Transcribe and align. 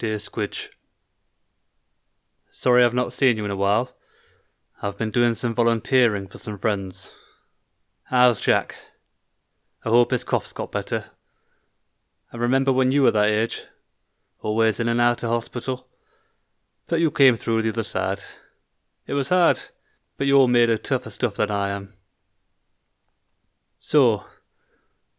Dear 0.00 0.16
Squidge, 0.16 0.70
Sorry 2.50 2.82
I've 2.82 2.94
not 2.94 3.12
seen 3.12 3.36
you 3.36 3.44
in 3.44 3.50
a 3.50 3.56
while. 3.56 3.94
I've 4.80 4.96
been 4.96 5.10
doing 5.10 5.34
some 5.34 5.54
volunteering 5.54 6.26
for 6.26 6.38
some 6.38 6.56
friends. 6.56 7.12
How's 8.04 8.40
Jack? 8.40 8.76
I 9.84 9.90
hope 9.90 10.10
his 10.10 10.24
cough's 10.24 10.54
got 10.54 10.72
better. 10.72 11.10
I 12.32 12.38
remember 12.38 12.72
when 12.72 12.92
you 12.92 13.02
were 13.02 13.10
that 13.10 13.28
age, 13.28 13.64
always 14.40 14.80
in 14.80 14.88
and 14.88 15.02
out 15.02 15.22
of 15.22 15.28
hospital. 15.28 15.86
But 16.86 17.00
you 17.00 17.10
came 17.10 17.36
through 17.36 17.60
the 17.60 17.68
other 17.68 17.82
side. 17.82 18.22
It 19.06 19.12
was 19.12 19.28
hard, 19.28 19.60
but 20.16 20.26
you're 20.26 20.48
made 20.48 20.70
of 20.70 20.82
tougher 20.82 21.10
stuff 21.10 21.34
than 21.34 21.50
I 21.50 21.68
am. 21.68 21.92
So, 23.78 24.24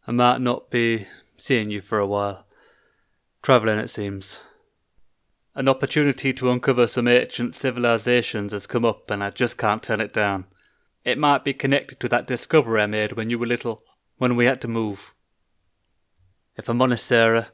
I 0.08 0.10
might 0.10 0.40
not 0.40 0.72
be 0.72 1.06
seeing 1.36 1.70
you 1.70 1.80
for 1.80 2.00
a 2.00 2.06
while. 2.08 2.48
Travelling, 3.42 3.78
it 3.78 3.88
seems. 3.88 4.40
An 5.54 5.68
opportunity 5.68 6.32
to 6.32 6.50
uncover 6.50 6.86
some 6.86 7.06
ancient 7.06 7.54
civilizations 7.54 8.52
has 8.52 8.66
come 8.66 8.86
up, 8.86 9.10
and 9.10 9.22
I 9.22 9.30
just 9.30 9.58
can't 9.58 9.82
turn 9.82 10.00
it 10.00 10.14
down. 10.14 10.46
It 11.04 11.18
might 11.18 11.44
be 11.44 11.52
connected 11.52 12.00
to 12.00 12.08
that 12.08 12.26
discovery 12.26 12.80
I 12.80 12.86
made 12.86 13.12
when 13.12 13.28
you 13.28 13.38
were 13.38 13.46
little, 13.46 13.82
when 14.16 14.34
we 14.34 14.46
had 14.46 14.62
to 14.62 14.68
move. 14.68 15.14
If 16.56 16.68
I'm 16.68 16.80
honest, 16.80 17.04
Sarah, 17.04 17.48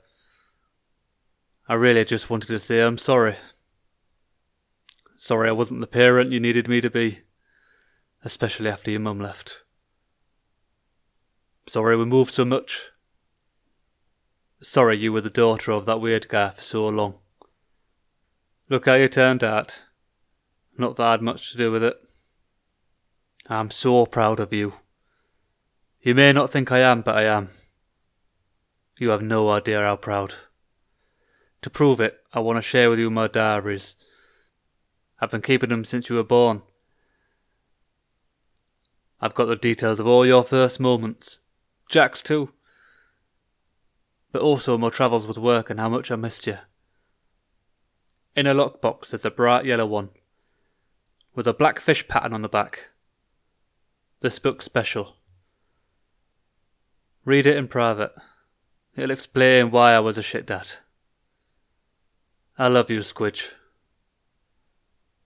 I 1.68 1.74
really 1.74 2.04
just 2.04 2.30
wanted 2.30 2.48
to 2.48 2.58
say 2.60 2.80
I'm 2.80 2.98
sorry. 2.98 3.36
Sorry 5.16 5.48
I 5.48 5.52
wasn't 5.52 5.80
the 5.80 5.88
parent 5.88 6.30
you 6.30 6.38
needed 6.38 6.68
me 6.68 6.80
to 6.80 6.90
be, 6.90 7.20
especially 8.24 8.70
after 8.70 8.92
your 8.92 9.00
mum 9.00 9.18
left. 9.18 9.62
Sorry 11.66 11.96
we 11.96 12.04
moved 12.04 12.32
so 12.32 12.44
much. 12.44 12.86
Sorry 14.62 14.96
you 14.96 15.12
were 15.12 15.20
the 15.20 15.30
daughter 15.30 15.72
of 15.72 15.84
that 15.86 16.00
weird 16.00 16.28
guy 16.28 16.50
for 16.50 16.62
so 16.62 16.88
long. 16.88 17.18
Look 18.70 18.84
how 18.84 18.94
you 18.94 19.08
turned 19.08 19.42
out. 19.42 19.82
Not 20.76 20.96
that 20.96 21.06
I 21.06 21.10
had 21.12 21.22
much 21.22 21.52
to 21.52 21.58
do 21.58 21.72
with 21.72 21.82
it. 21.82 21.98
I'm 23.48 23.70
so 23.70 24.04
proud 24.04 24.40
of 24.40 24.52
you. 24.52 24.74
You 26.02 26.14
may 26.14 26.32
not 26.34 26.52
think 26.52 26.70
I 26.70 26.80
am, 26.80 27.00
but 27.00 27.16
I 27.16 27.22
am. 27.22 27.48
You 28.98 29.08
have 29.08 29.22
no 29.22 29.48
idea 29.48 29.80
how 29.80 29.96
proud. 29.96 30.34
To 31.62 31.70
prove 31.70 31.98
it, 31.98 32.20
I 32.34 32.40
want 32.40 32.58
to 32.58 32.62
share 32.62 32.90
with 32.90 32.98
you 32.98 33.10
my 33.10 33.26
diaries. 33.26 33.96
I've 35.18 35.30
been 35.30 35.42
keeping 35.42 35.70
them 35.70 35.84
since 35.84 36.10
you 36.10 36.16
were 36.16 36.22
born. 36.22 36.62
I've 39.20 39.34
got 39.34 39.46
the 39.46 39.56
details 39.56 39.98
of 39.98 40.06
all 40.06 40.26
your 40.26 40.44
first 40.44 40.78
moments, 40.78 41.38
Jack's 41.88 42.22
too, 42.22 42.52
but 44.30 44.42
also 44.42 44.76
my 44.76 44.90
travels 44.90 45.26
with 45.26 45.38
work 45.38 45.70
and 45.70 45.80
how 45.80 45.88
much 45.88 46.10
I 46.10 46.16
missed 46.16 46.46
you. 46.46 46.58
In 48.38 48.46
a 48.46 48.54
lockbox 48.54 49.10
there's 49.10 49.24
a 49.24 49.32
bright 49.32 49.64
yellow 49.64 49.84
one, 49.84 50.10
with 51.34 51.48
a 51.48 51.52
black 51.52 51.80
fish 51.80 52.06
pattern 52.06 52.32
on 52.32 52.42
the 52.42 52.48
back. 52.48 52.90
This 54.20 54.38
book's 54.38 54.64
special. 54.64 55.16
Read 57.24 57.48
it 57.48 57.56
in 57.56 57.66
private. 57.66 58.12
It'll 58.94 59.10
explain 59.10 59.72
why 59.72 59.92
I 59.92 59.98
was 59.98 60.18
a 60.18 60.22
shit 60.22 60.46
dad. 60.46 60.68
I 62.56 62.68
love 62.68 62.90
you, 62.90 63.00
Squidge. 63.00 63.48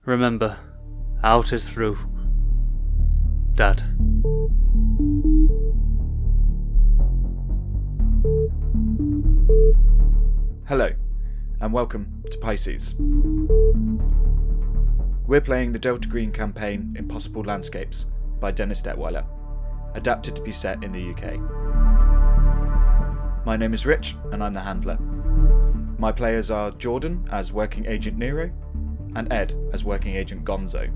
Remember, 0.06 0.56
out 1.22 1.52
is 1.52 1.68
through. 1.68 1.98
Dad. 3.54 3.82
Hello, 10.66 10.94
and 11.62 11.72
welcome 11.72 12.22
to 12.28 12.36
Pisces. 12.38 12.96
We're 15.28 15.40
playing 15.40 15.72
the 15.72 15.78
Delta 15.78 16.08
Green 16.08 16.32
campaign 16.32 16.96
Impossible 16.98 17.44
Landscapes 17.44 18.06
by 18.40 18.50
Dennis 18.50 18.82
Detwiller, 18.82 19.24
adapted 19.94 20.34
to 20.34 20.42
be 20.42 20.50
set 20.50 20.82
in 20.82 20.90
the 20.90 21.10
UK. 21.10 21.38
My 23.46 23.56
name 23.56 23.74
is 23.74 23.86
Rich, 23.86 24.16
and 24.32 24.42
I'm 24.42 24.52
the 24.52 24.60
handler. 24.60 24.98
My 25.98 26.10
players 26.10 26.50
are 26.50 26.72
Jordan 26.72 27.28
as 27.30 27.52
Working 27.52 27.86
Agent 27.86 28.18
Nero, 28.18 28.50
and 29.14 29.32
Ed 29.32 29.54
as 29.72 29.84
Working 29.84 30.16
Agent 30.16 30.44
Gonzo. 30.44 30.90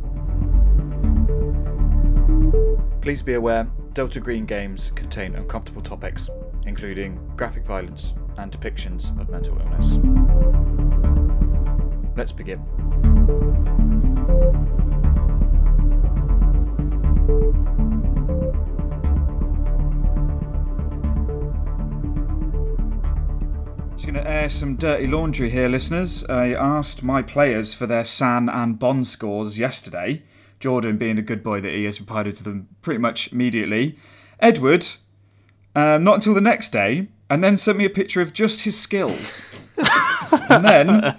Please 3.01 3.23
be 3.23 3.35
aware 3.35 3.71
Delta 3.93 4.19
Green 4.19 4.47
games 4.47 4.91
contain 4.97 5.37
uncomfortable 5.37 5.83
topics, 5.83 6.29
including 6.65 7.21
graphic 7.37 7.65
violence 7.65 8.15
and 8.39 8.53
depictions 8.53 9.19
of 9.21 9.29
mental 9.29 9.59
illness. 9.59 9.99
Let's 12.17 12.33
begin. 12.33 12.61
Just 23.93 24.07
going 24.07 24.15
to 24.15 24.31
air 24.31 24.49
some 24.49 24.77
dirty 24.77 25.07
laundry 25.07 25.51
here, 25.51 25.69
listeners. 25.69 26.25
I 26.27 26.53
asked 26.53 27.03
my 27.03 27.23
players 27.23 27.75
for 27.75 27.87
their 27.87 28.05
SAN 28.05 28.49
and 28.49 28.79
Bond 28.79 29.07
scores 29.07 29.59
yesterday. 29.59 30.23
Jordan, 30.61 30.97
being 30.97 31.17
the 31.17 31.23
good 31.23 31.43
boy 31.43 31.61
that 31.61 31.73
he 31.73 31.85
has, 31.85 32.01
replied 32.01 32.35
to 32.35 32.45
them 32.45 32.69
pretty 32.83 32.99
much 32.99 33.33
immediately. 33.33 33.99
Edward, 34.41 34.87
um, 35.75 36.05
not 36.05 36.17
until 36.17 36.35
the 36.35 36.41
next 36.41 36.71
day, 36.71 37.09
and 37.29 37.43
then 37.43 37.57
sent 37.57 37.79
me 37.79 37.85
a 37.85 37.91
picture 37.91 38.21
of 38.21 38.33
just 38.33 38.63
his 38.63 38.79
skills. 38.79 39.43
and 40.49 40.65
then, 40.65 41.17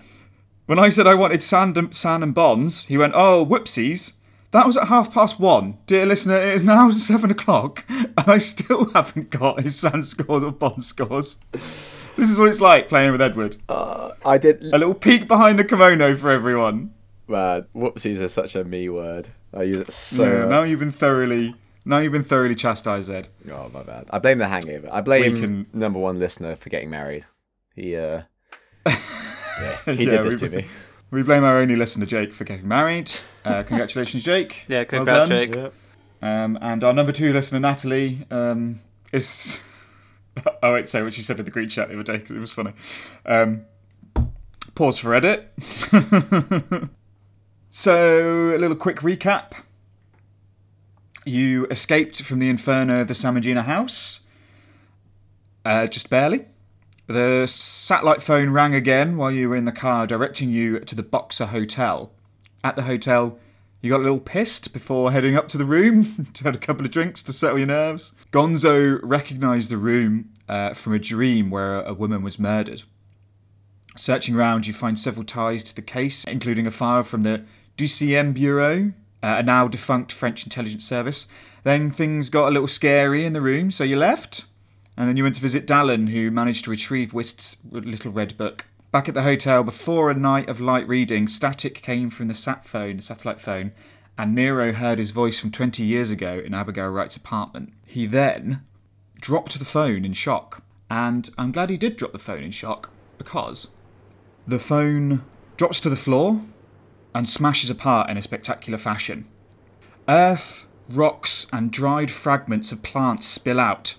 when 0.66 0.79
I 0.79 0.90
said 0.90 1.07
I 1.07 1.13
wanted 1.16 1.44
sand 1.44 1.78
and, 1.78 1.95
sand 1.95 2.23
and 2.23 2.34
bonds, 2.34 2.85
he 2.85 2.97
went, 2.97 3.13
"Oh, 3.16 3.45
whoopsies." 3.45 4.13
That 4.51 4.66
was 4.66 4.78
at 4.78 4.88
half 4.88 5.13
past 5.13 5.40
one. 5.40 5.78
Dear 5.88 6.06
listener, 6.06 6.40
it 6.40 6.53
is 6.56 6.63
now 6.63 6.90
seven 6.91 7.31
o'clock, 7.31 7.84
and 7.90 8.13
I 8.25 8.38
still 8.38 8.90
haven't 8.94 9.29
got 9.29 9.62
his 9.62 9.78
sand 9.78 10.06
scores 10.06 10.44
or 10.44 10.51
bond 10.51 10.84
scores. 10.84 11.38
This 11.51 12.31
is 12.31 12.38
what 12.38 12.50
it's 12.50 12.62
like 12.62 12.88
playing 12.88 13.12
with 13.12 13.22
Edward. 13.22 13.57
Uh, 13.69 14.12
I 14.25 14.38
did. 14.38 14.63
A 14.73 14.78
little 14.78 14.96
peek 14.96 15.28
behind 15.28 15.59
the 15.59 15.63
kimono 15.63 16.16
for 16.16 16.31
everyone. 16.31 16.94
Man, 17.28 17.66
whoopsies 17.75 18.19
are 18.19 18.29
such 18.29 18.56
a 18.56 18.63
me 18.63 18.90
word. 18.90 19.28
I 19.53 19.63
use 19.63 19.81
it 19.81 19.91
so. 19.91 20.23
Yeah, 20.23 20.46
now 20.46 20.63
you've 20.63 20.79
been 20.79 20.91
thoroughly, 20.91 21.56
now 21.87 21.97
you've 21.99 22.11
been 22.13 22.23
thoroughly 22.23 22.55
chastised, 22.55 23.09
Ed. 23.09 23.29
Oh 23.51 23.69
my 23.73 23.83
bad. 23.83 24.05
I 24.11 24.19
blame 24.19 24.37
the 24.37 24.47
hangover. 24.47 24.89
I 24.91 25.01
blame 25.01 25.33
We 25.33 25.39
can- 25.39 25.65
number 25.73 25.99
one 25.99 26.19
listener 26.19 26.55
for 26.55 26.69
getting 26.69 26.89
married. 26.89 27.25
He 27.75 27.95
uh, 27.95 28.21
yeah, 28.87 28.95
he 29.85 29.91
Yeah, 30.05 30.21
did 30.21 30.25
this 30.25 30.41
we- 30.41 30.49
to 30.49 30.55
me. 30.57 30.65
We 31.09 31.23
blame 31.23 31.45
our 31.45 31.59
only 31.59 31.77
listener, 31.77 32.05
Jake, 32.05 32.33
for 32.33 32.43
getting 32.43 32.67
married. 32.67 33.09
Uh, 33.45 33.63
congratulations, 33.67 34.23
Jake. 34.25 34.65
Yeah, 34.67 34.79
Well 34.79 34.85
congrats, 35.05 35.29
done. 35.29 35.47
Jake. 35.47 35.71
Um, 36.21 36.57
and 36.61 36.83
our 36.83 36.91
number 36.93 37.13
two 37.13 37.31
listener, 37.31 37.59
Natalie, 37.59 38.25
um, 38.29 38.79
is. 39.13 39.63
I 40.61 40.69
won't 40.69 40.89
say 40.89 41.01
what 41.01 41.13
she 41.13 41.21
said 41.21 41.39
in 41.39 41.45
the 41.45 41.51
group 41.51 41.69
chat 41.69 41.87
the 41.87 41.93
other 41.95 42.03
day 42.03 42.17
because 42.17 42.35
it 42.35 42.39
was 42.39 42.51
funny. 42.51 42.73
Um, 43.25 43.65
pause 44.75 44.99
for 44.99 45.15
edit. 45.15 45.49
so, 47.69 48.49
a 48.53 48.57
little 48.57 48.75
quick 48.75 48.97
recap. 48.97 49.53
You 51.27 51.65
escaped 51.65 52.21
from 52.21 52.39
the 52.39 52.47
inferno 52.47 53.01
of 53.01 53.09
the 53.09 53.13
Samagina 53.13 53.63
house. 53.65 54.21
Uh, 55.65 55.85
just 55.85 56.09
barely. 56.09 56.45
The 57.07 57.47
satellite 57.47 58.21
phone 58.21 58.51
rang 58.51 58.73
again 58.73 59.17
while 59.17 59.31
you 59.31 59.49
were 59.49 59.55
in 59.57 59.66
the 59.66 59.73
car, 59.73 60.07
directing 60.07 60.51
you 60.51 60.79
to 60.79 60.95
the 60.95 61.03
Boxer 61.03 61.47
Hotel. 61.47 62.13
At 62.63 62.77
the 62.77 62.83
hotel, 62.83 63.39
you 63.81 63.89
got 63.89 63.99
a 63.99 64.03
little 64.03 64.21
pissed 64.21 64.71
before 64.71 65.11
heading 65.11 65.35
up 65.35 65.49
to 65.49 65.57
the 65.57 65.66
room 65.66 66.27
to 66.33 66.45
have 66.45 66.55
a 66.55 66.59
couple 66.59 66.85
of 66.85 66.91
drinks 66.91 67.21
to 67.23 67.33
settle 67.33 67.57
your 67.57 67.67
nerves. 67.67 68.16
Gonzo 68.31 68.99
recognised 69.03 69.69
the 69.69 69.77
room 69.77 70.29
uh, 70.47 70.73
from 70.73 70.93
a 70.93 70.99
dream 70.99 71.49
where 71.49 71.81
a 71.81 71.93
woman 71.93 72.23
was 72.23 72.39
murdered. 72.39 72.83
Searching 73.97 74.35
around, 74.35 74.66
you 74.66 74.71
find 74.71 74.97
several 74.97 75.25
ties 75.25 75.66
to 75.66 75.75
the 75.75 75.81
case, 75.81 76.23
including 76.23 76.67
a 76.67 76.72
file 76.72 77.03
from 77.03 77.23
the 77.23 77.43
Deuxième 77.78 78.34
Bureau, 78.34 78.93
Uh, 79.28 79.40
a 79.40 79.44
now 79.44 79.68
defunct 79.68 80.14
French 80.14 80.46
intelligence 80.46 80.85
service. 80.85 81.28
Then 81.64 81.91
things 81.91 82.29
got 82.29 82.47
a 82.47 82.52
little 82.52 82.68
scary 82.68 83.26
in 83.26 83.34
the 83.34 83.41
room, 83.41 83.72
so 83.72 83.84
you 83.84 83.97
left. 83.97 84.46
And 84.96 85.09
then 85.09 85.18
you 85.18 85.24
went 85.24 85.35
to 85.35 85.41
visit 85.41 85.68
Dallin, 85.68 86.12
who 86.12 86.32
managed 86.32 86.64
to 86.64 86.72
retrieve 86.72 87.14
Wist's 87.14 87.58
little 87.70 88.14
red 88.14 88.38
book. 88.38 88.68
Back 88.90 89.09
at 89.09 89.16
the 89.16 89.24
hotel, 89.24 89.66
before 89.66 90.09
a 90.09 90.14
night 90.14 90.47
of 90.47 90.62
light 90.62 90.88
reading, 90.88 91.28
static 91.28 91.82
came 91.82 92.09
from 92.09 92.29
the 92.29 92.34
sat 92.34 92.66
phone, 92.66 93.02
satellite 93.02 93.41
phone, 93.41 93.74
and 94.18 94.34
Nero 94.34 94.72
heard 94.72 94.97
his 94.97 95.12
voice 95.12 95.41
from 95.41 95.52
20 95.52 95.84
years 95.84 96.09
ago 96.09 96.41
in 96.46 96.53
Abigail 96.53 96.88
Wright's 96.88 97.18
apartment. 97.18 97.74
He 97.85 98.06
then 98.06 98.62
dropped 99.20 99.59
the 99.59 99.66
phone 99.66 100.06
in 100.06 100.14
shock. 100.14 100.64
And 100.90 101.29
I'm 101.38 101.52
glad 101.52 101.70
he 101.70 101.76
did 101.76 101.97
drop 101.97 102.14
the 102.14 102.18
phone 102.18 102.44
in 102.44 102.52
shock, 102.52 102.91
because 103.18 103.68
the 104.47 104.58
phone 104.58 105.26
drops 105.58 105.82
to 105.82 105.90
the 105.90 105.97
floor 105.97 106.44
and 107.17 107.28
smashes 107.28 107.72
apart 107.72 108.11
in 108.11 108.16
a 108.17 108.22
spectacular 108.22 108.78
fashion. 108.78 109.25
Earth, 110.08 110.67
rocks, 110.87 111.47
and 111.52 111.72
dried 111.72 112.11
fragments 112.11 112.72
of 112.72 112.84
plants 112.84 113.25
spill 113.25 113.59
out, 113.59 113.96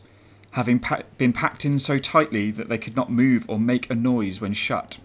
having 0.52 0.78
pa- 0.78 1.02
been 1.18 1.32
packed 1.32 1.64
in 1.64 1.80
so 1.80 1.98
tightly 1.98 2.52
that 2.52 2.68
they 2.68 2.78
could 2.78 2.94
not 2.94 3.10
move 3.10 3.44
or 3.48 3.58
make 3.58 3.90
a 3.90 3.94
noise 3.96 4.40
when 4.40 4.52
shut. 4.52 4.98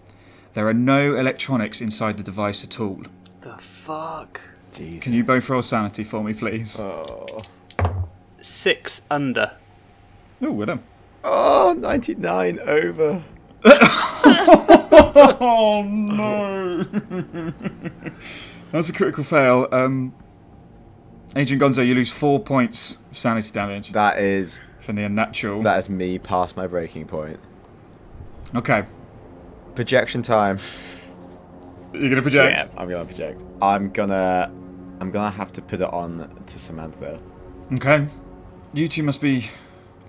There 0.53 0.67
are 0.67 0.75
no 0.75 1.15
electronics 1.15 1.81
inside 1.81 2.17
the 2.17 2.23
device 2.23 2.63
at 2.63 2.79
all. 2.79 3.01
The 3.41 3.57
fuck? 3.57 4.39
Jeez. 4.71 5.01
Can 5.01 5.13
you 5.13 5.23
both 5.23 5.49
roll 5.49 5.63
sanity 5.63 6.03
for 6.03 6.23
me, 6.23 6.35
please? 6.35 6.79
Oh. 6.79 7.39
Six 8.41 9.01
under. 9.09 9.53
Oh, 10.39 10.51
well 10.51 10.67
done. 10.67 10.83
oh, 11.23 11.73
99 11.75 12.59
over. 12.59 13.23
Oh 15.45 15.83
no! 15.87 16.83
That's 18.71 18.89
a 18.89 18.93
critical 18.93 19.23
fail. 19.23 19.67
Um, 19.71 20.13
Agent 21.35 21.61
Gonzo, 21.61 21.85
you 21.85 21.95
lose 21.95 22.11
four 22.11 22.39
points 22.39 22.97
of 23.11 23.17
sanity 23.17 23.51
damage 23.51 23.91
That 23.91 24.19
is 24.19 24.59
from 24.79 24.95
the 24.95 25.03
unnatural. 25.03 25.61
that 25.63 25.79
is 25.79 25.89
me 25.89 26.19
past 26.19 26.55
my 26.57 26.67
breaking 26.67 27.05
point. 27.07 27.39
Okay, 28.55 28.83
Projection 29.75 30.21
time. 30.21 30.59
you're 31.93 32.09
gonna 32.09 32.21
project. 32.21 32.57
Yeah, 32.59 32.67
I'm 32.77 32.89
gonna 32.89 33.05
project. 33.05 33.43
I'm 33.61 33.89
gonna 33.91 34.51
I'm 34.99 35.11
gonna 35.11 35.31
have 35.31 35.51
to 35.53 35.61
put 35.61 35.81
it 35.81 35.91
on 35.91 36.43
to 36.45 36.59
Samantha. 36.59 37.19
Okay, 37.73 38.05
you 38.73 38.87
two 38.87 39.03
must 39.03 39.21
be 39.21 39.49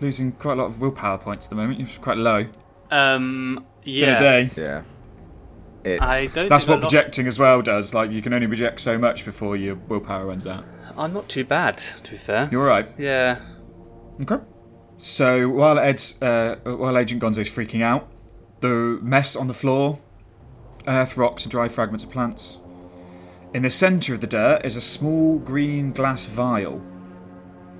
losing 0.00 0.32
quite 0.32 0.54
a 0.54 0.56
lot 0.56 0.66
of 0.66 0.80
willpower 0.80 1.18
points 1.18 1.46
at 1.46 1.50
the 1.50 1.56
moment. 1.56 1.78
You're 1.80 1.88
quite 2.00 2.18
low. 2.18 2.46
Um, 2.90 3.64
Been 3.84 3.94
yeah. 3.94 4.16
a 4.16 4.20
day. 4.20 4.50
Yeah. 4.56 4.82
It, 5.84 6.00
I 6.00 6.26
don't. 6.26 6.48
That's 6.48 6.64
think 6.64 6.70
I 6.70 6.74
what 6.76 6.82
lost- 6.84 6.94
projecting 6.94 7.26
as 7.26 7.38
well 7.38 7.60
does. 7.62 7.92
Like 7.92 8.10
you 8.10 8.22
can 8.22 8.32
only 8.32 8.46
project 8.46 8.80
so 8.80 8.96
much 8.98 9.24
before 9.24 9.56
your 9.56 9.74
willpower 9.74 10.26
runs 10.26 10.46
out. 10.46 10.64
I'm 10.96 11.12
not 11.12 11.28
too 11.28 11.44
bad, 11.44 11.82
to 12.04 12.10
be 12.12 12.16
fair. 12.16 12.48
You're 12.52 12.62
all 12.62 12.68
right. 12.68 12.86
Yeah. 12.98 13.40
Okay. 14.22 14.38
So 14.96 15.48
while 15.48 15.78
Ed's, 15.78 16.20
uh, 16.22 16.56
while 16.64 16.96
Agent 16.96 17.20
Gonzo's 17.20 17.50
freaking 17.50 17.82
out, 17.82 18.08
the 18.60 18.98
mess 19.02 19.34
on 19.34 19.48
the 19.48 19.54
floor, 19.54 19.98
earth, 20.86 21.16
rocks, 21.16 21.44
and 21.44 21.50
dry 21.50 21.68
fragments 21.68 22.04
of 22.04 22.10
plants. 22.10 22.60
In 23.52 23.62
the 23.62 23.70
centre 23.70 24.14
of 24.14 24.20
the 24.20 24.26
dirt 24.26 24.64
is 24.64 24.76
a 24.76 24.80
small 24.80 25.38
green 25.38 25.92
glass 25.92 26.26
vial 26.26 26.80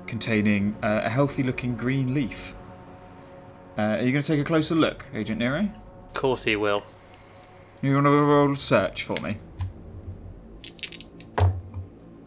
containing 0.06 0.76
uh, 0.82 1.02
a 1.04 1.08
healthy-looking 1.08 1.76
green 1.76 2.14
leaf. 2.14 2.54
Uh, 3.76 3.82
are 3.98 4.02
you 4.02 4.12
going 4.12 4.22
to 4.22 4.32
take 4.32 4.40
a 4.40 4.44
closer 4.44 4.74
look, 4.74 5.04
Agent 5.14 5.38
Nero? 5.40 5.68
Of 6.08 6.14
course 6.14 6.44
he 6.44 6.54
will. 6.56 6.84
You 7.82 7.94
want 7.94 8.06
to 8.06 8.10
roll 8.10 8.54
search 8.56 9.02
for 9.02 9.16
me? 9.20 9.38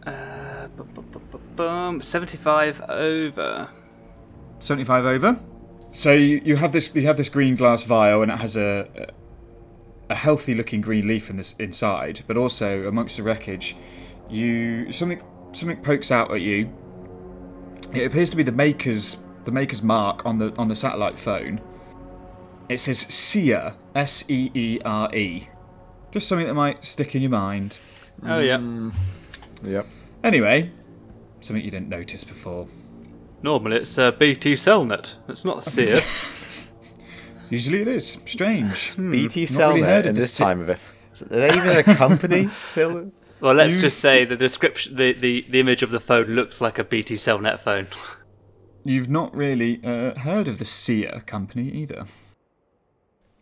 Uh, 0.06 0.68
bu- 0.76 0.84
bu- 0.84 1.02
bu- 1.02 1.18
bu- 1.18 1.38
bum. 1.56 2.00
75 2.02 2.82
over. 2.88 3.68
75 4.58 5.04
over. 5.04 5.40
So 5.90 6.12
you, 6.12 6.40
you 6.44 6.56
have 6.56 6.72
this 6.72 6.94
you 6.94 7.06
have 7.06 7.16
this 7.16 7.28
green 7.28 7.56
glass 7.56 7.82
vial 7.82 8.22
and 8.22 8.30
it 8.30 8.38
has 8.38 8.56
a 8.56 9.12
a 10.10 10.14
healthy 10.14 10.54
looking 10.54 10.80
green 10.80 11.06
leaf 11.06 11.30
in 11.30 11.36
this 11.36 11.54
inside, 11.58 12.22
but 12.26 12.36
also 12.36 12.86
amongst 12.86 13.16
the 13.16 13.22
wreckage, 13.22 13.76
you 14.28 14.92
something 14.92 15.20
something 15.52 15.78
pokes 15.78 16.10
out 16.10 16.30
at 16.30 16.40
you. 16.40 16.70
It 17.94 18.04
appears 18.04 18.28
to 18.30 18.36
be 18.36 18.42
the 18.42 18.52
maker's 18.52 19.16
the 19.48 19.52
maker's 19.54 19.82
mark 19.82 20.26
on 20.26 20.36
the 20.36 20.54
on 20.58 20.68
the 20.68 20.74
satellite 20.76 21.18
phone. 21.18 21.58
It 22.68 22.78
says 22.80 22.98
Seere 22.98 23.74
S 23.94 24.24
E 24.28 24.50
E 24.52 24.78
R 24.84 25.14
E. 25.14 25.48
Just 26.12 26.28
something 26.28 26.46
that 26.46 26.54
might 26.54 26.84
stick 26.84 27.14
in 27.14 27.22
your 27.22 27.30
mind. 27.30 27.78
Oh, 28.26 28.40
yeah. 28.40 28.60
Yep. 29.62 29.86
Anyway, 30.22 30.70
something 31.40 31.64
you 31.64 31.70
didn't 31.70 31.88
notice 31.88 32.24
before. 32.24 32.66
Normally 33.42 33.76
it's 33.78 33.96
uh, 33.96 34.10
BT 34.12 34.52
Cellnet. 34.54 35.14
It's 35.28 35.44
not 35.46 35.64
Seere. 35.72 35.96
Usually 37.48 37.80
it 37.80 37.88
is. 37.88 38.18
Strange. 38.26 38.96
BT 38.96 39.00
Not 39.00 39.30
really 39.30 39.46
Cellnet 39.80 39.84
heard 39.86 40.06
of 40.06 40.10
in 40.10 40.14
this 40.16 40.24
this 40.24 40.36
time 40.36 40.60
of 40.60 40.68
it. 40.68 40.78
Are 41.22 41.24
they 41.26 41.48
even 41.56 41.68
a 41.76 41.82
company 41.82 42.48
still? 42.58 43.10
well, 43.40 43.54
let's 43.54 43.74
You- 43.74 43.80
just 43.80 44.00
say 44.00 44.24
the 44.26 44.36
description, 44.36 44.96
the, 44.96 45.12
the, 45.14 45.46
the 45.48 45.60
image 45.60 45.82
of 45.82 45.90
the 45.90 46.00
phone 46.00 46.26
looks 46.26 46.60
like 46.60 46.78
a 46.78 46.84
BT 46.84 47.14
Cellnet 47.14 47.60
phone. 47.60 47.86
You've 48.88 49.10
not 49.10 49.36
really 49.36 49.82
uh, 49.84 50.18
heard 50.18 50.48
of 50.48 50.58
the 50.58 50.64
Seere 50.64 51.22
company 51.26 51.68
either. 51.68 52.06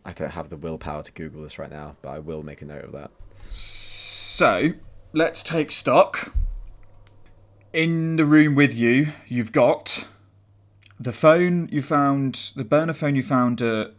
I 0.03 0.11
don't 0.11 0.31
have 0.31 0.49
the 0.49 0.57
willpower 0.57 1.03
to 1.03 1.11
Google 1.13 1.43
this 1.43 1.57
right 1.57 1.71
now, 1.71 1.95
but 2.01 2.09
I 2.09 2.19
will 2.19 2.43
make 2.43 2.61
a 2.61 2.65
note 2.65 2.83
of 2.83 2.91
that. 2.91 3.11
So, 3.49 4.73
let's 5.13 5.43
take 5.43 5.71
stock. 5.71 6.33
In 7.71 8.17
the 8.17 8.25
room 8.25 8.55
with 8.55 8.75
you, 8.75 9.13
you've 9.29 9.53
got 9.53 10.05
the 10.99 11.13
phone 11.13 11.69
you 11.71 11.81
found, 11.81 12.51
the 12.57 12.65
burner 12.65 12.91
phone 12.91 13.15
you 13.15 13.23
found 13.23 13.61
at 13.61 13.93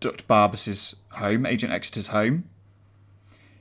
Dr. 0.00 0.24
Barbas's 0.28 0.96
home, 1.12 1.46
Agent 1.46 1.72
Exeter's 1.72 2.08
home. 2.08 2.50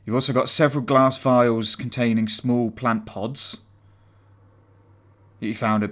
You've 0.05 0.15
also 0.15 0.33
got 0.33 0.49
several 0.49 0.83
glass 0.83 1.17
vials 1.17 1.77
containing 1.77 2.27
small 2.27 2.71
plant 2.71 3.05
pods 3.05 3.61
that 5.39 5.47
you 5.47 5.55
found 5.55 5.81
at 5.85 5.91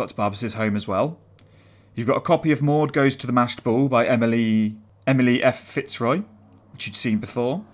Dr. 0.00 0.14
Barbas's 0.14 0.54
home 0.54 0.76
as 0.76 0.88
well. 0.88 1.18
You've 1.94 2.06
got 2.06 2.16
a 2.16 2.20
copy 2.22 2.50
of 2.52 2.62
Maud 2.62 2.92
Goes 2.92 3.16
to 3.16 3.26
the 3.26 3.32
Mashed 3.32 3.62
Ball 3.62 3.88
by 3.88 4.06
Emily 4.06 4.76
Emily 5.06 5.42
F. 5.42 5.60
Fitzroy, 5.60 6.22
which 6.72 6.86
you'd 6.86 6.96
seen 6.96 7.18
before. 7.18 7.64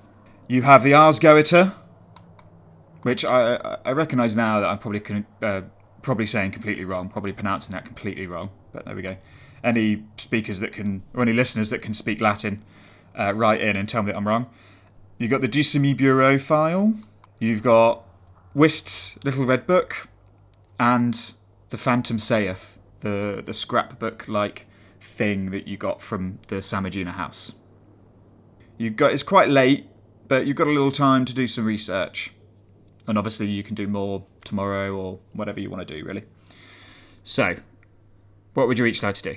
You 0.49 0.63
have 0.63 0.83
the 0.83 0.93
Ars 0.95 1.21
Goetia, 1.21 1.75
which 3.03 3.25
I 3.25 3.79
I- 3.85 3.93
recognise 3.93 4.35
now 4.35 4.59
that 4.61 4.67
I'm 4.69 4.79
probably 4.79 5.01
con- 5.01 5.27
uh, 5.43 5.63
probably 6.03 6.27
saying 6.27 6.51
completely 6.51 6.85
wrong, 6.85 7.09
probably 7.09 7.33
pronouncing 7.33 7.73
that 7.75 7.85
completely 7.85 8.27
wrong. 8.27 8.51
But 8.73 8.87
there 8.87 8.95
we 8.97 9.03
go. 9.03 9.17
Any 9.63 10.05
speakers 10.17 10.61
that 10.61 10.73
can, 10.73 11.03
or 11.15 11.23
any 11.23 11.33
listeners 11.33 11.71
that 11.71 11.81
can 11.83 11.95
speak 11.95 12.21
Latin, 12.21 12.65
uh, 13.19 13.33
write 13.35 13.61
in 13.61 13.77
and 13.77 13.89
tell 13.89 14.03
me 14.03 14.11
that 14.13 14.17
I'm 14.17 14.27
wrong. 14.27 14.47
You've 15.19 15.31
got 15.31 15.41
the 15.41 15.49
Deuxième 15.49 15.97
Bureau 15.97 16.39
file. 16.39 16.95
You've 17.39 17.63
got 17.63 18.05
Wist's 18.55 19.19
Little 19.25 19.45
Red 19.45 19.67
Book, 19.67 20.09
and 20.81 21.33
the 21.77 21.83
Phantom 21.83 22.19
Saith, 22.19 22.79
the 23.01 23.43
the 23.45 23.53
scrapbook 23.53 24.27
like 24.29 24.67
thing 24.99 25.51
that 25.51 25.69
you 25.69 25.77
got 25.77 26.01
from 26.01 26.39
the 26.49 26.57
Samagina 26.57 27.11
house. 27.11 27.53
You 28.79 28.89
got 28.89 29.13
it's 29.13 29.23
quite 29.23 29.51
late, 29.51 29.87
but 30.27 30.47
you've 30.47 30.57
got 30.57 30.69
a 30.69 30.71
little 30.71 30.91
time 30.91 31.27
to 31.27 31.35
do 31.35 31.47
some 31.47 31.67
research, 31.67 32.33
and 33.07 33.19
obviously 33.19 33.49
you 33.49 33.63
can 33.63 33.75
do 33.75 33.87
more 33.87 34.25
tomorrow 34.43 34.97
or 34.97 35.19
whatever 35.35 35.61
you 35.61 35.69
want 35.69 35.87
to 35.87 35.95
do, 35.99 36.03
really. 36.03 36.25
So, 37.25 37.57
what 38.55 38.67
would 38.69 38.79
you 38.79 38.87
each 38.87 39.03
like 39.03 39.17
to 39.17 39.35
do? 39.35 39.37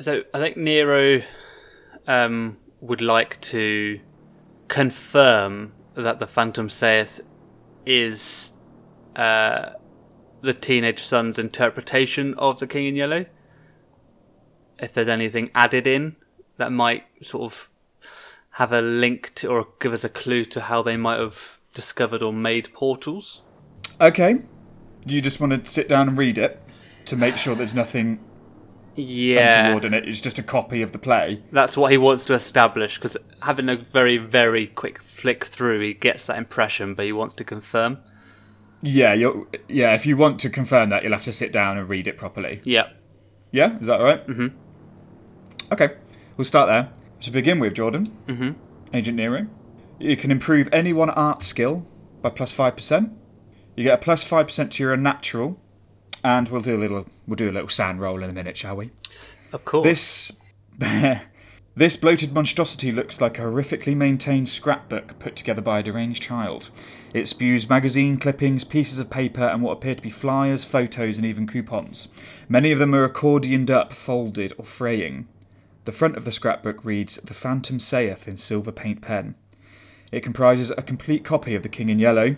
So 0.00 0.22
I 0.32 0.38
think 0.38 0.56
Nero 0.56 1.20
um, 2.06 2.56
would 2.80 3.02
like 3.02 3.38
to 3.42 4.00
confirm 4.68 5.74
that 5.96 6.18
the 6.18 6.26
Phantom 6.26 6.70
saith 6.70 7.20
is 7.84 8.54
uh, 9.16 9.72
the 10.44 10.54
teenage 10.54 11.02
son's 11.02 11.38
interpretation 11.38 12.34
of 12.34 12.58
the 12.60 12.66
King 12.66 12.86
in 12.86 12.96
Yellow. 12.96 13.26
If 14.78 14.92
there's 14.92 15.08
anything 15.08 15.50
added 15.54 15.86
in 15.86 16.16
that 16.56 16.70
might 16.72 17.04
sort 17.22 17.44
of 17.44 17.68
have 18.50 18.72
a 18.72 18.80
link 18.80 19.32
to 19.34 19.48
or 19.48 19.68
give 19.80 19.92
us 19.92 20.04
a 20.04 20.08
clue 20.08 20.44
to 20.44 20.60
how 20.62 20.82
they 20.82 20.96
might 20.96 21.18
have 21.18 21.58
discovered 21.72 22.22
or 22.22 22.32
made 22.32 22.72
portals. 22.72 23.42
Okay, 24.00 24.42
you 25.06 25.20
just 25.20 25.40
want 25.40 25.64
to 25.64 25.70
sit 25.70 25.88
down 25.88 26.08
and 26.08 26.18
read 26.18 26.38
it 26.38 26.62
to 27.06 27.16
make 27.16 27.36
sure 27.36 27.54
there's 27.54 27.74
nothing 27.74 28.20
Yeah, 28.94 29.66
untoward 29.66 29.84
in 29.84 29.94
it. 29.94 30.08
It's 30.08 30.20
just 30.20 30.38
a 30.38 30.42
copy 30.42 30.82
of 30.82 30.92
the 30.92 30.98
play. 30.98 31.42
That's 31.50 31.76
what 31.76 31.90
he 31.90 31.98
wants 31.98 32.24
to 32.26 32.34
establish 32.34 32.96
because 32.96 33.16
having 33.42 33.68
a 33.68 33.76
very, 33.76 34.18
very 34.18 34.68
quick 34.68 35.02
flick 35.02 35.44
through, 35.44 35.80
he 35.80 35.94
gets 35.94 36.26
that 36.26 36.38
impression, 36.38 36.94
but 36.94 37.04
he 37.04 37.12
wants 37.12 37.34
to 37.36 37.44
confirm. 37.44 37.98
Yeah, 38.84 39.14
you're, 39.14 39.46
yeah. 39.66 39.94
If 39.94 40.04
you 40.04 40.16
want 40.16 40.38
to 40.40 40.50
confirm 40.50 40.90
that, 40.90 41.02
you'll 41.02 41.12
have 41.12 41.24
to 41.24 41.32
sit 41.32 41.52
down 41.52 41.78
and 41.78 41.88
read 41.88 42.06
it 42.06 42.16
properly. 42.18 42.60
Yeah. 42.64 42.90
Yeah, 43.50 43.78
is 43.78 43.86
that 43.86 44.00
right? 44.00 44.26
Mm-hmm. 44.26 44.48
Okay, 45.72 45.94
we'll 46.36 46.44
start 46.44 46.68
there. 46.68 46.90
To 47.20 47.30
begin 47.30 47.58
with, 47.60 47.74
Jordan, 47.74 48.14
mm-hmm. 48.26 48.50
Agent 48.92 49.16
Nero, 49.16 49.46
you 49.98 50.16
can 50.16 50.30
improve 50.30 50.68
any 50.70 50.92
one 50.92 51.08
art 51.10 51.42
skill 51.42 51.86
by 52.20 52.30
plus 52.30 52.52
five 52.52 52.76
percent. 52.76 53.12
You 53.74 53.84
get 53.84 54.00
a 54.00 54.02
plus 54.02 54.22
five 54.22 54.46
percent 54.46 54.72
to 54.72 54.82
your 54.82 54.96
natural, 54.96 55.58
and 56.22 56.48
we'll 56.48 56.60
do 56.60 56.76
a 56.76 56.80
little 56.80 57.06
we'll 57.26 57.36
do 57.36 57.48
a 57.48 57.52
little 57.52 57.68
sand 57.70 58.00
roll 58.00 58.22
in 58.22 58.28
a 58.28 58.32
minute, 58.32 58.58
shall 58.58 58.76
we? 58.76 58.90
Of 59.52 59.64
course. 59.64 59.84
This 59.84 60.32
this 61.76 61.96
bloated 61.96 62.32
monstrosity 62.32 62.92
looks 62.92 63.20
like 63.20 63.36
a 63.36 63.42
horrifically 63.42 63.96
maintained 63.96 64.48
scrapbook 64.48 65.18
put 65.18 65.34
together 65.34 65.60
by 65.60 65.80
a 65.80 65.82
deranged 65.82 66.22
child. 66.22 66.70
It 67.12 67.26
spews 67.26 67.68
magazine 67.68 68.16
clippings, 68.16 68.62
pieces 68.62 69.00
of 69.00 69.10
paper, 69.10 69.42
and 69.42 69.60
what 69.60 69.72
appear 69.72 69.96
to 69.96 70.02
be 70.02 70.10
flyers, 70.10 70.64
photos, 70.64 71.16
and 71.16 71.26
even 71.26 71.48
coupons. 71.48 72.08
Many 72.48 72.70
of 72.70 72.78
them 72.78 72.94
are 72.94 73.08
accordioned 73.08 73.70
up, 73.70 73.92
folded, 73.92 74.52
or 74.56 74.64
fraying. 74.64 75.26
The 75.84 75.92
front 75.92 76.16
of 76.16 76.24
the 76.24 76.32
scrapbook 76.32 76.84
reads 76.84 77.16
The 77.16 77.34
Phantom 77.34 77.80
Saith 77.80 78.28
in 78.28 78.36
silver 78.36 78.72
paint 78.72 79.02
pen. 79.02 79.34
It 80.12 80.20
comprises 80.22 80.70
a 80.70 80.82
complete 80.82 81.24
copy 81.24 81.56
of 81.56 81.64
The 81.64 81.68
King 81.68 81.88
in 81.88 81.98
Yellow, 81.98 82.36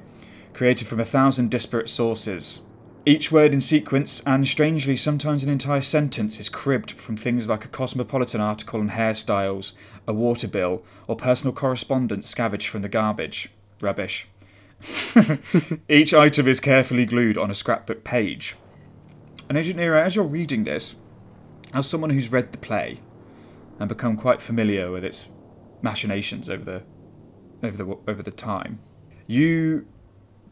created 0.55 0.89
from 0.89 0.99
a 0.99 1.05
thousand 1.05 1.51
disparate 1.51 1.91
sources. 1.91 2.63
Each 3.09 3.31
word 3.31 3.55
in 3.55 3.61
sequence, 3.61 4.21
and 4.27 4.49
strangely, 4.49 4.97
sometimes 4.97 5.45
an 5.45 5.49
entire 5.49 5.81
sentence, 5.81 6.41
is 6.41 6.49
cribbed 6.49 6.91
from 6.91 7.17
things 7.17 7.49
like 7.49 7.65
a 7.65 7.69
cosmopolitan 7.69 8.41
article 8.41 8.81
on 8.81 8.91
hairstyles, 8.91 9.75
a 10.09 10.13
water 10.13 10.49
bill, 10.49 10.83
or 11.07 11.15
personal 11.15 11.55
correspondence 11.55 12.29
scavenged 12.29 12.67
from 12.67 12.83
the 12.83 12.89
garbage. 12.89 13.51
Rubbish. 13.81 14.27
Each 15.89 16.13
item 16.13 16.49
is 16.49 16.59
carefully 16.59 17.07
glued 17.07 17.39
on 17.39 17.49
a 17.49 17.55
scrapbook 17.55 18.03
page. 18.03 18.57
And 19.49 19.57
Agent 19.57 19.77
Nero, 19.77 20.01
as 20.03 20.17
you're 20.17 20.25
reading 20.25 20.65
this, 20.65 20.97
as 21.73 21.89
someone 21.89 22.11
who's 22.11 22.33
read 22.33 22.51
the 22.51 22.59
play 22.59 22.99
and 23.79 23.89
become 23.89 24.17
quite 24.17 24.43
familiar 24.43 24.91
with 24.91 25.05
its 25.05 25.27
machinations 25.81 26.51
over 26.51 26.65
the 26.65 26.83
over 27.63 27.77
the 27.77 27.99
over 28.09 28.23
the 28.25 28.33
time, 28.33 28.81
you 29.29 29.87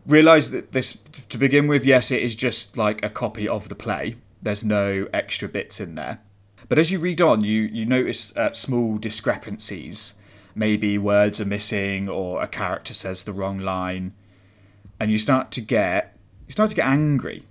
realize 0.06 0.50
that 0.50 0.72
this 0.72 0.98
to 1.28 1.38
begin 1.38 1.66
with, 1.66 1.84
yes, 1.84 2.10
it 2.10 2.22
is 2.22 2.34
just 2.34 2.76
like 2.76 3.04
a 3.04 3.10
copy 3.10 3.48
of 3.48 3.68
the 3.68 3.74
play. 3.74 4.16
There's 4.42 4.64
no 4.64 5.08
extra 5.12 5.48
bits 5.48 5.80
in 5.80 5.94
there. 5.94 6.20
But 6.68 6.78
as 6.78 6.90
you 6.90 6.98
read 6.98 7.20
on, 7.20 7.42
you 7.42 7.62
you 7.62 7.86
notice 7.86 8.36
uh, 8.36 8.52
small 8.52 8.98
discrepancies. 8.98 10.14
Maybe 10.54 10.98
words 10.98 11.40
are 11.40 11.46
missing, 11.46 12.08
or 12.08 12.40
a 12.40 12.46
character 12.46 12.94
says 12.94 13.24
the 13.24 13.32
wrong 13.32 13.58
line, 13.58 14.12
and 15.00 15.10
you 15.10 15.18
start 15.18 15.50
to 15.52 15.60
get 15.60 16.16
you 16.46 16.52
start 16.52 16.70
to 16.70 16.76
get 16.76 16.86
angry. 16.86 17.44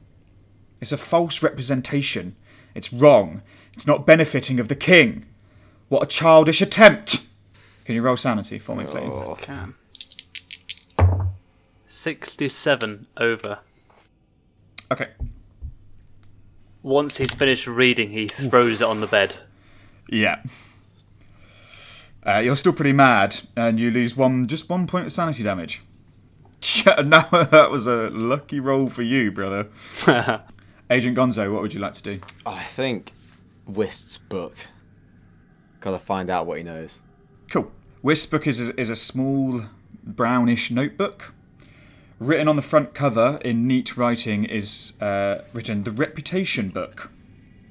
It's 0.81 0.91
a 0.91 0.97
false 0.97 1.41
representation. 1.41 2.35
It's 2.75 2.91
wrong. 2.91 3.41
It's 3.73 3.87
not 3.87 4.05
benefiting 4.05 4.59
of 4.59 4.67
the 4.67 4.75
king. 4.75 5.25
What 5.89 6.03
a 6.03 6.07
childish 6.07 6.61
attempt! 6.61 7.25
Can 7.85 7.95
you 7.95 8.01
roll 8.01 8.17
sanity 8.17 8.59
for 8.59 8.75
me, 8.75 8.85
please? 8.85 9.11
Oh, 9.11 9.37
Can. 9.39 9.75
67 12.03 13.07
over. 13.15 13.59
Okay. 14.91 15.07
Once 16.81 17.15
he's 17.15 17.33
finished 17.33 17.65
reading, 17.65 18.09
he 18.09 18.27
throws 18.27 18.81
it 18.81 18.85
on 18.85 18.99
the 18.99 19.07
bed. 19.07 19.37
Yeah. 20.09 20.43
Uh, 22.27 22.39
you're 22.39 22.57
still 22.57 22.73
pretty 22.73 22.91
mad, 22.91 23.39
and 23.55 23.79
you 23.79 23.89
lose 23.89 24.17
one, 24.17 24.45
just 24.47 24.69
one 24.69 24.85
point 24.85 25.05
of 25.05 25.13
sanity 25.13 25.43
damage. 25.43 25.81
now 26.85 27.29
that 27.31 27.71
was 27.71 27.87
a 27.87 28.09
lucky 28.09 28.59
roll 28.59 28.87
for 28.87 29.01
you, 29.01 29.31
brother. 29.31 29.69
Agent 30.89 31.17
Gonzo, 31.17 31.53
what 31.53 31.61
would 31.61 31.73
you 31.73 31.79
like 31.79 31.93
to 31.93 32.03
do? 32.03 32.19
I 32.45 32.63
think 32.63 33.13
Wist's 33.65 34.17
book. 34.17 34.57
Gotta 35.79 35.99
find 35.99 36.29
out 36.29 36.47
what 36.47 36.57
he 36.57 36.65
knows. 36.65 36.99
Cool. 37.49 37.71
Wist's 38.01 38.25
book 38.25 38.45
is 38.45 38.59
a, 38.59 38.77
is 38.77 38.89
a 38.89 38.97
small 38.97 39.67
brownish 40.03 40.69
notebook. 40.69 41.33
Written 42.23 42.47
on 42.47 42.55
the 42.55 42.61
front 42.61 42.93
cover 42.93 43.37
in 43.43 43.67
neat 43.67 43.97
writing 43.97 44.45
is 44.45 44.93
uh, 45.01 45.41
written 45.51 45.83
the 45.83 45.91
Reputation 45.91 46.69
Book. 46.69 47.11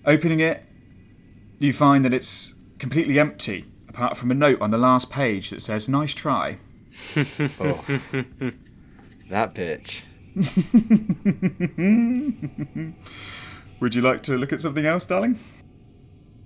Opening 0.04 0.40
it, 0.40 0.62
you 1.59 1.73
find 1.73 2.04
that 2.04 2.12
it's 2.12 2.52
completely 2.78 3.18
empty, 3.18 3.64
apart 3.88 4.14
from 4.14 4.30
a 4.30 4.35
note 4.35 4.61
on 4.61 4.71
the 4.71 4.76
last 4.76 5.09
page 5.09 5.49
that 5.49 5.62
says 5.62 5.88
"Nice 5.88 6.12
try." 6.12 6.59
Oh. 7.16 7.82
that 9.30 9.54
bitch. 9.54 10.02
Would 13.80 13.94
you 13.94 14.02
like 14.02 14.23
to 14.25 14.37
look 14.37 14.52
at 14.52 14.61
something 14.61 14.85
else, 14.85 15.06
darling? 15.06 15.38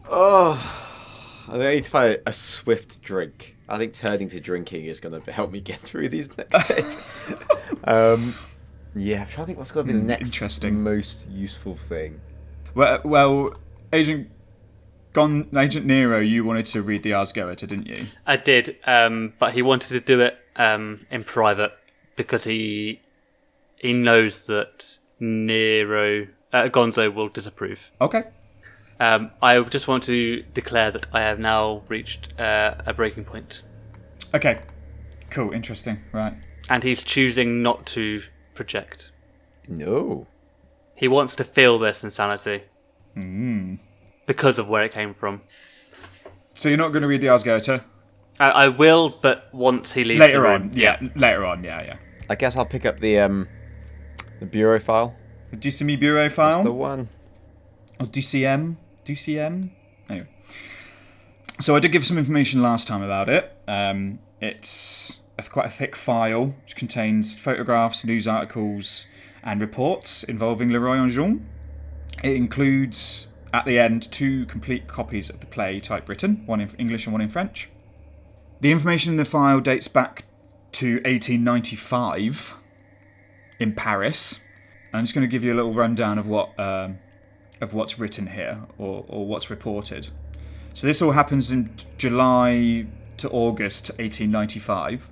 Oh. 0.09 1.45
I 1.49 1.59
need 1.59 1.83
to 1.83 1.91
find 1.91 2.21
a 2.25 2.33
swift 2.33 3.03
drink. 3.03 3.56
I 3.69 3.79
think 3.79 3.95
turning 3.95 4.29
to 4.29 4.41
drinking 4.41 4.85
is 4.85 5.01
going 5.01 5.21
to 5.21 5.33
help 5.33 5.51
me 5.51 5.61
get 5.61 5.79
through 5.81 6.09
these 6.09 6.37
next 6.39 6.69
days. 6.69 6.97
um, 7.85 8.35
yeah, 8.95 9.23
I'm 9.23 9.27
trying 9.29 9.43
to 9.43 9.47
think 9.47 9.59
what's 9.59 9.73
going 9.73 9.87
to 9.87 9.93
be 9.93 9.97
the 9.99 10.03
Hmm, 10.03 10.07
next 10.09 10.29
interesting. 10.29 10.83
most 10.83 11.29
useful 11.29 11.75
thing. 11.77 12.21
Well, 12.75 13.01
well, 13.05 13.55
Agent 13.93 14.31
Gon, 15.13 15.49
Agent 15.57 15.87
Nero, 15.87 16.21
you 16.21 16.45
wanted 16.45 16.67
to 16.67 16.83
read 16.83 17.03
the 17.03 17.13
Ars 17.15 17.33
Goetia, 17.33 17.67
didn't 17.67 17.87
you? 17.87 18.05
I 18.27 18.37
did, 18.37 18.77
um, 18.87 19.33
but 19.39 19.55
he 19.55 19.63
wanted 19.63 19.89
to 19.89 20.01
do 20.01 20.21
it 20.21 20.39
um, 20.57 21.07
in 21.11 21.25
private 21.25 21.73
because 22.17 22.45
he 22.45 23.01
he 23.77 23.93
knows 23.93 24.47
that 24.47 24.99
Nero 25.19 26.27
uh, 26.53 26.65
Gonzo 26.69 27.13
will 27.13 27.29
disapprove. 27.29 27.91
Okay. 28.01 28.25
Um, 28.99 29.31
I 29.43 29.61
just 29.61 29.89
want 29.89 30.05
to 30.05 30.43
declare 30.55 30.91
that 30.91 31.07
I 31.13 31.21
have 31.21 31.39
now 31.39 31.83
reached 31.89 32.39
uh, 32.41 32.75
a 32.87 32.95
breaking 32.95 33.25
point, 33.25 33.63
Okay. 34.35 34.59
Cool. 35.31 35.53
Interesting. 35.53 36.01
Right. 36.13 36.35
and 36.71 36.83
he's 36.83 37.03
choosing 37.03 37.63
not 37.63 37.85
to 37.87 38.23
project. 38.55 39.13
No. 39.69 40.27
He 40.95 41.09
wants 41.09 41.37
to 41.37 41.45
feel 41.45 41.79
this 41.79 42.03
insanity 42.05 42.63
because 44.27 44.59
of 44.59 44.69
where 44.69 44.85
it 44.85 44.93
came 44.93 45.15
from. 45.15 45.43
So 46.55 46.69
you're 46.69 46.79
not 46.79 46.89
going 46.93 47.03
to 47.03 47.09
read 47.09 47.21
the 47.21 47.29
Ars 47.29 47.45
Goetia 47.45 47.83
I, 48.41 48.49
I 48.51 48.69
will, 48.69 49.11
but 49.11 49.49
once 49.53 49.93
he 49.93 50.05
leaves 50.05 50.21
the 50.21 50.27
later 50.27 50.43
room. 50.43 50.63
on. 50.63 50.71
Yeah. 50.75 51.01
Later 51.15 51.45
on. 51.45 51.65
Yeah. 51.65 51.83
Yeah. 51.83 51.97
I 52.31 52.35
guess 52.35 52.57
I'll 52.57 52.67
pick 52.67 52.85
up 52.87 52.99
the 53.01 53.19
um 53.21 53.49
the 54.41 54.47
bureau 54.47 54.79
file. 54.79 55.15
The 55.51 55.57
DCME 55.57 55.99
Bureau 56.01 56.23
That's 56.25 56.35
file. 56.35 56.63
the 56.65 56.73
one. 56.73 57.09
Or 58.01 58.07
DCM? 58.07 58.77
DCM? 59.07 59.71
Anyway. 60.11 60.27
So 61.61 61.75
I 61.75 61.81
did 61.81 61.93
give 61.93 62.05
some 62.05 62.19
information 62.19 62.61
last 62.61 62.87
time 62.87 63.03
about 63.03 63.29
it. 63.29 63.51
Um, 63.67 64.19
it's 64.41 65.23
quite 65.51 65.67
a 65.67 65.71
thick 65.71 65.97
file 65.97 66.55
which 66.63 66.77
contains 66.77 67.39
photographs, 67.39 68.05
news 68.05 68.29
articles, 68.29 69.07
and 69.43 69.61
reports 69.61 70.23
involving 70.23 70.71
Le 70.71 70.81
Roi 70.81 70.99
en 70.99 71.09
Jaune. 71.09 71.49
It 72.23 72.35
includes, 72.35 73.29
at 73.55 73.65
the 73.65 73.79
end, 73.79 74.11
two 74.11 74.45
complete 74.47 74.87
copies 74.87 75.31
of 75.31 75.41
the 75.41 75.47
play 75.47 75.81
typewritten, 75.81 76.43
one 76.47 76.61
in 76.61 76.69
English 76.79 77.07
and 77.07 77.13
one 77.13 77.23
in 77.23 77.29
French. 77.29 77.71
The 78.61 78.73
information 78.73 79.13
in 79.13 79.17
the 79.17 79.25
file 79.25 79.61
dates 79.61 79.89
back 79.89 80.25
to 80.73 80.97
1895 80.97 82.57
in 83.59 83.75
Paris. 83.75 84.41
I'm 84.93 85.05
just 85.05 85.15
going 85.15 85.27
to 85.27 85.31
give 85.31 85.45
you 85.45 85.53
a 85.53 85.57
little 85.57 85.75
rundown 85.75 86.19
of 86.19 86.27
what 86.27 86.59
um, 86.59 86.99
of 87.61 87.75
what's 87.75 87.99
written 87.99 88.29
here 88.29 88.61
or, 88.79 89.05
or 89.09 89.27
what's 89.27 89.51
reported. 89.51 90.09
So 90.75 90.87
this 90.87 91.01
all 91.01 91.13
happens 91.13 91.51
in 91.51 91.75
July 91.97 92.87
to 93.17 93.31
August 93.31 93.91
1895. 93.99 95.11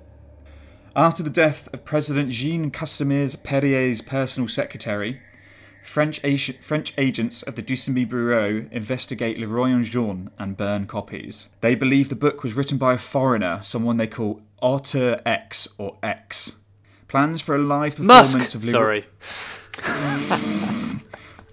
After 0.95 1.23
the 1.23 1.29
death 1.29 1.67
of 1.73 1.83
President 1.83 2.29
Jean 2.29 2.71
Casimir 2.71 3.29
Perrier's 3.43 4.01
personal 4.01 4.47
secretary, 4.47 5.19
French, 5.83 6.23
ag- 6.23 6.61
French 6.63 6.93
agents 6.97 7.43
of 7.43 7.55
the 7.55 7.61
Deuxième 7.61 8.07
Bureau 8.07 8.65
investigate 8.71 9.37
Le 9.37 9.47
Roi 9.47 9.69
en 9.71 9.83
Jaune 9.83 10.29
and 10.39 10.55
burn 10.55 10.87
copies. 10.87 11.49
They 11.61 11.75
believe 11.75 12.09
the 12.09 12.15
book 12.15 12.43
was 12.43 12.53
written 12.53 12.77
by 12.77 12.93
a 12.93 12.97
foreigner, 12.97 13.59
someone 13.61 13.97
they 13.97 14.07
call 14.07 14.41
Auteur 14.61 15.21
X 15.25 15.67
or 15.77 15.97
X. 16.01 16.55
Plans 17.07 17.41
for 17.41 17.55
a 17.55 17.59
live 17.59 17.97
performance 17.97 18.33
Musk. 18.33 18.55
of 18.55 18.63
Leroy. 18.63 19.03
Sorry. 19.77 20.91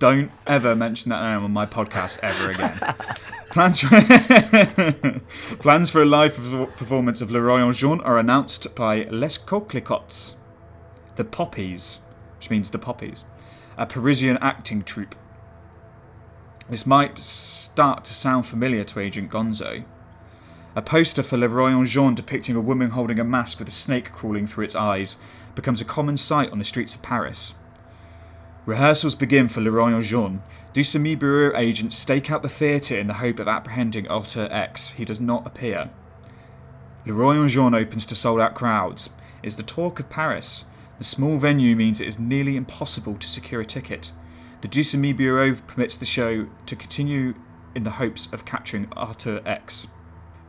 Don't 0.02 0.32
ever 0.48 0.74
mention 0.74 1.10
that 1.10 1.22
name 1.22 1.44
on 1.44 1.52
my 1.52 1.64
podcast 1.64 2.18
ever 2.24 2.50
again. 2.50 2.76
Plans 3.52 3.82
for, 3.82 5.20
plans 5.60 5.90
for 5.90 6.02
a 6.02 6.04
live 6.04 6.34
performance 6.76 7.20
of 7.20 7.30
Le 7.30 7.40
Roi 7.40 7.60
en 7.60 7.72
Jaune 7.72 8.00
are 8.00 8.18
announced 8.18 8.74
by 8.74 9.04
Les 9.04 9.38
Coquelicots, 9.38 10.34
the 11.14 11.24
Poppies, 11.24 12.00
which 12.36 12.50
means 12.50 12.70
the 12.70 12.80
Poppies, 12.80 13.22
a 13.76 13.86
Parisian 13.86 14.38
acting 14.38 14.82
troupe. 14.82 15.14
This 16.68 16.84
might 16.84 17.16
start 17.18 18.02
to 18.02 18.12
sound 18.12 18.46
familiar 18.46 18.82
to 18.82 18.98
Agent 18.98 19.30
Gonzo. 19.30 19.84
A 20.74 20.82
poster 20.82 21.22
for 21.22 21.36
Le 21.36 21.48
Roi 21.48 21.70
en 21.70 21.84
Jaune 21.84 22.16
depicting 22.16 22.56
a 22.56 22.60
woman 22.60 22.90
holding 22.90 23.20
a 23.20 23.24
mask 23.24 23.60
with 23.60 23.68
a 23.68 23.70
snake 23.70 24.10
crawling 24.10 24.48
through 24.48 24.64
its 24.64 24.74
eyes 24.74 25.18
becomes 25.54 25.80
a 25.80 25.84
common 25.84 26.16
sight 26.16 26.50
on 26.50 26.58
the 26.58 26.64
streets 26.64 26.96
of 26.96 27.02
Paris. 27.02 27.54
Rehearsals 28.64 29.16
begin 29.16 29.48
for 29.48 29.60
Leroy 29.60 29.92
en 29.92 30.00
Jean. 30.00 30.40
Deuxième 30.72 31.18
Bureau 31.18 31.52
agents 31.56 31.96
stake 31.96 32.30
out 32.30 32.42
the 32.42 32.48
theatre 32.48 32.96
in 32.96 33.08
the 33.08 33.14
hope 33.14 33.40
of 33.40 33.48
apprehending 33.48 34.06
Auteur 34.06 34.48
X. 34.52 34.90
He 34.90 35.04
does 35.04 35.20
not 35.20 35.44
appear. 35.44 35.90
Le 37.04 37.12
Roi 37.12 37.34
en 37.34 37.48
Jaune 37.48 37.74
opens 37.74 38.06
to 38.06 38.14
sold 38.14 38.40
out 38.40 38.54
crowds. 38.54 39.10
It 39.42 39.48
is 39.48 39.56
the 39.56 39.64
talk 39.64 39.98
of 39.98 40.08
Paris. 40.08 40.66
The 40.98 41.04
small 41.04 41.38
venue 41.38 41.74
means 41.74 42.00
it 42.00 42.06
is 42.06 42.20
nearly 42.20 42.56
impossible 42.56 43.16
to 43.16 43.28
secure 43.28 43.60
a 43.60 43.64
ticket. 43.64 44.12
The 44.60 44.68
Deuxième 44.68 45.16
Bureau 45.16 45.56
permits 45.66 45.96
the 45.96 46.06
show 46.06 46.46
to 46.66 46.76
continue 46.76 47.34
in 47.74 47.82
the 47.82 47.98
hopes 47.98 48.32
of 48.32 48.44
capturing 48.44 48.86
Auteur 48.96 49.42
X. 49.44 49.88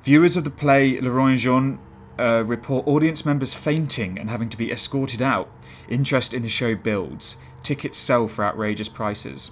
Viewers 0.03 0.38
of 0.38 0.43
the 0.43 0.51
play 0.51 1.01
Le 1.01 1.10
Roi 1.10 1.32
en 1.32 1.36
Jaune 1.36 1.79
uh, 2.20 2.43
report 2.46 2.88
audience 2.88 3.25
members 3.25 3.55
fainting 3.55 4.20
and 4.20 4.29
having 4.29 4.50
to 4.50 4.58
be 4.58 4.72
escorted 4.72 5.22
out. 5.24 5.50
Interest 5.89 6.32
in 6.32 6.43
the 6.43 6.48
show 6.48 6.75
builds. 6.75 7.38
Tickets 7.63 7.98
sell 7.98 8.27
for 8.27 8.43
outrageous 8.46 8.89
prices. 8.89 9.51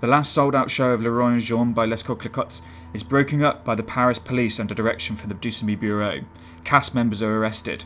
The 0.00 0.06
last 0.06 0.32
sold 0.32 0.54
out 0.54 0.70
show 0.70 0.92
of 0.92 1.02
Le 1.02 1.10
Roi 1.10 1.32
en 1.32 1.40
Jaune 1.40 1.72
by 1.72 1.84
Les 1.84 2.02
Coquelicots 2.02 2.62
is 2.92 3.02
broken 3.02 3.42
up 3.42 3.64
by 3.64 3.74
the 3.74 3.82
Paris 3.82 4.18
police 4.18 4.60
under 4.60 4.74
direction 4.74 5.16
from 5.16 5.28
the 5.28 5.34
Deuxième 5.34 5.78
Bureau. 5.78 6.20
Cast 6.62 6.94
members 6.94 7.22
are 7.22 7.36
arrested. 7.36 7.84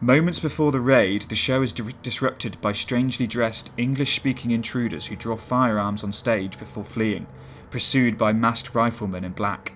Moments 0.00 0.38
before 0.38 0.72
the 0.72 0.80
raid, 0.80 1.22
the 1.22 1.34
show 1.34 1.62
is 1.62 1.72
di- 1.72 1.94
disrupted 2.02 2.60
by 2.60 2.72
strangely 2.72 3.26
dressed 3.26 3.70
English 3.76 4.14
speaking 4.14 4.50
intruders 4.50 5.06
who 5.06 5.16
draw 5.16 5.36
firearms 5.36 6.04
on 6.04 6.12
stage 6.12 6.58
before 6.58 6.84
fleeing, 6.84 7.26
pursued 7.70 8.16
by 8.18 8.32
masked 8.32 8.74
riflemen 8.74 9.24
in 9.24 9.32
black. 9.32 9.72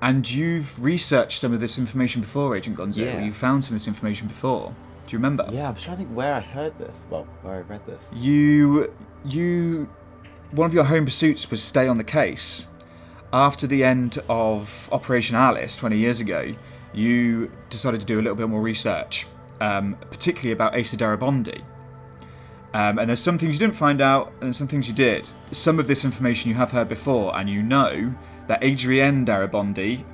And 0.00 0.28
you've 0.30 0.82
researched 0.82 1.40
some 1.40 1.52
of 1.52 1.60
this 1.60 1.78
information 1.78 2.20
before, 2.22 2.56
Agent 2.56 2.76
Gonzo. 2.76 3.04
Yeah. 3.04 3.22
You 3.22 3.32
found 3.32 3.64
some 3.64 3.74
of 3.74 3.80
this 3.80 3.88
information 3.88 4.26
before. 4.28 4.74
Do 5.04 5.12
you 5.12 5.18
remember? 5.18 5.46
Yeah, 5.50 5.68
I'm 5.68 5.74
trying 5.74 5.98
to 5.98 6.04
think 6.04 6.16
where 6.16 6.34
I 6.34 6.40
heard 6.40 6.78
this. 6.78 7.04
Well, 7.10 7.26
where 7.42 7.56
I 7.56 7.60
read 7.60 7.84
this. 7.86 8.08
You, 8.12 8.92
you, 9.24 9.88
one 10.52 10.66
of 10.66 10.74
your 10.74 10.84
home 10.84 11.04
pursuits 11.04 11.50
was 11.50 11.62
stay 11.62 11.86
on 11.86 11.98
the 11.98 12.04
case. 12.04 12.66
After 13.32 13.66
the 13.66 13.84
end 13.84 14.18
of 14.28 14.88
Operation 14.92 15.36
Alice 15.36 15.76
20 15.76 15.98
years 15.98 16.20
ago, 16.20 16.48
you 16.94 17.50
decided 17.68 18.00
to 18.00 18.06
do 18.06 18.18
a 18.18 18.22
little 18.22 18.36
bit 18.36 18.48
more 18.48 18.62
research, 18.62 19.26
um, 19.60 19.96
particularly 20.10 20.52
about 20.52 20.78
Asa 20.78 20.96
Darabondi. 20.96 21.62
Um, 22.72 22.98
and 22.98 23.08
there's 23.08 23.20
some 23.20 23.38
things 23.38 23.56
you 23.56 23.60
didn't 23.60 23.76
find 23.76 24.00
out, 24.00 24.32
and 24.40 24.54
some 24.54 24.66
things 24.66 24.88
you 24.88 24.94
did. 24.94 25.28
Some 25.52 25.78
of 25.78 25.86
this 25.86 26.04
information 26.04 26.50
you 26.50 26.56
have 26.56 26.72
heard 26.72 26.88
before, 26.88 27.36
and 27.36 27.48
you 27.48 27.62
know 27.62 28.14
that 28.46 28.64
Adrienne 28.64 29.26
Darabondi, 29.26 30.04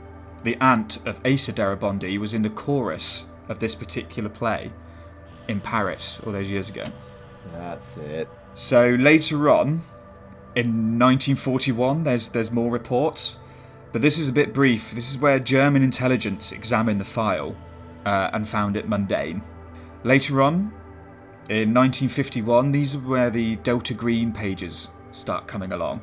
the 0.43 0.57
aunt 0.61 0.99
of 1.07 1.25
Asa 1.25 1.53
Darabondi, 1.53 2.19
was 2.19 2.35
in 2.35 2.43
the 2.43 2.51
chorus 2.51 3.27
of 3.51 3.59
this 3.59 3.75
particular 3.75 4.31
play 4.31 4.73
in 5.49 5.61
Paris 5.61 6.21
all 6.25 6.33
those 6.33 6.49
years 6.49 6.71
ago. 6.71 6.85
That's 7.53 7.97
it. 7.99 8.29
So 8.55 8.91
later 8.91 9.51
on, 9.51 9.83
in 10.55 10.99
1941, 10.99 12.05
there's 12.05 12.31
there's 12.31 12.51
more 12.51 12.71
reports, 12.71 13.37
but 13.93 14.01
this 14.01 14.19
is 14.19 14.29
a 14.29 14.33
bit 14.33 14.55
brief. 14.55 14.93
This 14.93 15.11
is 15.11 15.19
where 15.19 15.39
German 15.39 15.83
intelligence 15.83 16.53
examined 16.53 17.01
the 17.01 17.05
file 17.05 17.57
uh, 18.07 18.31
and 18.33 18.49
found 18.49 18.77
it 18.77 18.89
mundane. 18.89 19.43
Later 20.05 20.41
on, 20.43 20.73
in 21.49 21.75
1951, 21.75 22.73
these 22.73 22.95
are 22.95 22.99
where 22.99 23.31
the 23.31 23.57
Delta 23.57 23.93
Green 23.93 24.33
pages 24.33 24.91
start 25.13 25.47
coming 25.47 25.73
along. 25.73 26.01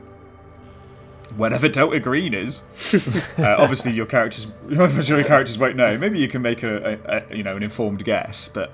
Whatever 1.35 1.67
Delta 1.69 1.99
Green 1.99 2.33
is, 2.33 2.63
uh, 3.37 3.55
obviously 3.57 3.91
your 3.91 4.05
characters, 4.05 4.47
your 4.69 5.23
characters 5.23 5.57
won't 5.57 5.75
know. 5.75 5.97
Maybe 5.97 6.19
you 6.19 6.27
can 6.27 6.41
make 6.41 6.63
a, 6.63 6.99
a, 7.05 7.23
a 7.31 7.35
you 7.35 7.43
know 7.43 7.55
an 7.55 7.63
informed 7.63 8.03
guess, 8.03 8.47
but 8.47 8.71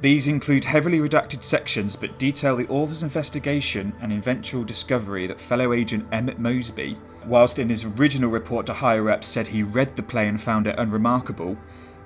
these 0.00 0.28
include 0.28 0.64
heavily 0.64 0.98
redacted 0.98 1.42
sections 1.42 1.96
but 1.96 2.18
detail 2.18 2.54
the 2.54 2.68
author's 2.68 3.02
investigation 3.02 3.94
and 4.00 4.12
eventual 4.12 4.62
discovery 4.62 5.26
that 5.26 5.40
fellow 5.40 5.72
agent 5.72 6.06
Emmett 6.12 6.38
Mosby, 6.38 6.98
whilst 7.24 7.58
in 7.58 7.70
his 7.70 7.84
original 7.84 8.30
report 8.30 8.66
to 8.66 8.74
higher 8.74 9.10
ups 9.10 9.26
said 9.26 9.48
he 9.48 9.62
read 9.62 9.96
the 9.96 10.02
play 10.02 10.28
and 10.28 10.40
found 10.40 10.66
it 10.66 10.74
unremarkable, 10.78 11.56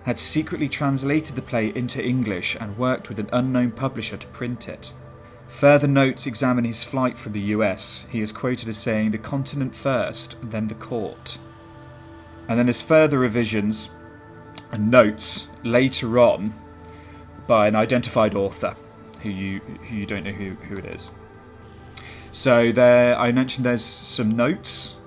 had 0.05 0.19
secretly 0.19 0.69
translated 0.69 1.37
the 1.37 1.43
play 1.43 1.75
into 1.75 2.03
English 2.03 2.57
and 2.59 2.79
worked 2.79 3.09
with 3.09 3.19
an 3.19 3.29
unknown 3.33 3.71
publisher 3.71 4.17
to 4.17 4.27
print 4.29 4.69
it. 4.69 4.93
Further 5.51 5.89
notes 5.89 6.27
examine 6.27 6.65
his 6.65 6.85
flight 6.85 7.19
from 7.19 7.33
the 7.33 7.41
US. 7.41 8.07
He 8.11 8.23
is 8.23 8.33
quoted 8.33 8.69
as 8.69 8.79
saying, 8.79 9.11
The 9.11 9.19
continent 9.19 9.75
first, 9.75 10.39
then 10.43 10.69
the 10.69 10.75
court. 10.75 11.39
And 12.49 12.59
then 12.59 12.67
there's 12.67 12.83
further 12.83 13.19
revisions 13.19 13.91
and 14.73 14.91
notes 14.91 15.49
later 15.63 16.19
on 16.19 16.55
by 17.47 17.69
an 17.69 17.77
identified 17.77 18.35
author 18.35 18.75
who 19.23 19.29
you 19.29 19.59
who 19.59 19.97
you 19.97 20.07
don't 20.07 20.25
know 20.25 20.33
who, 20.33 20.55
who 20.55 20.77
it 20.77 20.85
is. 20.87 21.11
So 22.33 22.71
there, 22.73 23.19
I 23.19 23.33
mentioned 23.33 23.67
there's 23.67 23.85
some 23.85 24.31
notes 24.31 24.99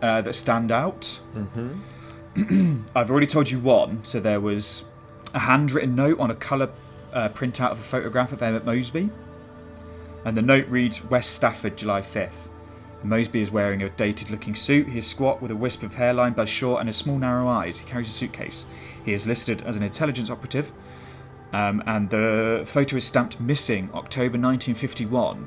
uh, 0.00 0.22
that 0.22 0.32
stand 0.32 0.72
out. 0.72 1.20
I've 2.96 3.10
already 3.10 3.26
told 3.26 3.50
you 3.50 3.60
one. 3.60 4.04
So 4.04 4.20
there 4.20 4.40
was 4.40 4.84
a 5.34 5.40
handwritten 5.40 5.94
note 5.94 6.18
on 6.18 6.30
a 6.30 6.34
colour 6.34 6.70
uh, 7.12 7.28
printout 7.28 7.72
of 7.72 7.78
a 7.80 7.82
photograph 7.82 8.32
of 8.32 8.42
Emmett 8.42 8.64
Mosby, 8.64 9.10
and 10.24 10.36
the 10.36 10.42
note 10.42 10.68
reads 10.68 11.04
West 11.04 11.34
Stafford, 11.34 11.76
July 11.76 12.00
5th. 12.00 12.48
Mosby 13.02 13.42
is 13.42 13.50
wearing 13.50 13.82
a 13.82 13.90
dated-looking 13.90 14.54
suit. 14.54 14.88
He 14.88 14.98
is 14.98 15.06
squat 15.06 15.42
with 15.42 15.50
a 15.50 15.56
wisp 15.56 15.82
of 15.82 15.94
hairline, 15.94 16.34
buzz 16.34 16.48
short, 16.48 16.80
and 16.80 16.88
has 16.88 16.96
small, 16.96 17.18
narrow 17.18 17.48
eyes. 17.48 17.78
He 17.78 17.86
carries 17.86 18.08
a 18.08 18.12
suitcase. 18.12 18.66
He 19.04 19.12
is 19.12 19.26
listed 19.26 19.62
as 19.62 19.76
an 19.76 19.82
intelligence 19.82 20.30
operative 20.30 20.72
um, 21.52 21.82
and 21.86 22.08
the 22.08 22.62
photo 22.66 22.96
is 22.96 23.04
stamped 23.04 23.40
missing 23.40 23.90
October 23.94 24.38
1951, 24.38 25.46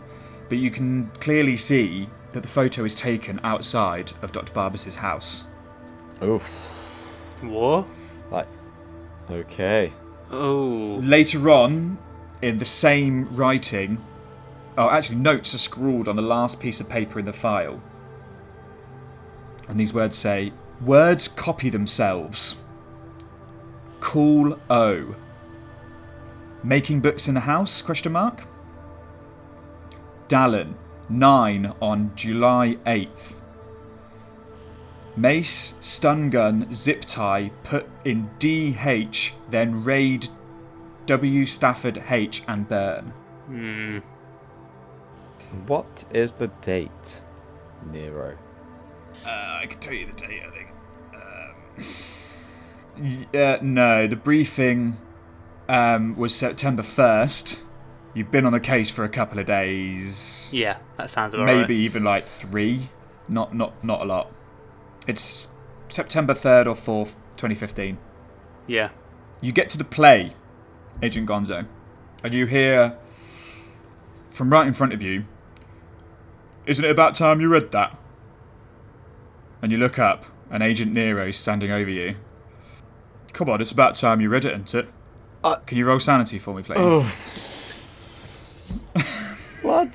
but 0.49 0.57
you 0.57 0.69
can 0.69 1.09
clearly 1.19 1.57
see 1.57 2.09
that 2.31 2.41
the 2.41 2.47
photo 2.49 2.83
is 2.83 2.93
taken 2.93 3.39
outside 3.43 4.11
of 4.21 4.31
Dr. 4.31 4.53
Barbas's 4.53 4.97
house. 4.97 5.45
Oof. 6.21 6.43
What? 7.41 7.87
Like, 8.29 8.47
okay. 9.29 9.91
Oh. 10.31 10.99
Later 11.01 11.49
on, 11.49 11.97
in 12.41 12.59
the 12.59 12.65
same 12.65 13.35
writing, 13.35 13.97
oh, 14.77 14.89
actually, 14.89 15.17
notes 15.17 15.53
are 15.53 15.59
scrawled 15.59 16.07
on 16.07 16.15
the 16.15 16.21
last 16.21 16.59
piece 16.59 16.79
of 16.79 16.89
paper 16.89 17.19
in 17.19 17.25
the 17.25 17.33
file. 17.33 17.81
And 19.67 19.79
these 19.79 19.93
words 19.93 20.17
say, 20.17 20.53
Words 20.81 21.27
copy 21.27 21.69
themselves. 21.69 22.57
Cool 23.99 24.59
O. 24.69 25.15
Making 26.63 26.99
books 26.99 27.27
in 27.27 27.33
the 27.33 27.41
house? 27.41 27.81
Question 27.81 28.11
mark. 28.11 28.43
Dallin, 30.27 30.75
9 31.09 31.73
on 31.81 32.11
July 32.15 32.77
8th. 32.85 33.41
Mace, 35.15 35.75
stun 35.79 36.29
gun, 36.29 36.73
zip 36.73 37.05
tie, 37.05 37.51
put 37.63 37.87
in 38.03 38.29
DH, 38.39 39.31
then 39.49 39.83
raid 39.83 40.27
W 41.05 41.45
Stafford 41.45 42.03
H 42.09 42.43
and 42.47 42.67
burn. 42.67 43.05
Hmm. 43.45 43.99
What 45.67 46.05
is 46.11 46.33
the 46.33 46.47
date, 46.61 47.21
Nero? 47.91 48.37
Uh, 49.25 49.59
I 49.61 49.65
can 49.67 49.79
tell 49.79 49.93
you 49.93 50.05
the 50.05 50.13
date, 50.13 50.41
I 50.45 50.49
think. 50.49 50.69
Um, 52.97 53.27
uh, 53.33 53.57
no, 53.61 54.07
the 54.07 54.15
briefing 54.15 54.97
um, 55.69 56.15
was 56.15 56.35
September 56.35 56.83
1st. 56.83 57.61
You've 58.13 58.31
been 58.31 58.45
on 58.45 58.53
the 58.53 58.59
case 58.59 58.89
for 58.89 59.03
a 59.03 59.09
couple 59.09 59.39
of 59.39 59.45
days. 59.45 60.51
Yeah, 60.53 60.77
that 60.97 61.09
sounds 61.09 61.33
about 61.33 61.47
maybe 61.47 61.73
right. 61.75 61.81
even 61.81 62.03
like 62.03 62.25
three. 62.25 62.89
Not 63.27 63.53
not 63.53 63.83
not 63.83 64.01
a 64.01 64.05
lot. 64.05 64.31
It's 65.05 65.53
September 65.89 66.33
3rd 66.33 66.67
or 66.67 66.75
4th, 66.75 67.15
2015. 67.35 67.97
Yeah. 68.67 68.89
You 69.41 69.51
get 69.51 69.69
to 69.71 69.77
the 69.77 69.83
play, 69.83 70.33
Agent 71.03 71.27
Gonzo, 71.27 71.67
and 72.23 72.33
you 72.33 72.45
hear 72.45 72.97
from 74.29 74.49
right 74.49 74.65
in 74.65 74.73
front 74.73 74.93
of 74.93 75.01
you, 75.01 75.25
Isn't 76.65 76.83
it 76.83 76.91
about 76.91 77.15
time 77.15 77.39
you 77.41 77.47
read 77.47 77.71
that? 77.71 77.97
And 79.61 79.71
you 79.71 79.77
look 79.77 79.99
up, 79.99 80.25
and 80.49 80.63
Agent 80.63 80.91
Nero's 80.93 81.37
standing 81.37 81.71
over 81.71 81.89
you. 81.89 82.15
Come 83.33 83.49
on, 83.49 83.61
it's 83.61 83.71
about 83.71 83.95
time 83.95 84.21
you 84.21 84.29
read 84.29 84.45
it, 84.45 84.53
isn't 84.53 84.73
it? 84.73 84.87
Uh, 85.43 85.55
Can 85.57 85.77
you 85.77 85.85
roll 85.85 85.99
sanity 85.99 86.39
for 86.39 86.55
me, 86.55 86.63
please? 86.63 86.77
Oh. 86.79 87.01
what? 89.61 89.91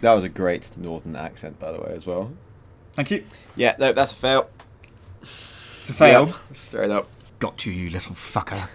that 0.00 0.12
was 0.14 0.24
a 0.24 0.28
great 0.28 0.72
northern 0.76 1.14
accent, 1.14 1.60
by 1.60 1.70
the 1.70 1.78
way, 1.78 1.92
as 1.94 2.06
well. 2.06 2.32
Thank 2.94 3.12
you. 3.12 3.24
Yeah, 3.54 3.76
no, 3.78 3.92
that's 3.92 4.12
a 4.12 4.16
fail. 4.16 4.50
It's 5.22 5.90
a 5.90 5.94
fail. 5.94 6.26
Yep, 6.26 6.36
straight 6.52 6.90
up. 6.90 7.08
Got 7.38 7.64
you, 7.66 7.72
you 7.72 7.90
little 7.90 8.14
fucker. 8.14 8.68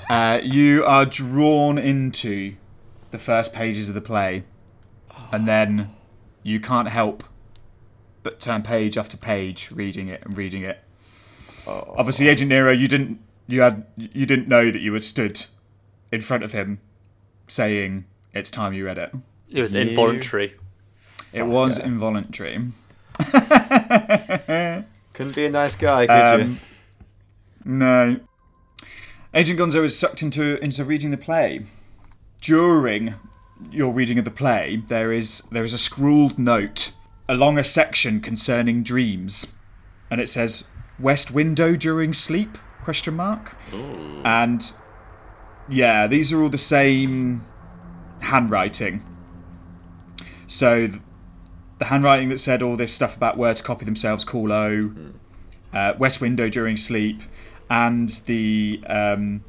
uh, 0.10 0.40
you 0.42 0.84
are 0.84 1.04
drawn 1.04 1.76
into 1.76 2.56
the 3.10 3.18
first 3.18 3.52
pages 3.52 3.88
of 3.88 3.94
the 3.94 4.00
play, 4.00 4.44
and 5.32 5.46
then 5.46 5.90
you 6.42 6.60
can't 6.60 6.88
help 6.88 7.24
but 8.22 8.38
turn 8.40 8.62
page 8.62 8.96
after 8.98 9.16
page, 9.16 9.70
reading 9.70 10.08
it 10.08 10.22
and 10.24 10.36
reading 10.36 10.62
it. 10.62 10.82
Oh. 11.66 11.94
Obviously, 11.96 12.28
Agent 12.28 12.48
Nero, 12.48 12.72
you 12.72 12.88
didn't 12.88 13.20
you 13.46 13.60
had 13.62 13.84
you 13.96 14.26
didn't 14.26 14.48
know 14.48 14.70
that 14.70 14.80
you 14.80 14.92
had 14.94 15.04
stood 15.04 15.44
in 16.12 16.20
front 16.20 16.42
of 16.42 16.52
him, 16.52 16.80
saying 17.46 18.04
it's 18.32 18.50
time 18.50 18.72
you 18.72 18.86
read 18.86 18.98
it. 18.98 19.12
It 19.52 19.60
was 19.62 19.72
You- 19.74 19.80
involuntary. 19.80 20.54
It 21.32 21.42
was 21.44 21.78
Okay. 21.78 21.86
involuntary. 21.86 22.58
Couldn't 25.12 25.34
be 25.36 25.46
a 25.46 25.50
nice 25.50 25.76
guy, 25.76 26.06
could 26.06 26.38
you? 26.40 26.44
Um, 26.46 26.60
no. 27.64 28.20
Agent 29.34 29.58
Gonzo 29.60 29.84
is 29.84 29.96
sucked 29.98 30.22
into 30.22 30.58
into 30.62 30.84
reading 30.84 31.10
the 31.10 31.16
play. 31.16 31.62
During 32.40 33.14
your 33.70 33.92
reading 33.92 34.18
of 34.18 34.24
the 34.24 34.30
play, 34.30 34.82
there 34.88 35.12
is 35.12 35.42
there 35.52 35.64
is 35.64 35.72
a 35.72 35.78
scrawled 35.78 36.38
note 36.38 36.92
along 37.28 37.58
a 37.58 37.64
section 37.64 38.20
concerning 38.20 38.82
dreams, 38.82 39.54
and 40.10 40.20
it 40.20 40.28
says 40.28 40.64
"West 40.98 41.30
window 41.30 41.76
during 41.76 42.14
sleep?" 42.14 42.58
question 42.82 43.14
mark. 43.14 43.56
And 44.24 44.72
yeah, 45.68 46.06
these 46.06 46.32
are 46.32 46.42
all 46.42 46.48
the 46.48 46.58
same 46.58 47.44
handwriting. 48.22 49.02
So 50.46 50.88
the 51.78 51.84
handwriting 51.86 52.28
that 52.30 52.38
said 52.38 52.62
all 52.62 52.76
this 52.76 52.92
stuff 52.92 53.16
about 53.16 53.36
where 53.36 53.54
to 53.54 53.62
copy 53.62 53.84
themselves, 53.84 54.24
call 54.24 54.50
O, 54.50 54.92
uh, 55.72 55.94
west 55.98 56.20
window 56.20 56.48
during 56.48 56.76
sleep, 56.76 57.22
and 57.68 58.08
the 58.26 58.82
um, 58.86 59.44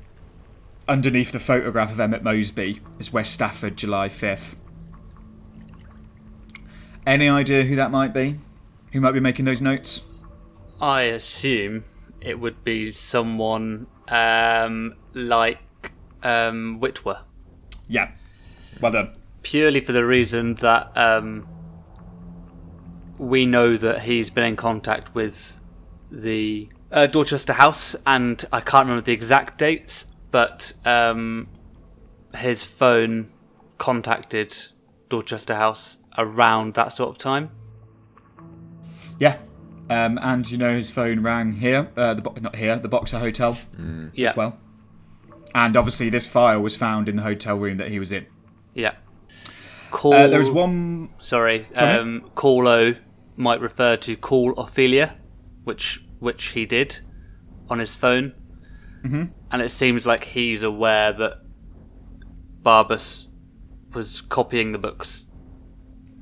underneath 0.92 1.32
the 1.32 1.40
photograph 1.40 1.90
of 1.90 2.00
Emmett 2.02 2.22
Mosby 2.22 2.82
is 3.00 3.14
West 3.14 3.34
Stafford, 3.34 3.78
July 3.78 4.10
5th. 4.10 4.56
Any 7.08 7.30
idea 7.30 7.64
who 7.64 7.78
that 7.78 7.92
might 7.92 8.14
be? 8.14 8.36
Who 8.92 9.00
might 9.00 9.14
be 9.14 9.22
making 9.22 9.46
those 9.46 9.62
notes? 9.62 10.02
I 10.82 11.04
assume 11.04 11.86
it 12.20 12.38
would 12.42 12.66
be 12.66 12.92
someone 12.92 13.88
um, 14.10 14.96
like 15.14 15.60
um, 16.24 16.80
Whitwer, 16.82 17.22
Yeah. 17.88 18.12
Well 18.82 18.92
done. 18.92 19.16
purely 19.44 19.80
for 19.80 19.94
the 19.94 20.06
reason 20.06 20.56
that 20.56 20.92
um, 20.98 21.48
we 23.18 23.46
know 23.46 23.78
that 23.78 24.02
he's 24.02 24.30
been 24.30 24.44
in 24.44 24.56
contact 24.58 25.16
with 25.16 25.58
the 26.12 26.68
uh, 26.92 27.08
Dorchester 27.08 27.54
House, 27.54 27.96
and 28.06 28.44
I 28.52 28.60
can't 28.60 28.88
remember 28.88 29.06
the 29.06 29.14
exact 29.14 29.58
dates, 29.58 30.06
but 30.32 30.74
um, 30.86 31.48
his 32.36 32.64
phone 32.64 33.30
contacted 33.78 34.56
Dorchester 35.10 35.56
House 35.56 35.98
around 36.18 36.74
that 36.76 36.94
sort 36.94 37.10
of 37.10 37.18
time. 37.18 37.52
Yeah. 39.20 39.38
Um, 39.90 40.18
and 40.22 40.50
you 40.50 40.58
know 40.58 40.76
his 40.76 40.90
phone 40.90 41.22
rang 41.22 41.54
here, 41.54 41.90
uh, 41.98 42.14
the 42.14 42.22
bo- 42.22 42.36
not 42.40 42.56
here, 42.56 42.78
the 42.78 42.88
Boxer 42.88 43.20
Hotel 43.20 43.58
Yeah, 44.14 44.30
as 44.30 44.36
well. 44.38 44.58
And 45.54 45.76
obviously, 45.76 46.10
this 46.10 46.26
file 46.28 46.62
was 46.62 46.78
found 46.78 47.10
in 47.10 47.18
the 47.18 47.24
hotel 47.24 47.58
room 47.58 47.76
that 47.78 47.90
he 47.90 48.00
was 48.00 48.12
in. 48.12 48.26
yeah. 48.74 48.94
Call. 49.90 50.14
Uh, 50.14 50.28
there 50.28 50.40
was 50.40 50.50
one. 50.50 51.10
Sorry, 51.20 51.66
Sorry? 51.76 51.96
um, 51.98 52.32
call 52.36 52.66
O 52.70 52.96
might 53.36 53.60
refer 53.60 53.98
to 53.98 54.16
call 54.16 54.54
Ophelia, 54.54 55.18
which 55.66 56.02
which 56.20 56.46
he 56.50 56.66
did 56.66 57.00
on 57.70 57.80
his 57.80 57.94
phone, 57.94 58.32
mm-hmm. 59.04 59.24
and 59.52 59.62
it 59.62 59.70
seems 59.72 60.06
like 60.06 60.24
he's 60.24 60.64
aware 60.64 61.14
that 61.14 61.38
Barbas 62.62 63.28
was 63.94 64.22
copying 64.22 64.72
the 64.72 64.78
books, 64.78 65.26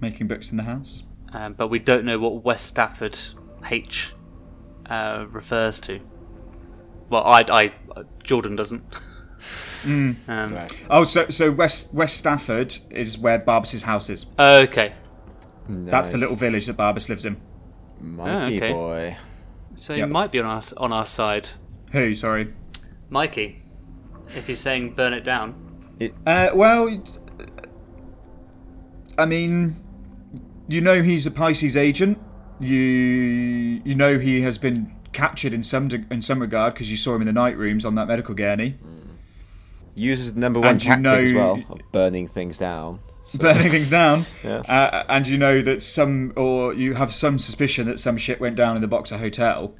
Making 0.01 0.27
books 0.27 0.51
in 0.51 0.57
the 0.57 0.63
house. 0.63 1.03
um, 1.33 1.53
but 1.53 1.67
we 1.67 1.79
don't 1.79 2.05
know 2.05 2.17
what 2.19 2.43
West 2.43 2.67
Stafford 2.67 3.17
H 3.69 4.13
uh, 4.89 5.25
refers 5.29 5.79
to. 5.81 5.99
Well, 7.09 7.23
I, 7.23 7.41
I 7.49 8.03
Jordan 8.23 8.55
doesn't. 8.55 8.83
um, 9.85 10.15
Right. 10.27 10.71
Oh, 10.89 11.03
so 11.05 11.29
so 11.29 11.51
West 11.51 11.93
West 11.93 12.17
Stafford 12.17 12.77
is 12.89 13.17
where 13.17 13.39
Barbas's 13.39 13.83
house 13.83 14.09
is. 14.09 14.25
Okay, 14.37 14.93
That's 15.67 16.09
the 16.09 16.17
little 16.17 16.35
village 16.35 16.65
that 16.65 16.75
Barbas 16.77 17.07
lives 17.09 17.25
in. 17.25 17.37
Mikey 18.01 18.29
Ah, 18.29 18.45
okay. 18.47 18.73
boy. 18.73 19.17
so 19.75 19.93
Yep. 19.93 20.07
he 20.07 20.11
might 20.11 20.31
be 20.31 20.39
on 20.39 20.45
our 20.45 20.61
on 20.77 20.91
our 20.91 21.05
side, 21.05 21.47
Who? 21.91 22.15
Sorry. 22.15 22.53
Mikey. 23.09 23.61
If 24.29 24.47
he's 24.47 24.59
saying 24.61 24.93
burn 24.93 25.13
it 25.13 25.23
down. 25.23 25.55
Uh, 26.25 26.49
well, 26.53 27.01
I 29.17 29.25
mean, 29.25 29.75
you 30.67 30.81
know 30.81 31.01
he's 31.01 31.25
a 31.25 31.31
Pisces 31.31 31.75
agent. 31.75 32.19
You 32.59 32.77
you 32.77 33.95
know 33.95 34.19
he 34.19 34.41
has 34.41 34.57
been 34.57 34.93
captured 35.13 35.53
in 35.53 35.63
some 35.63 35.87
de- 35.87 36.05
in 36.11 36.21
some 36.21 36.39
regard 36.39 36.73
because 36.73 36.91
you 36.91 36.97
saw 36.97 37.15
him 37.15 37.21
in 37.21 37.27
the 37.27 37.33
night 37.33 37.57
rooms 37.57 37.85
on 37.85 37.95
that 37.95 38.07
medical 38.07 38.35
gurney, 38.35 38.75
Uses 39.95 40.33
the 40.33 40.39
number 40.39 40.59
one 40.59 40.69
And 40.69 40.83
you 40.83 40.89
tactic 40.89 41.05
as 41.05 41.33
well 41.33 41.61
of 41.69 41.81
burning 41.91 42.27
things 42.27 42.57
down. 42.57 42.99
So, 43.25 43.37
burning 43.39 43.69
things 43.71 43.89
down. 43.89 44.25
Yeah. 44.43 44.59
Uh, 44.59 45.03
and 45.09 45.27
you 45.27 45.37
know 45.37 45.61
that 45.61 45.83
some, 45.83 46.31
or 46.37 46.73
you 46.73 46.93
have 46.93 47.13
some 47.13 47.37
suspicion 47.39 47.87
that 47.87 47.99
some 47.99 48.15
shit 48.17 48.39
went 48.39 48.55
down 48.55 48.75
in 48.77 48.81
the 48.81 48.87
Boxer 48.87 49.17
Hotel. 49.17 49.75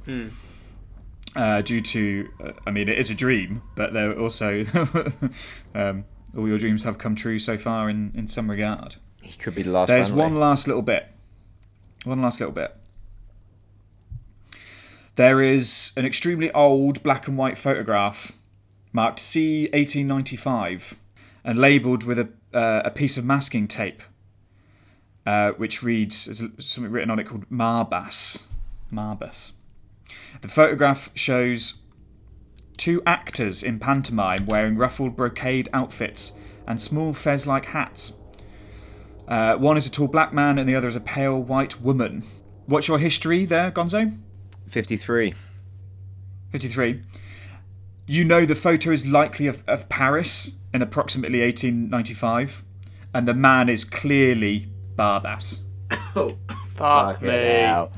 Uh, 1.36 1.62
due 1.62 1.80
to, 1.80 2.28
uh, 2.42 2.52
I 2.66 2.72
mean, 2.72 2.88
it 2.88 2.98
is 2.98 3.10
a 3.10 3.14
dream, 3.14 3.62
but 3.76 3.92
there 3.92 4.18
also, 4.18 4.64
um, 5.74 6.04
all 6.36 6.48
your 6.48 6.58
dreams 6.58 6.82
have 6.82 6.98
come 6.98 7.14
true 7.14 7.38
so 7.38 7.56
far 7.56 7.88
in, 7.88 8.10
in 8.16 8.26
some 8.26 8.50
regard. 8.50 8.96
he 9.22 9.38
could 9.38 9.54
be 9.54 9.62
the 9.62 9.70
last 9.70 9.88
There's 9.88 10.08
family. 10.08 10.22
one 10.24 10.40
last 10.40 10.66
little 10.66 10.82
bit. 10.82 11.06
One 12.04 12.20
last 12.20 12.40
little 12.40 12.54
bit. 12.54 12.76
There 15.14 15.40
is 15.42 15.92
an 15.96 16.04
extremely 16.04 16.50
old 16.52 17.02
black 17.02 17.28
and 17.28 17.36
white 17.38 17.58
photograph 17.58 18.32
marked 18.92 19.20
C 19.20 19.64
1895 19.72 20.96
and 21.44 21.58
labelled 21.58 22.04
with 22.04 22.18
a, 22.18 22.28
uh, 22.52 22.82
a 22.84 22.90
piece 22.90 23.16
of 23.16 23.24
masking 23.24 23.68
tape, 23.68 24.02
uh, 25.26 25.52
which 25.52 25.82
reads 25.82 26.24
there's 26.24 26.42
something 26.58 26.90
written 26.90 27.10
on 27.10 27.18
it 27.18 27.24
called 27.24 27.48
Marbas. 27.50 28.46
Marbas. 28.92 29.52
The 30.40 30.48
photograph 30.48 31.10
shows 31.14 31.80
two 32.76 33.02
actors 33.04 33.62
in 33.62 33.78
pantomime 33.78 34.46
wearing 34.46 34.76
ruffled 34.76 35.16
brocade 35.16 35.68
outfits 35.72 36.32
and 36.66 36.80
small 36.80 37.12
fez 37.12 37.46
like 37.46 37.66
hats. 37.66 38.14
Uh, 39.28 39.56
one 39.56 39.76
is 39.76 39.86
a 39.86 39.90
tall 39.90 40.08
black 40.08 40.32
man 40.32 40.58
and 40.58 40.68
the 40.68 40.74
other 40.74 40.88
is 40.88 40.96
a 40.96 41.00
pale 41.00 41.40
white 41.40 41.80
woman. 41.80 42.24
What's 42.66 42.88
your 42.88 42.98
history 42.98 43.44
there, 43.44 43.70
Gonzo? 43.70 44.16
53. 44.68 45.34
53. 46.52 47.02
You 48.06 48.24
know 48.24 48.44
the 48.44 48.54
photo 48.54 48.90
is 48.90 49.06
likely 49.06 49.46
of, 49.46 49.62
of 49.66 49.88
Paris 49.88 50.52
in 50.72 50.82
approximately 50.82 51.40
1895, 51.40 52.64
and 53.14 53.28
the 53.28 53.34
man 53.34 53.68
is 53.68 53.84
clearly 53.84 54.68
Barbas. 54.96 55.62
Oh, 56.16 56.36
fuck 56.76 57.20
Fucking 57.20 57.28
me. 57.28 57.88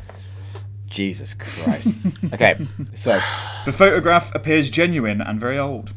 Hell. 0.92 0.96
Jesus 0.96 1.34
Christ. 1.34 1.88
okay, 2.32 2.56
so 2.94 3.20
The 3.64 3.72
photograph 3.72 4.34
appears 4.34 4.70
genuine 4.70 5.20
and 5.20 5.40
very 5.40 5.58
old. 5.58 5.92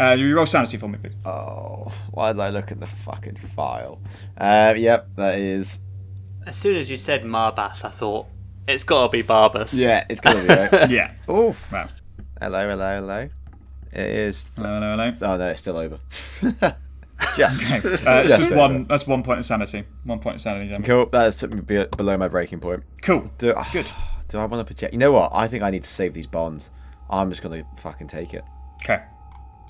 Uh, 0.00 0.16
you 0.18 0.34
roll 0.34 0.46
sanity 0.46 0.76
for 0.76 0.88
me, 0.88 0.98
please. 0.98 1.12
oh, 1.24 1.92
why 2.10 2.32
did 2.32 2.40
I 2.40 2.50
look 2.50 2.72
at 2.72 2.80
the 2.80 2.86
fucking 2.86 3.36
file? 3.36 4.00
Uh, 4.36 4.74
yep, 4.76 5.08
that 5.16 5.38
is. 5.38 5.78
As 6.46 6.56
soon 6.56 6.76
as 6.76 6.90
you 6.90 6.96
said 6.96 7.22
Marbas, 7.22 7.84
I 7.84 7.90
thought 7.90 8.26
it's 8.66 8.82
got 8.84 9.02
to 9.04 9.08
be 9.10 9.22
Barbas. 9.22 9.72
Yeah, 9.72 10.04
it's 10.08 10.20
gonna 10.20 10.42
be 10.42 10.48
right. 10.48 10.90
Yeah. 10.90 11.12
Oof. 11.30 11.70
Wow. 11.70 11.88
Hello, 12.40 12.68
hello, 12.68 12.96
hello. 12.96 13.28
It 13.92 14.00
is. 14.10 14.48
Hello, 14.56 14.80
hello, 14.80 14.96
hello. 14.96 15.12
Oh 15.34 15.36
no, 15.36 15.48
it's 15.48 15.60
still 15.60 15.76
over. 15.76 15.98
Just. 17.36 17.60
Uh, 18.06 18.22
Just 18.22 18.40
just 18.42 18.54
one. 18.54 18.84
That's 18.84 19.06
one 19.06 19.22
point 19.22 19.38
of 19.38 19.44
sanity. 19.46 19.84
One 20.04 20.18
point 20.18 20.36
of 20.36 20.40
sanity. 20.42 20.68
gentlemen. 20.68 20.86
Cool. 20.86 21.06
That's 21.10 21.42
be- 21.42 21.84
below 21.96 22.16
my 22.16 22.28
breaking 22.28 22.60
point. 22.60 22.82
Cool. 23.02 23.30
Do, 23.38 23.54
Good. 23.72 23.90
Do 24.28 24.38
I 24.38 24.44
want 24.46 24.60
to 24.60 24.64
project? 24.64 24.92
You 24.92 24.98
know 24.98 25.12
what? 25.12 25.30
I 25.34 25.48
think 25.48 25.62
I 25.62 25.70
need 25.70 25.82
to 25.84 25.90
save 25.90 26.14
these 26.14 26.26
bonds. 26.26 26.70
I'm 27.10 27.30
just 27.30 27.42
gonna 27.42 27.64
fucking 27.76 28.08
take 28.08 28.32
it. 28.34 28.44
Okay. 28.84 29.02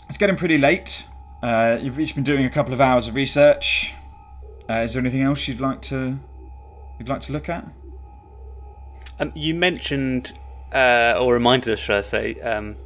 It's 0.09 0.19
getting 0.19 0.37
pretty 0.37 0.59
late. 0.59 1.07
Uh, 1.43 1.79
you've 1.81 1.99
each 1.99 2.15
been 2.15 2.23
doing 2.25 2.45
a 2.45 2.51
couple 2.51 2.73
of 2.73 2.81
hours 2.81 3.09
of 3.09 3.17
research. 3.17 3.95
Uh, 4.71 4.75
is 4.85 4.95
there 4.95 5.01
anything 5.01 5.23
else 5.23 5.49
you'd 5.49 5.61
like 5.61 5.83
to 5.83 6.19
you'd 6.99 7.09
like 7.09 7.21
to 7.23 7.33
look 7.33 7.49
at? 7.49 7.65
Um, 9.19 9.33
you 9.35 9.55
mentioned, 9.55 10.39
uh, 10.73 11.15
or 11.21 11.35
reminded 11.35 11.73
us, 11.73 11.81
should 11.81 11.97
I 11.97 12.01
say, 12.01 12.41
um, 12.41 12.77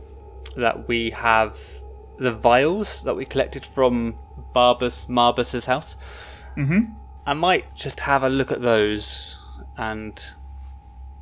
that 0.57 0.89
we 0.89 1.11
have 1.11 1.59
the 2.19 2.33
vials 2.33 3.03
that 3.05 3.15
we 3.15 3.25
collected 3.27 3.65
from 3.67 4.17
Barbas 4.57 5.07
Marbas's 5.07 5.67
house. 5.67 5.97
Mm-hmm. 6.57 6.93
I 7.27 7.35
might 7.35 7.77
just 7.77 8.01
have 8.01 8.23
a 8.23 8.31
look 8.31 8.51
at 8.51 8.63
those 8.63 9.37
and 9.77 10.19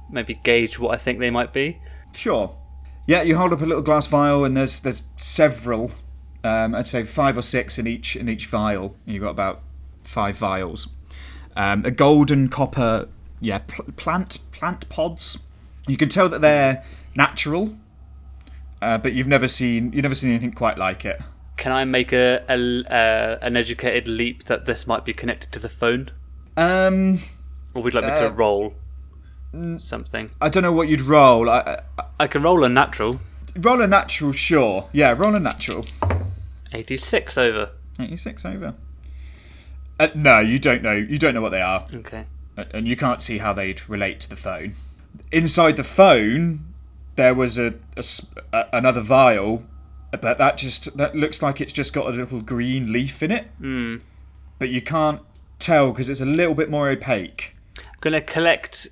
maybe 0.09 0.35
gauge 0.35 0.79
what 0.79 0.95
I 0.95 0.99
think 0.99 1.19
they 1.19 1.31
might 1.31 1.53
be. 1.53 1.81
Sure. 2.13 2.57
Yeah, 3.07 3.23
you 3.23 3.37
hold 3.37 3.53
up 3.53 3.61
a 3.61 3.67
little 3.67 3.83
glass 3.83 4.07
vial, 4.07 4.45
and 4.45 4.57
there's 4.57 4.81
there's 4.81 5.03
several. 5.17 5.91
Um, 6.45 6.75
I'd 6.75 6.87
say 6.87 7.03
five 7.03 7.37
or 7.37 7.43
six 7.43 7.79
in 7.79 7.87
each 7.87 8.15
in 8.17 8.29
each 8.29 8.47
vial. 8.47 8.97
You've 9.05 9.23
got 9.23 9.31
about 9.31 9.63
five 10.05 10.37
vials. 10.37 10.89
Um, 11.57 11.85
a 11.85 11.91
golden 11.91 12.49
copper, 12.49 13.09
yeah, 13.41 13.59
pl- 13.59 13.87
plant 13.97 14.39
plant 14.53 14.89
pods. 14.89 15.39
You 15.87 15.97
can 15.97 16.09
tell 16.09 16.29
that 16.29 16.41
they're 16.41 16.85
natural, 17.15 17.77
uh, 18.81 18.99
but 18.99 19.13
you've 19.13 19.27
never 19.27 19.49
seen 19.49 19.93
you've 19.93 20.03
never 20.03 20.15
seen 20.15 20.31
anything 20.31 20.53
quite 20.53 20.79
like 20.79 21.05
it. 21.05 21.21
Can 21.57 21.73
I 21.73 21.85
make 21.85 22.13
a, 22.13 22.45
a 22.49 22.93
uh, 22.93 23.39
an 23.43 23.57
educated 23.57 24.09
leap 24.09 24.45
that 24.45 24.67
this 24.67 24.87
might 24.87 25.05
be 25.05 25.13
connected 25.15 25.53
to 25.53 25.59
the 25.59 25.69
phone, 25.69 26.11
Um, 26.57 27.21
or 27.75 27.83
would 27.83 27.95
you 27.95 28.01
like 28.01 28.09
me 28.11 28.17
Uh, 28.17 28.29
to 28.29 28.31
roll 28.35 28.75
something? 29.79 30.31
I 30.41 30.49
don't 30.49 30.63
know 30.63 30.73
what 30.73 30.89
you'd 30.89 31.01
roll. 31.03 31.49
I, 31.49 31.81
I, 31.99 32.05
I 32.21 32.27
can 32.27 32.43
roll 32.43 32.65
a 32.65 32.69
natural. 32.69 33.21
roll 33.57 33.81
a 33.81 33.87
natural, 33.87 34.33
sure. 34.33 34.89
Yeah, 34.93 35.13
roll 35.17 35.35
a 35.37 35.41
natural. 35.41 35.85
Eighty-six 36.73 37.39
over. 37.39 37.71
86 38.01 38.45
over. 38.45 38.75
Uh, 40.01 40.09
no, 40.17 40.41
you 40.41 40.59
don't 40.59 40.83
know. 40.83 40.95
You 40.95 41.19
don't 41.19 41.35
know 41.35 41.41
what 41.41 41.51
they 41.51 41.63
are, 41.63 41.87
Okay. 41.95 42.25
and 42.57 42.89
you 42.89 42.97
can't 42.97 43.23
see 43.23 43.39
how 43.39 43.53
they'd 43.53 43.89
relate 43.89 44.19
to 44.21 44.29
the 44.29 44.35
phone. 44.35 44.75
Inside 45.31 45.77
the 45.77 45.85
phone, 45.85 46.65
there 47.15 47.33
was 47.33 47.57
a, 47.57 47.75
a- 48.53 48.67
another 48.73 49.01
vial, 49.01 49.63
but 50.17 50.39
that 50.39 50.57
just 50.59 50.97
that 50.97 51.15
looks 51.15 51.43
like 51.43 51.61
it's 51.61 51.73
just 51.73 51.93
got 51.93 52.07
a 52.07 52.11
little 52.11 52.41
green 52.41 52.93
leaf 52.93 53.23
in 53.23 53.31
it. 53.31 53.47
Mm. 53.61 54.03
But 54.59 54.69
you 54.71 54.81
can't 54.83 55.21
tell 55.59 55.91
because 55.91 56.09
it's 56.09 56.21
a 56.21 56.27
little 56.27 56.55
bit 56.55 56.71
more 56.71 56.89
opaque. 56.89 57.57
I'm 57.79 57.85
gonna 58.01 58.21
collect. 58.21 58.89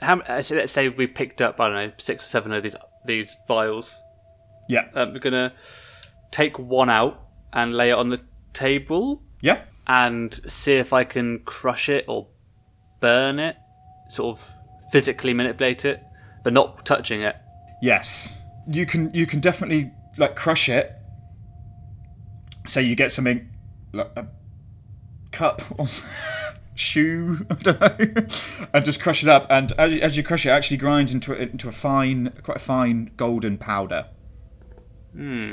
How? 0.00 0.20
uh, 0.20 0.42
so 0.42 0.56
Let's 0.56 0.72
say 0.72 0.88
we 0.88 1.06
picked 1.06 1.40
up 1.40 1.60
I 1.60 1.68
don't 1.68 1.76
know 1.76 1.92
six 1.98 2.24
or 2.24 2.28
seven 2.28 2.52
of 2.52 2.62
these 2.62 2.76
these 3.06 3.36
vials. 3.48 4.00
Yeah. 4.68 4.88
Um, 4.94 5.12
we're 5.12 5.18
gonna 5.20 5.52
take 6.30 6.58
one 6.58 6.90
out 6.90 7.20
and 7.52 7.74
lay 7.76 7.90
it 7.90 7.94
on 7.94 8.08
the 8.08 8.20
table 8.52 9.22
Yeah. 9.40 9.62
and 9.86 10.38
see 10.50 10.74
if 10.74 10.92
I 10.92 11.04
can 11.04 11.40
crush 11.40 11.88
it 11.88 12.04
or 12.08 12.26
burn 13.00 13.38
it, 13.38 13.56
sort 14.08 14.38
of 14.38 14.50
physically 14.90 15.34
manipulate 15.34 15.84
it, 15.84 16.02
but 16.42 16.52
not 16.52 16.84
touching 16.86 17.20
it. 17.20 17.36
Yes. 17.82 18.36
You 18.66 18.86
can 18.86 19.12
you 19.14 19.26
can 19.26 19.40
definitely 19.40 19.90
like 20.16 20.36
crush 20.36 20.68
it. 20.68 20.92
Say 22.66 22.82
you 22.82 22.96
get 22.96 23.12
something 23.12 23.48
like 23.92 24.10
a 24.16 24.26
cup 25.32 25.62
or 25.78 25.86
shoe, 26.74 27.44
I 27.50 27.54
don't 27.54 27.80
know, 27.80 28.26
and 28.72 28.84
just 28.84 29.02
crush 29.02 29.22
it 29.22 29.28
up. 29.28 29.46
And 29.50 29.72
as, 29.78 29.94
you- 29.94 30.00
as 30.00 30.16
you 30.16 30.22
crush 30.22 30.46
it, 30.46 30.48
it 30.48 30.52
actually 30.52 30.78
grinds 30.78 31.12
into 31.12 31.32
a, 31.34 31.36
into 31.36 31.68
a 31.68 31.72
fine, 31.72 32.32
quite 32.42 32.56
a 32.56 32.60
fine 32.60 33.10
golden 33.16 33.58
powder. 33.58 34.06
Hmm. 35.12 35.52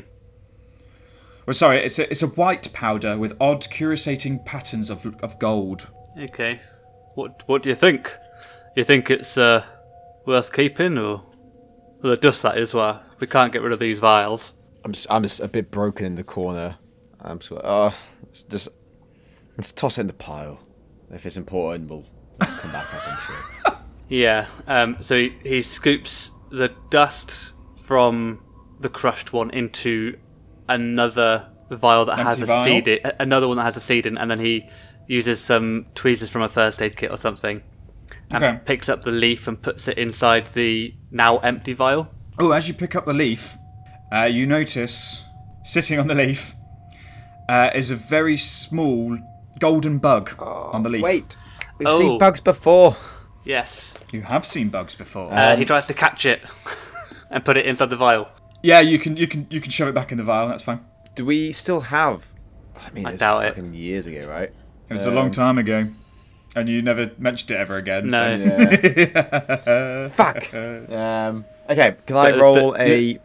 Well, 1.45 1.54
sorry, 1.54 1.80
it's 1.80 2.00
a 2.00 2.10
it's 2.10 2.21
a 2.21 2.28
white 2.28 2.71
powder 2.71 3.17
with 3.17 3.36
odd 3.41 3.62
curating 3.63 4.45
patterns 4.45 4.89
of 4.89 5.06
of 5.21 5.38
gold. 5.39 5.89
Okay. 6.17 6.62
What 7.15 7.43
What 7.47 7.62
do 7.63 7.69
you 7.69 7.76
think? 7.76 8.15
You 8.76 8.86
think 8.86 9.10
it's 9.10 9.38
uh, 9.38 9.65
worth 10.26 10.54
keeping, 10.54 10.97
or 10.97 11.24
well, 12.01 12.11
the 12.11 12.17
dust 12.17 12.43
that 12.43 12.57
is? 12.57 12.73
Why 12.73 12.99
we 13.19 13.27
can't 13.27 13.53
get 13.53 13.61
rid 13.61 13.73
of 13.73 13.79
these 13.79 13.99
vials? 13.99 14.53
I'm 14.83 14.93
just, 14.93 15.07
I'm 15.11 15.23
just 15.23 15.39
a 15.39 15.47
bit 15.47 15.69
broken 15.69 16.05
in 16.05 16.15
the 16.15 16.23
corner. 16.23 16.77
I'm 17.19 17.39
just 17.39 17.51
like, 17.51 17.63
oh, 17.63 17.95
let's 18.25 18.43
just 18.43 18.69
let's 19.57 19.71
toss 19.71 19.97
it 19.97 20.01
in 20.01 20.07
the 20.07 20.13
pile. 20.13 20.59
If 21.11 21.25
it's 21.25 21.37
important, 21.37 21.89
we'll 21.89 22.05
come 22.39 22.71
back. 22.71 22.87
I'm 22.93 23.17
sure. 23.25 23.77
Yeah. 24.09 24.47
Um. 24.67 24.97
So 24.99 25.15
he, 25.15 25.37
he 25.41 25.61
scoops 25.61 26.31
the 26.49 26.73
dust 26.89 27.53
from 27.77 28.43
the 28.81 28.89
crushed 28.89 29.31
one 29.31 29.51
into 29.51 30.17
another 30.67 31.47
vial 31.69 32.05
that 32.05 32.17
has 32.17 32.41
a 32.41 32.45
vial? 32.45 32.65
seed. 32.65 32.89
In, 32.89 32.99
another 33.19 33.47
one 33.47 33.55
that 33.55 33.63
has 33.63 33.77
a 33.77 33.81
seed 33.81 34.05
in, 34.05 34.17
and 34.17 34.29
then 34.29 34.39
he 34.39 34.67
uses 35.07 35.39
some 35.39 35.85
tweezers 35.95 36.29
from 36.29 36.41
a 36.41 36.49
first 36.49 36.81
aid 36.81 36.97
kit 36.97 37.09
or 37.09 37.17
something, 37.17 37.61
and 38.34 38.44
Okay. 38.44 38.60
picks 38.65 38.89
up 38.89 39.02
the 39.04 39.12
leaf 39.12 39.48
and 39.48 39.62
puts 39.62 39.88
it 39.88 39.98
inside 39.98 40.48
the 40.54 40.94
now 41.12 41.38
empty 41.39 41.74
vial. 41.74 42.08
Oh, 42.39 42.52
as 42.52 42.67
you 42.67 42.74
pick 42.74 42.96
up 42.96 43.06
the 43.06 43.13
leaf, 43.13 43.58
uh, 44.13 44.24
you 44.24 44.46
notice 44.48 45.24
sitting 45.63 46.00
on 46.00 46.08
the 46.08 46.15
leaf 46.15 46.56
uh, 47.50 47.70
is 47.76 47.91
a 47.91 47.96
very 47.96 48.38
small 48.38 49.17
golden 49.60 49.98
bug 50.00 50.32
on 50.39 50.84
the 50.84 50.89
leaf. 50.89 51.04
Wait, 51.04 51.36
we've 51.78 51.88
Oh. 51.88 52.00
seen 52.00 52.17
bugs 52.17 52.39
before. 52.39 52.96
Yes. 53.44 53.98
you 54.12 54.22
have 54.22 54.46
seen 54.46 54.70
bugs 54.70 54.96
before. 54.96 55.32
Uh, 55.34 55.56
he 55.56 55.65
tries 55.65 55.86
to 55.88 55.94
catch 55.94 56.26
it 56.26 56.41
and 57.32 57.44
put 57.44 57.58
it 57.58 57.65
inside 57.65 57.89
the 57.89 57.98
vial. 57.98 58.30
yeah, 58.63 58.80
you 58.80 59.00
can 59.00 59.17
you 59.17 59.28
can 59.28 59.48
you 59.50 59.60
can 59.60 59.72
shove 59.72 59.88
it 59.88 59.96
back 59.96 60.12
in 60.12 60.17
the 60.17 60.24
vial. 60.24 60.48
That's 60.48 60.63
fine. 60.63 60.80
Do 61.15 61.26
we 61.26 61.52
still 61.52 61.82
have? 61.82 62.24
I 62.80 62.91
mean, 62.91 63.06
I 63.06 63.12
it's 63.12 63.20
doubt 63.20 63.44
it. 63.46 63.56
fucking 63.56 63.74
years 63.74 64.06
ago, 64.06 64.28
right? 64.28 64.52
It 64.89 64.94
was 64.94 65.06
a 65.06 65.12
long 65.12 65.32
time 65.32 65.58
ago, 65.58 65.88
and 66.55 66.67
you 66.69 66.81
never 66.81 67.11
mentioned 67.17 67.51
it 67.51 67.57
ever 67.57 67.77
again. 67.77 68.09
No. 68.09 68.37
so- 68.37 70.09
Fuck. 70.15 70.53
Um, 70.53 71.45
okay, 71.69 71.95
can 72.05 72.15
I 72.17 72.37
roll 72.37 72.71
but- 72.71 72.81
a 72.81 73.19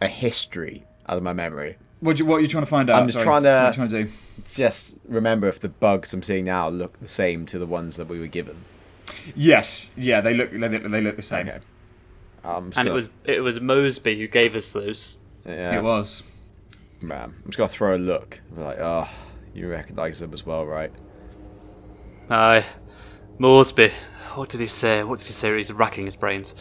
a 0.00 0.08
history 0.08 0.84
out 1.08 1.16
of 1.16 1.22
my 1.22 1.32
memory? 1.32 1.76
What, 2.00 2.16
do 2.16 2.22
you, 2.22 2.28
what 2.28 2.36
are 2.36 2.40
you 2.40 2.46
trying 2.46 2.62
to 2.62 2.70
find 2.70 2.88
out? 2.90 3.00
I'm 3.02 3.08
just 3.08 3.14
Sorry. 3.14 3.24
trying 3.24 3.42
to- 3.42 3.48
What 3.48 3.54
are 3.64 3.66
you 3.68 3.72
trying 3.72 3.88
to 3.88 4.04
do? 4.04 4.10
Just 4.54 4.94
remember 5.08 5.48
if 5.48 5.58
the 5.60 5.68
bugs 5.68 6.12
I'm 6.12 6.22
seeing 6.22 6.44
now 6.44 6.68
look 6.68 6.98
the 7.00 7.08
same 7.08 7.44
to 7.46 7.58
the 7.58 7.66
ones 7.66 7.96
that 7.96 8.06
we 8.08 8.20
were 8.20 8.28
given. 8.28 8.56
Yes, 9.34 9.90
yeah, 9.96 10.20
they 10.20 10.32
look 10.34 10.50
they, 10.52 10.68
they 10.68 11.00
look 11.00 11.16
the 11.16 11.22
same. 11.22 11.48
Okay. 11.48 11.58
Um, 12.44 12.72
And 12.76 12.86
it 12.88 12.92
was 12.92 13.08
it 13.24 13.40
was 13.40 13.60
Mosby 13.60 14.16
who 14.18 14.28
gave 14.28 14.54
us 14.54 14.72
those. 14.72 15.16
yeah, 15.44 15.76
It 15.76 15.82
was. 15.82 16.22
Man, 17.00 17.34
I'm 17.36 17.42
just 17.46 17.58
gonna 17.58 17.68
throw 17.68 17.96
a 17.96 17.98
look. 17.98 18.40
I'm 18.56 18.64
like, 18.64 18.78
oh, 18.78 19.08
you 19.54 19.68
recognise 19.68 20.20
them 20.20 20.32
as 20.32 20.46
well, 20.46 20.64
right? 20.66 20.92
Aye, 22.30 22.64
Moresby. 23.38 23.90
What 24.34 24.48
did 24.50 24.60
he 24.60 24.66
say? 24.66 25.02
What 25.02 25.18
did 25.18 25.28
he 25.28 25.32
say? 25.32 25.56
He's 25.56 25.72
racking 25.72 26.06
his 26.06 26.16
brains. 26.16 26.54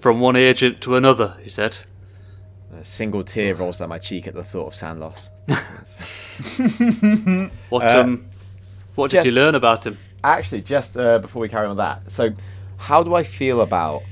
From 0.00 0.20
one 0.20 0.36
agent 0.36 0.80
to 0.82 0.96
another, 0.96 1.36
he 1.42 1.50
said. 1.50 1.78
A 2.78 2.84
single 2.84 3.24
tear 3.24 3.54
rolls 3.54 3.78
down 3.78 3.88
my 3.88 3.98
cheek 3.98 4.26
at 4.26 4.34
the 4.34 4.44
thought 4.44 4.66
of 4.66 4.74
sand 4.74 5.00
loss. 5.00 5.30
What 7.70 7.84
Uh, 7.84 8.00
um, 8.00 8.26
what 8.94 9.10
did 9.10 9.24
you 9.24 9.32
learn 9.32 9.54
about 9.54 9.86
him? 9.86 9.96
Actually, 10.24 10.62
just 10.62 10.96
uh, 10.96 11.18
before 11.18 11.40
we 11.40 11.48
carry 11.48 11.64
on 11.64 11.70
with 11.70 11.78
that, 11.78 12.10
so 12.10 12.30
how 12.76 13.02
do 13.02 13.14
I 13.14 13.22
feel 13.22 13.60
about 13.60 14.02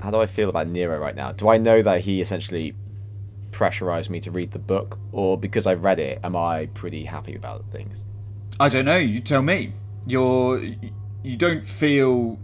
how 0.00 0.10
do 0.10 0.18
I 0.18 0.26
feel 0.26 0.50
about 0.50 0.68
Nero 0.68 0.98
right 0.98 1.14
now? 1.16 1.32
Do 1.32 1.48
I 1.48 1.56
know 1.56 1.80
that 1.82 2.02
he 2.02 2.20
essentially 2.20 2.74
pressurized 3.52 4.10
me 4.10 4.20
to 4.20 4.30
read 4.30 4.52
the 4.52 4.58
book, 4.58 4.98
or 5.12 5.38
because 5.38 5.66
I've 5.66 5.82
read 5.82 5.98
it, 5.98 6.20
am 6.22 6.36
I 6.36 6.66
pretty 6.74 7.04
happy 7.04 7.34
about 7.34 7.64
things? 7.70 8.04
I 8.60 8.68
don't 8.68 8.84
know. 8.84 8.98
You 8.98 9.20
tell 9.20 9.42
me. 9.42 9.72
You're 10.06 10.62
you 11.22 11.36
don't 11.36 11.66
feel 11.66 12.38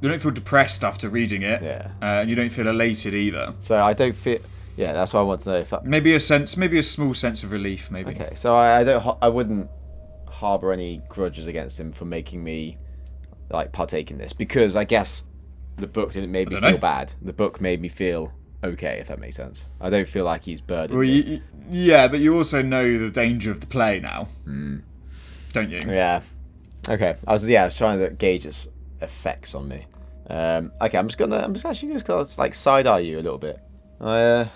you 0.00 0.08
don't 0.08 0.20
feel 0.20 0.30
depressed 0.30 0.84
after 0.84 1.08
reading 1.08 1.42
it. 1.42 1.62
Yeah. 1.62 1.90
Uh, 2.00 2.20
and 2.20 2.30
you 2.30 2.36
don't 2.36 2.50
feel 2.50 2.68
elated 2.68 3.14
either. 3.14 3.54
So 3.58 3.82
I 3.82 3.92
don't 3.92 4.14
feel. 4.14 4.38
Yeah, 4.76 4.92
that's 4.92 5.14
what 5.14 5.20
I 5.20 5.22
want 5.22 5.40
to 5.42 5.50
know. 5.50 5.56
If 5.56 5.72
I, 5.72 5.80
Maybe 5.82 6.14
a 6.14 6.20
sense, 6.20 6.56
maybe 6.56 6.78
a 6.78 6.82
small 6.82 7.14
sense 7.14 7.42
of 7.42 7.50
relief. 7.50 7.90
Maybe. 7.90 8.10
okay, 8.10 8.34
so 8.34 8.54
I, 8.54 8.80
I 8.80 8.84
don't. 8.84 9.18
I 9.22 9.28
wouldn't 9.28 9.70
harbor 10.28 10.70
any 10.70 11.02
grudges 11.08 11.46
against 11.46 11.80
him 11.80 11.92
for 11.92 12.04
making 12.04 12.44
me 12.44 12.76
like 13.50 13.72
partake 13.72 14.10
in 14.10 14.18
this 14.18 14.34
because 14.34 14.76
I 14.76 14.84
guess 14.84 15.24
the 15.76 15.86
book 15.86 16.12
didn't 16.12 16.30
make 16.30 16.48
me 16.50 16.60
feel 16.60 16.72
know. 16.72 16.78
bad. 16.78 17.14
The 17.22 17.32
book 17.32 17.60
made 17.60 17.80
me 17.80 17.88
feel 17.88 18.32
okay, 18.62 18.98
if 19.00 19.08
that 19.08 19.18
makes 19.18 19.36
sense. 19.36 19.66
I 19.80 19.88
don't 19.88 20.08
feel 20.08 20.24
like 20.24 20.44
he's 20.44 20.60
burdened. 20.60 20.98
Well, 20.98 21.08
you, 21.08 21.40
yeah, 21.70 22.06
but 22.08 22.20
you 22.20 22.36
also 22.36 22.60
know 22.62 22.98
the 22.98 23.10
danger 23.10 23.50
of 23.50 23.60
the 23.60 23.66
play 23.66 23.98
now, 24.00 24.28
don't 25.52 25.70
you? 25.70 25.80
Yeah. 25.86 26.20
Okay. 26.88 27.16
I 27.26 27.32
was 27.32 27.48
yeah, 27.48 27.62
I 27.62 27.64
was 27.66 27.76
trying 27.76 27.98
to 27.98 28.10
gauge 28.10 28.46
its 28.46 28.68
effects 29.00 29.54
on 29.54 29.68
me. 29.68 29.86
Um, 30.28 30.72
okay, 30.80 30.98
I'm 30.98 31.06
just 31.06 31.18
gonna 31.18 31.38
I'm 31.38 31.52
just 31.52 31.64
actually 31.64 31.92
just 31.92 32.06
gonna 32.06 32.26
like 32.38 32.54
side 32.54 32.86
eye 32.86 33.00
you 33.00 33.16
a 33.18 33.22
little 33.22 33.38
bit. 33.38 33.60
I 34.00 34.20
uh, 34.20 34.48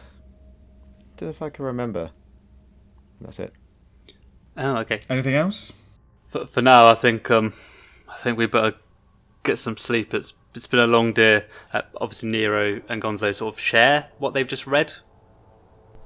don't 1.16 1.28
know 1.28 1.30
if 1.30 1.42
I 1.42 1.50
can 1.50 1.64
remember. 1.64 2.10
That's 3.20 3.38
it. 3.38 3.52
Oh, 4.56 4.76
okay. 4.78 5.00
Anything 5.08 5.34
else? 5.34 5.72
For, 6.28 6.46
for 6.46 6.62
now, 6.62 6.86
I 6.86 6.94
think 6.94 7.30
um, 7.30 7.52
I 8.08 8.16
think 8.18 8.38
we 8.38 8.46
better 8.46 8.76
get 9.42 9.58
some 9.58 9.76
sleep. 9.76 10.14
It's 10.14 10.34
it's 10.54 10.66
been 10.66 10.80
a 10.80 10.86
long 10.86 11.12
day. 11.12 11.44
Uh, 11.72 11.82
obviously, 12.00 12.30
Nero 12.30 12.80
and 12.88 13.00
Gonzo 13.02 13.34
sort 13.34 13.54
of 13.54 13.60
share 13.60 14.08
what 14.18 14.34
they've 14.34 14.46
just 14.48 14.66
read. 14.66 14.92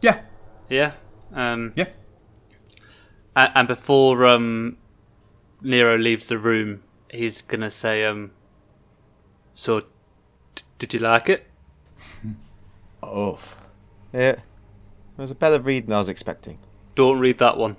Yeah. 0.03 0.21
Yeah. 0.69 0.93
Um, 1.33 1.73
Yeah. 1.77 1.89
And, 3.37 3.51
and 3.55 3.69
before 3.69 4.27
um, 4.27 4.77
Nero 5.65 5.97
leaves 5.97 6.29
the 6.29 6.39
room, 6.39 6.83
he's 7.11 7.43
gonna 7.43 7.71
say, 7.71 8.05
um, 8.05 8.31
"So, 9.55 9.81
d- 9.81 10.63
did 10.79 10.95
you 10.95 11.01
like 11.01 11.29
it?" 11.29 11.47
Oh. 13.07 13.39
Yeah. 14.15 14.31
It 14.31 14.41
was 15.19 15.31
a 15.31 15.35
better 15.35 15.61
read 15.61 15.87
than 15.87 15.93
I 15.93 15.99
was 15.99 16.09
expecting. 16.09 16.59
Don't 16.95 17.21
read 17.21 17.37
that 17.39 17.59
one. 17.59 17.77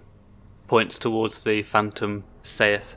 Points 0.68 1.00
towards 1.00 1.44
the 1.44 1.64
Phantom 1.64 2.24
saith. 2.44 2.96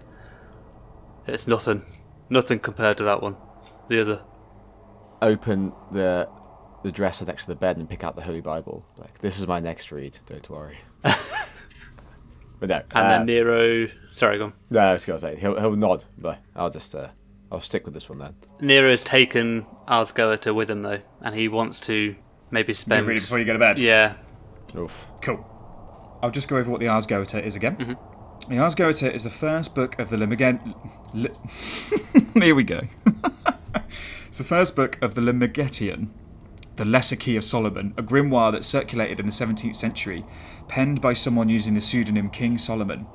It's 1.27 1.47
nothing, 1.47 1.87
nothing 2.29 2.59
compared 2.59 2.99
to 2.99 3.05
that 3.05 3.23
one. 3.23 3.37
The 3.89 4.01
other. 4.03 4.23
Open 5.23 5.73
the 5.91 6.29
the 6.85 6.93
dresser 6.93 7.25
next 7.25 7.47
to 7.47 7.51
the 7.51 7.57
bed 7.57 7.77
and 7.77 7.89
pick 7.89 8.05
out 8.05 8.15
the 8.15 8.23
Holy 8.23 8.43
Bible. 8.43 8.85
Like 8.99 9.19
this 9.19 9.41
is 9.41 9.47
my 9.47 9.59
next 9.59 9.91
read. 9.91 10.19
Don't 10.27 10.49
worry. 10.51 10.79
but 11.03 12.69
no. 12.69 12.77
And 12.77 12.87
uh, 12.93 13.09
then 13.09 13.27
Nero. 13.27 13.89
Sorry, 14.19 14.37
go 14.39 14.45
on. 14.47 14.53
no, 14.71 14.81
I 14.81 14.93
was 14.95 15.05
gonna 15.05 15.19
say 15.19 15.37
he'll 15.37 15.59
he'll 15.59 15.77
nod, 15.77 16.05
but 16.19 16.39
I'll 16.57 16.71
just 16.71 16.95
uh, 16.95 17.09
I'll 17.53 17.61
stick 17.61 17.85
with 17.85 17.95
this 17.95 18.09
one 18.09 18.19
then. 18.19 18.35
Nero's 18.61 19.05
taken 19.05 19.65
Ars 19.87 20.13
Goetia 20.13 20.55
with 20.55 20.71
him 20.71 20.83
though, 20.83 21.01
and 21.23 21.35
he 21.35 21.49
wants 21.49 21.81
to 21.83 22.15
maybe 22.51 22.73
Yeah, 22.73 22.79
spend. 22.79 23.07
read 23.07 23.19
it 23.19 23.21
before 23.23 23.39
you 23.39 23.45
go 23.45 23.53
to 23.53 23.59
bed. 23.59 23.79
Yeah, 23.79 24.15
Oof. 24.77 25.07
Cool. 25.23 25.47
I'll 26.23 26.31
just 26.33 26.49
go 26.49 26.57
over 26.57 26.69
what 26.71 26.81
the 26.81 26.89
Ars 26.89 27.07
Goetia 27.07 27.43
is 27.43 27.55
again. 27.55 27.77
Mm-hmm. 27.77 28.53
The 28.55 28.59
Ars 28.59 28.75
Goetia 28.75 29.13
is 29.15 29.23
the 29.25 29.31
first 29.31 29.75
book 29.75 29.99
of 30.01 30.11
the 30.11 30.17
Limegen. 30.17 30.75
Li- 31.15 31.31
Here 32.43 32.55
we 32.55 32.65
go. 32.65 32.81
it's 34.27 34.39
the 34.39 34.45
first 34.45 34.75
book 34.75 34.99
of 35.03 35.15
the 35.15 35.21
Lemegeton, 35.21 36.09
the 36.77 36.85
Lesser 36.85 37.17
Key 37.17 37.37
of 37.37 37.45
Solomon, 37.45 37.95
a 37.97 38.03
grimoire 38.03 38.53
that 38.53 38.65
circulated 38.65 39.21
in 39.21 39.27
the 39.27 39.33
17th 39.33 39.77
century, 39.77 40.25
penned 40.67 41.01
by 41.01 41.13
someone 41.13 41.49
using 41.49 41.75
the 41.75 41.81
pseudonym 41.81 42.31
King 42.31 42.59
Solomon. 42.59 43.07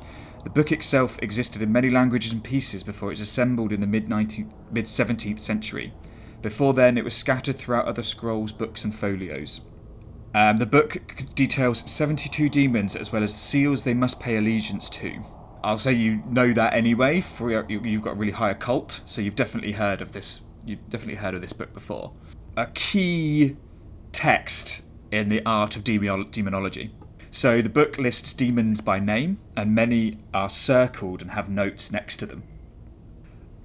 The 0.44 0.50
book 0.50 0.72
itself 0.72 1.18
existed 1.22 1.62
in 1.62 1.72
many 1.72 1.90
languages 1.90 2.34
and 2.34 2.44
pieces 2.44 2.84
before 2.84 3.10
it 3.10 3.14
was 3.14 3.22
assembled 3.22 3.72
in 3.72 3.82
the 3.82 3.88
mid 3.88 4.08
19th, 4.10 4.52
mid 4.72 4.86
17th 4.86 5.40
century. 5.40 5.94
Before 6.42 6.74
then, 6.74 6.98
it 6.98 7.06
was 7.06 7.14
scattered 7.16 7.58
throughout 7.58 7.86
other 7.86 8.04
scrolls, 8.04 8.52
books, 8.52 8.84
and 8.84 8.94
folios. 8.94 9.62
Um, 10.36 10.58
the 10.58 10.66
book 10.66 10.98
details 11.36 11.90
72 11.90 12.50
demons 12.50 12.96
as 12.96 13.12
well 13.12 13.24
as 13.24 13.34
seals 13.34 13.84
they 13.84 13.94
must 13.94 14.20
pay 14.20 14.36
allegiance 14.36 14.90
to. 14.90 15.22
I'll 15.64 15.78
say 15.78 15.94
you 15.94 16.24
know 16.28 16.52
that 16.52 16.74
anyway, 16.74 17.22
for 17.22 17.50
you- 17.70 17.82
you've 17.84 18.02
got 18.02 18.12
a 18.12 18.16
really 18.16 18.34
high 18.34 18.50
occult, 18.50 19.00
so 19.06 19.22
you've 19.22 19.36
definitely 19.36 19.74
heard 19.74 20.02
of 20.02 20.12
this. 20.12 20.42
You've 20.66 20.90
definitely 20.90 21.16
heard 21.16 21.36
of 21.36 21.42
this 21.42 21.54
book 21.54 21.72
before. 21.74 22.14
A 22.58 22.66
key 22.66 23.56
text 24.12 24.86
in 25.12 25.30
the 25.30 25.42
art 25.46 25.76
of 25.78 25.84
demonology. 25.84 26.92
So 27.36 27.64
the 27.64 27.70
book 27.70 27.98
lists 27.98 28.32
demons 28.36 28.80
by 28.80 29.00
name, 29.00 29.40
and 29.58 29.74
many 29.74 30.20
are 30.36 30.52
circled 30.52 31.24
and 31.24 31.32
have 31.32 31.50
notes 31.50 31.92
next 31.92 32.18
to 32.18 32.28
them. 32.28 32.44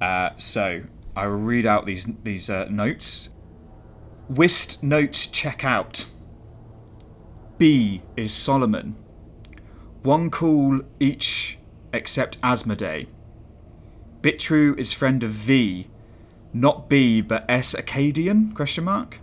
Uh, 0.00 0.30
so 0.38 0.84
I 1.14 1.26
will 1.26 1.36
read 1.36 1.66
out 1.66 1.84
these 1.84 2.06
these 2.24 2.48
uh, 2.48 2.66
notes. 2.70 3.28
Wist 4.26 4.82
notes 4.82 5.26
check 5.26 5.66
out. 5.66 6.06
B 7.58 8.00
is 8.16 8.32
Solomon. 8.32 8.96
One 10.02 10.30
call 10.30 10.80
each 10.98 11.58
except 11.92 12.40
Asmodee. 12.40 13.08
Bitru 14.22 14.78
is 14.78 14.94
friend 14.94 15.22
of 15.22 15.30
V, 15.30 15.88
not 16.54 16.88
B 16.88 17.20
but 17.20 17.44
S 17.50 17.74
Acadian? 17.74 18.52
Question 18.54 18.84
mark. 18.84 19.20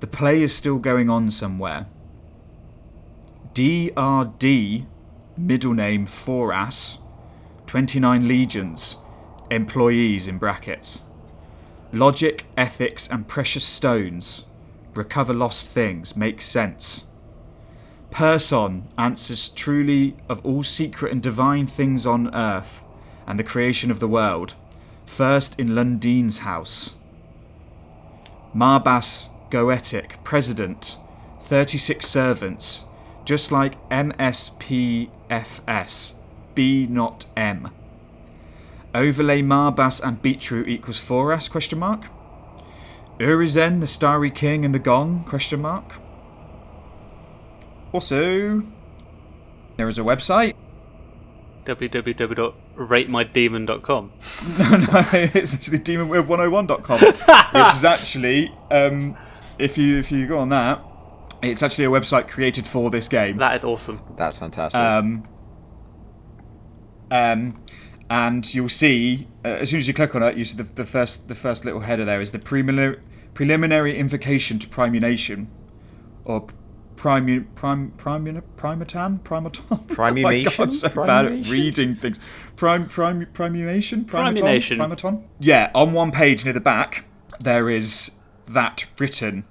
The 0.00 0.06
play 0.06 0.40
is 0.40 0.54
still 0.54 0.78
going 0.78 1.10
on 1.10 1.30
somewhere. 1.30 1.88
DRD, 3.56 4.84
middle 5.38 5.72
name 5.72 6.06
Foras, 6.06 6.98
29 7.66 8.28
legions, 8.28 8.98
employees 9.50 10.28
in 10.28 10.36
brackets. 10.36 11.04
Logic, 11.90 12.44
ethics, 12.58 13.08
and 13.08 13.26
precious 13.26 13.64
stones. 13.64 14.44
Recover 14.94 15.32
lost 15.32 15.68
things. 15.68 16.14
Makes 16.18 16.44
sense. 16.44 17.06
Person 18.10 18.88
answers 18.98 19.48
truly 19.48 20.18
of 20.28 20.44
all 20.44 20.62
secret 20.62 21.10
and 21.10 21.22
divine 21.22 21.66
things 21.66 22.06
on 22.06 22.34
earth 22.34 22.84
and 23.26 23.38
the 23.38 23.42
creation 23.44 23.90
of 23.90 24.00
the 24.00 24.08
world. 24.08 24.52
First 25.06 25.58
in 25.58 25.74
Lundine's 25.74 26.40
house. 26.40 26.96
Marbas 28.54 29.30
Goetic, 29.48 30.22
President, 30.24 30.98
36 31.40 32.06
servants, 32.06 32.84
just 33.26 33.52
like 33.52 33.76
MSPFS, 33.90 35.10
B 36.54 36.86
not 36.88 37.26
M. 37.36 37.70
Overlay 38.94 39.42
Marbas 39.42 40.02
and 40.02 40.22
Beetru 40.22 40.66
equals 40.66 40.98
Foras, 40.98 41.50
question 41.50 41.80
mark. 41.80 42.04
Urizen, 43.18 43.80
the 43.80 43.86
Starry 43.86 44.30
King 44.30 44.64
and 44.64 44.74
the 44.74 44.78
Gong, 44.78 45.24
question 45.24 45.60
mark. 45.60 45.96
Also, 47.92 48.62
there 49.76 49.86
is 49.88 49.98
a 49.98 50.02
website. 50.02 50.54
www.ratemydemon.com. 51.64 54.12
no, 54.58 54.70
no, 54.76 55.04
it's 55.12 55.54
actually 55.54 55.78
demonweb101.com, 55.80 57.00
which 57.64 57.74
is 57.74 57.84
actually, 57.84 58.52
um, 58.70 59.16
if 59.58 59.76
you 59.76 59.98
if 59.98 60.12
you 60.12 60.26
go 60.26 60.38
on 60.38 60.48
that, 60.50 60.80
it's 61.42 61.62
actually 61.62 61.84
a 61.84 61.90
website 61.90 62.28
created 62.28 62.66
for 62.66 62.90
this 62.90 63.08
game. 63.08 63.36
That 63.36 63.56
is 63.56 63.64
awesome. 63.64 64.00
That's 64.16 64.38
fantastic. 64.38 64.80
Um, 64.80 65.28
um, 67.10 67.62
and 68.10 68.54
you'll 68.54 68.68
see 68.68 69.28
uh, 69.44 69.48
as 69.48 69.70
soon 69.70 69.78
as 69.78 69.88
you 69.88 69.94
click 69.94 70.14
on 70.14 70.22
it, 70.22 70.36
you 70.36 70.44
see 70.44 70.56
the, 70.56 70.62
the 70.64 70.84
first 70.84 71.28
the 71.28 71.34
first 71.34 71.64
little 71.64 71.80
header 71.80 72.04
there 72.04 72.20
is 72.20 72.32
the 72.32 72.38
preliminary 72.38 73.00
preliminary 73.34 73.96
invocation 73.96 74.58
to 74.58 74.68
primunation, 74.68 75.50
or 76.24 76.46
primu 76.96 77.46
prim 77.54 77.92
primun 77.96 78.42
primatan 78.56 79.20
primaton. 79.20 79.86
Primumation? 79.86 80.16
oh 80.18 80.22
my 80.22 80.42
God, 80.44 80.60
I'm 80.60 80.72
so 80.72 80.88
bad 81.06 81.26
at 81.26 81.48
reading 81.48 81.94
things. 81.94 82.18
Prim 82.56 82.86
prim 82.86 83.26
primunation 83.32 84.04
primaton 84.04 84.34
Primunation. 84.34 84.78
primaton. 84.78 85.24
Yeah, 85.38 85.70
on 85.74 85.92
one 85.92 86.10
page 86.10 86.44
near 86.44 86.54
the 86.54 86.60
back 86.60 87.04
there 87.38 87.68
is 87.68 88.12
that 88.48 88.86
written, 88.98 89.44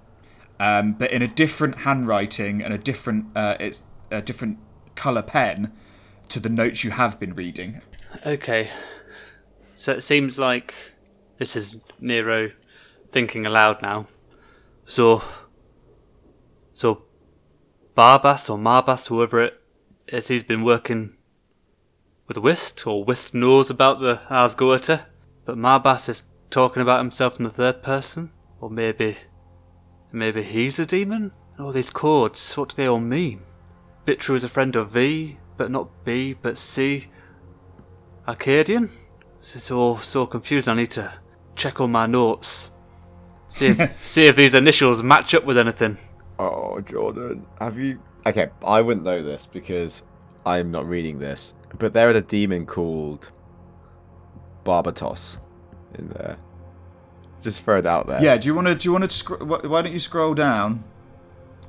um, 0.60 0.94
but 0.94 1.12
in 1.12 1.22
a 1.22 1.28
different 1.28 1.80
handwriting 1.80 2.62
and 2.62 2.74
a 2.74 2.78
different 2.78 3.26
uh, 3.36 3.58
it's 3.60 3.84
a 4.12 4.22
different 4.22 4.60
color 4.96 5.22
pen 5.22 5.74
to 6.30 6.40
the 6.40 6.50
notes 6.50 6.84
you 6.84 6.92
have 6.92 7.20
been 7.20 7.34
reading. 7.34 7.82
Okay. 8.26 8.70
So 9.76 9.92
it 9.94 10.02
seems 10.02 10.40
like 10.40 10.74
this 11.38 11.56
is 11.56 11.78
Nero 12.00 12.52
thinking 13.10 13.46
aloud 13.46 13.82
now. 13.82 14.08
So. 14.86 15.22
So. 16.74 17.04
Barbas 17.96 18.50
or 18.50 18.58
Marbas, 18.58 19.08
whoever 19.08 19.42
it 19.42 19.62
is, 20.10 20.28
he's 20.28 20.44
been 20.44 20.64
working 20.64 21.16
with 22.28 22.38
Wist, 22.38 22.86
or 22.86 23.06
Wist 23.06 23.34
knows 23.34 23.70
about 23.70 24.00
the 24.00 24.20
Ars 24.30 24.54
but 24.54 25.58
Marbas 25.58 26.10
is 26.10 26.24
talking 26.50 26.82
about 26.82 27.00
himself 27.00 27.38
in 27.38 27.44
the 27.44 27.50
third 27.50 27.82
person? 27.84 28.32
Or 28.60 28.70
maybe. 28.70 29.18
Maybe 30.16 30.44
he's 30.44 30.80
a 30.80 30.86
demon? 30.86 31.34
All 31.60 31.74
these 31.74 31.90
chords, 31.90 32.56
what 32.56 32.70
do 32.70 32.76
they 32.78 32.88
all 32.88 33.02
mean? 33.02 33.42
Bitru 34.08 34.36
is 34.36 34.46
a 34.46 34.50
friend 34.50 34.74
of 34.78 34.92
V, 34.92 35.38
but 35.58 35.70
not 35.70 35.90
B, 36.06 36.34
but 36.42 36.58
C. 36.58 37.08
Arcadian? 38.26 38.90
This 39.42 39.58
is 39.58 39.72
all 39.72 39.98
so 39.98 40.26
confused. 40.26 40.70
I 40.70 40.74
need 40.74 40.92
to 40.92 41.14
check 41.56 41.82
all 41.82 41.90
my 41.90 42.06
notes. 42.06 42.72
See 43.50 43.68
if, 43.68 43.96
see 44.06 44.26
if 44.28 44.38
these 44.38 44.54
initials 44.54 45.04
match 45.04 45.34
up 45.36 45.44
with 45.44 45.58
anything. 45.58 45.98
oh, 46.40 46.80
Jordan, 46.80 47.46
have 47.60 47.78
you? 47.78 48.02
Okay, 48.26 48.48
I 48.66 48.82
wouldn't 48.82 49.06
know 49.06 49.22
this 49.22 49.46
because 49.46 50.04
I'm 50.46 50.72
not 50.72 50.88
reading 50.88 51.20
this, 51.20 51.56
but 51.78 51.94
there 51.94 52.10
is 52.10 52.16
a 52.16 52.22
demon 52.22 52.66
called 52.66 53.34
Barbatos 54.64 55.40
in 55.96 56.08
there. 56.08 56.38
Just 57.42 57.62
throw 57.62 57.78
it 57.78 57.86
out 57.86 58.08
there. 58.08 58.22
Yeah, 58.24 58.38
do 58.38 58.48
you 58.48 58.56
want 58.56 58.68
to? 58.68 58.76
Do 58.76 58.88
you 58.88 58.92
want 58.92 59.04
to? 59.04 59.10
Sc- 59.10 59.40
why 59.42 59.82
don't 59.82 59.92
you 59.94 60.00
scroll 60.00 60.34
down? 60.34 60.84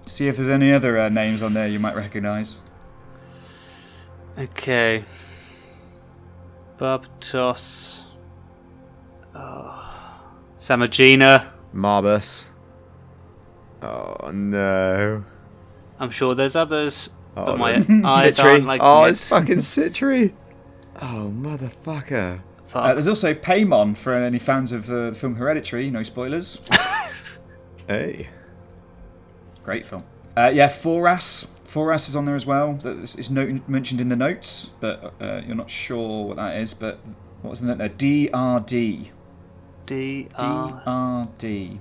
See 0.07 0.29
if 0.29 0.37
there's 0.37 0.49
any 0.49 0.73
other 0.73 0.97
uh, 0.99 1.09
names 1.09 1.43
on 1.43 1.53
there 1.55 1.67
you 1.69 1.79
might 1.79 1.97
recognise. 1.97 2.61
Okay. 4.39 5.05
Barbatos. 6.79 8.03
Oh. 9.35 9.83
Samagina. 10.59 11.49
Marbas. 11.75 12.47
Oh 13.83 14.31
no. 14.33 15.25
I'm 15.99 16.11
sure 16.11 16.35
there's 16.35 16.57
others, 16.57 17.11
Oh, 17.37 17.47
but 17.47 17.59
my 17.59 17.77
no. 17.89 18.09
eyes 18.09 18.37
Sitri. 18.37 18.51
aren't 18.51 18.67
like 18.67 18.81
oh, 18.83 19.05
it's 19.05 19.27
fucking 19.27 19.61
Sitri. 19.61 20.35
Oh, 21.03 21.33
motherfucker. 21.35 22.43
Uh, 22.77 22.95
there's 22.95 23.09
also 23.09 23.35
Paymon 23.35 23.97
for 23.97 24.13
any 24.13 24.39
fans 24.39 24.73
of 24.73 24.89
uh, 24.91 25.11
the 25.11 25.17
film 25.17 25.37
Hereditary. 25.37 25.91
No 25.91 26.03
spoilers. 26.03 26.61
Hey. 27.89 28.29
Great 29.63 29.87
film. 29.87 30.05
Uh, 30.37 30.51
yeah, 30.53 30.69
Foras. 30.69 31.47
Foras 31.65 32.09
is 32.09 32.17
on 32.17 32.25
there 32.25 32.35
as 32.35 32.47
well. 32.47 32.75
That 32.75 32.97
is 32.99 33.17
is 33.17 33.31
note, 33.31 33.69
mentioned 33.69 34.01
in 34.01 34.09
the 34.09 34.17
notes, 34.17 34.71
but 34.81 35.15
uh, 35.21 35.43
you're 35.47 35.57
not 35.57 35.71
sure 35.71 36.27
what 36.27 36.37
that 36.37 36.57
is. 36.57 36.75
But 36.75 36.99
what 37.43 37.51
was 37.51 37.61
the 37.61 37.67
note 37.69 37.79
there? 37.79 37.89
DRD. 37.89 39.11
D 39.87 40.29
R 40.39 41.29
DRD. 41.39 41.79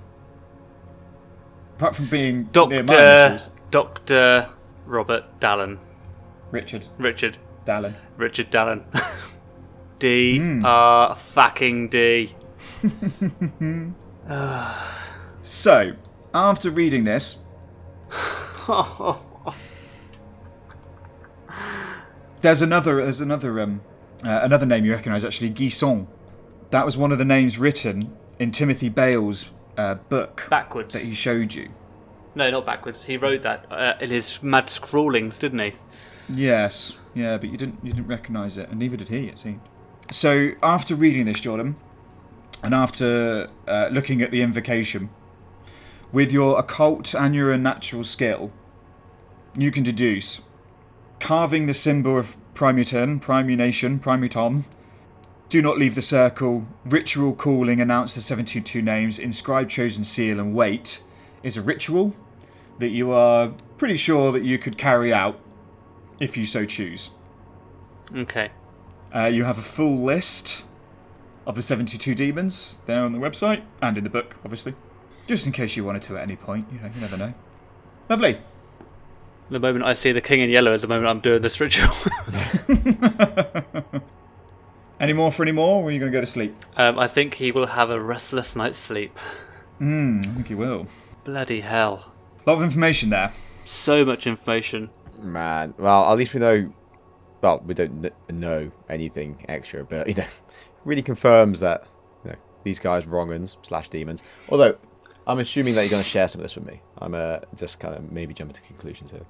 Apart 1.76 1.96
from 1.96 2.06
being 2.06 2.48
near 2.54 2.82
my 2.82 2.94
Doctor 2.94 3.50
Doctor 3.70 4.48
Robert 4.86 5.40
Dallin. 5.40 5.78
Richard 6.50 6.86
Richard 6.98 7.38
Dallin. 7.64 7.94
Richard 8.16 8.50
Dallin. 8.50 8.84
D 9.98 10.60
R 10.64 11.14
fucking 11.16 11.88
D. 11.88 12.34
So, 15.42 15.92
after 16.34 16.70
reading 16.70 17.04
this, 17.04 17.38
there's 22.40 22.60
another 22.62 22.96
there's 23.02 23.20
another 23.20 23.60
um 23.60 23.80
uh, 24.24 24.40
another 24.42 24.66
name 24.66 24.84
you 24.84 24.92
recognise 24.92 25.24
actually 25.24 25.50
Guisson. 25.50 26.06
That 26.70 26.84
was 26.84 26.96
one 26.96 27.12
of 27.12 27.18
the 27.18 27.24
names 27.24 27.58
written 27.58 28.16
in 28.38 28.50
Timothy 28.50 28.88
Bale's 28.88 29.50
uh, 29.76 29.94
book 29.94 30.46
Backwards. 30.50 30.94
that 30.94 31.02
he 31.02 31.14
showed 31.14 31.54
you. 31.54 31.68
No, 32.34 32.50
not 32.50 32.66
backwards. 32.66 33.04
He 33.04 33.16
wrote 33.16 33.42
that 33.42 33.66
uh, 33.70 33.94
in 34.00 34.10
his 34.10 34.42
mad 34.42 34.68
scrawlings, 34.68 35.38
didn't 35.38 35.60
he? 35.60 35.72
Yes, 36.28 36.98
yeah, 37.14 37.38
but 37.38 37.50
you 37.50 37.56
didn't 37.56 37.78
you 37.84 37.92
didn't 37.92 38.08
recognise 38.08 38.58
it, 38.58 38.68
and 38.68 38.78
neither 38.80 38.96
did 38.96 39.08
he. 39.08 39.28
It 39.28 39.38
seemed. 39.38 39.60
So 40.10 40.52
after 40.62 40.94
reading 40.94 41.26
this, 41.26 41.40
Jordan, 41.40 41.76
and 42.62 42.74
after 42.74 43.48
uh, 43.66 43.88
looking 43.92 44.22
at 44.22 44.30
the 44.30 44.42
invocation, 44.42 45.10
with 46.12 46.30
your 46.32 46.58
occult 46.58 47.14
and 47.14 47.34
your 47.34 47.56
natural 47.56 48.04
skill, 48.04 48.52
you 49.56 49.70
can 49.70 49.82
deduce 49.82 50.40
carving 51.18 51.66
the 51.66 51.74
symbol 51.74 52.18
of 52.18 52.36
primuton, 52.54 53.20
primunation, 53.20 53.98
primuton. 53.98 54.64
Do 55.48 55.62
not 55.62 55.78
leave 55.78 55.94
the 55.94 56.02
circle. 56.02 56.66
Ritual 56.84 57.34
calling, 57.34 57.80
announce 57.80 58.14
the 58.14 58.20
72 58.20 58.82
names, 58.82 59.18
inscribe 59.18 59.68
chosen 59.68 60.04
seal, 60.04 60.40
and 60.40 60.54
wait 60.54 61.02
is 61.42 61.56
a 61.56 61.62
ritual 61.62 62.14
that 62.78 62.88
you 62.88 63.12
are 63.12 63.52
pretty 63.78 63.96
sure 63.96 64.32
that 64.32 64.42
you 64.42 64.58
could 64.58 64.76
carry 64.76 65.12
out 65.12 65.38
if 66.18 66.36
you 66.36 66.44
so 66.44 66.64
choose. 66.64 67.10
Okay. 68.14 68.50
Uh, 69.14 69.26
you 69.26 69.44
have 69.44 69.58
a 69.58 69.62
full 69.62 69.96
list 69.98 70.64
of 71.46 71.54
the 71.54 71.62
72 71.62 72.14
demons 72.14 72.78
there 72.86 73.02
on 73.02 73.12
the 73.12 73.18
website 73.18 73.62
and 73.80 73.96
in 73.96 74.04
the 74.04 74.10
book, 74.10 74.36
obviously. 74.44 74.74
Just 75.26 75.46
in 75.46 75.52
case 75.52 75.76
you 75.76 75.84
wanted 75.84 76.02
to 76.02 76.16
at 76.16 76.22
any 76.22 76.36
point, 76.36 76.66
you 76.72 76.78
know, 76.80 76.86
you 76.94 77.00
never 77.00 77.16
know. 77.16 77.34
Lovely. 78.08 78.38
The 79.50 79.60
moment 79.60 79.84
I 79.84 79.94
see 79.94 80.12
the 80.12 80.20
king 80.20 80.40
in 80.40 80.50
yellow 80.50 80.72
is 80.72 80.82
the 80.82 80.88
moment 80.88 81.06
I'm 81.06 81.20
doing 81.20 81.40
this 81.42 81.60
ritual. 81.60 81.94
Any 84.98 85.12
more 85.12 85.30
for 85.30 85.42
any 85.42 85.52
more, 85.52 85.82
or 85.82 85.88
are 85.88 85.90
you 85.90 85.98
going 86.00 86.10
to 86.10 86.16
go 86.16 86.20
to 86.22 86.26
sleep? 86.26 86.54
um, 86.76 86.98
I 86.98 87.06
think 87.06 87.34
he 87.34 87.52
will 87.52 87.66
have 87.66 87.90
a 87.90 88.00
restless 88.00 88.56
night's 88.56 88.78
sleep. 88.78 89.16
Hmm, 89.78 90.20
I 90.24 90.28
think 90.28 90.48
he 90.48 90.54
will. 90.54 90.86
Bloody 91.24 91.60
hell. 91.60 92.12
A 92.46 92.50
lot 92.50 92.56
of 92.56 92.62
information 92.64 93.10
there. 93.10 93.30
So 93.66 94.04
much 94.06 94.26
information. 94.26 94.88
Man, 95.20 95.74
well, 95.76 96.10
at 96.10 96.16
least 96.16 96.32
we 96.32 96.40
know. 96.40 96.72
Well, 97.42 97.62
we 97.66 97.74
don't 97.74 98.02
kn- 98.02 98.14
know 98.40 98.70
anything 98.88 99.44
extra, 99.48 99.84
but 99.84 100.08
you 100.08 100.14
know, 100.14 100.24
really 100.84 101.02
confirms 101.02 101.60
that 101.60 101.86
you 102.24 102.30
know 102.32 102.36
these 102.64 102.78
guys 102.78 103.06
wrong'uns 103.06 103.56
slash 103.62 103.88
demons. 103.88 104.22
Although, 104.48 104.76
I'm 105.26 105.38
assuming 105.38 105.74
that 105.74 105.82
you're 105.82 105.90
going 105.90 106.02
to 106.02 106.08
share 106.08 106.28
some 106.28 106.40
of 106.40 106.44
this 106.44 106.56
with 106.56 106.66
me. 106.66 106.80
I'm 106.98 107.14
uh, 107.14 107.40
just 107.54 107.78
kind 107.80 107.94
of 107.94 108.10
maybe 108.10 108.32
jumping 108.34 108.54
to 108.54 108.60
conclusions 108.62 109.10
here. 109.10 109.26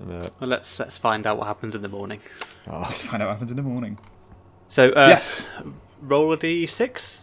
I'm, 0.00 0.10
uh, 0.10 0.28
Well, 0.40 0.50
let's 0.50 0.78
let's 0.78 0.98
find 0.98 1.26
out 1.26 1.38
what 1.38 1.46
happens 1.46 1.74
in 1.74 1.82
the 1.82 1.88
morning. 1.88 2.20
oh, 2.68 2.80
Let's 2.80 3.02
find 3.06 3.22
out 3.22 3.26
what 3.26 3.32
happens 3.34 3.50
in 3.50 3.56
the 3.56 3.62
morning. 3.62 3.98
So, 4.68 4.90
uh, 4.90 5.06
yes. 5.08 5.48
roll 6.02 6.32
a 6.32 6.36
d6. 6.36 7.22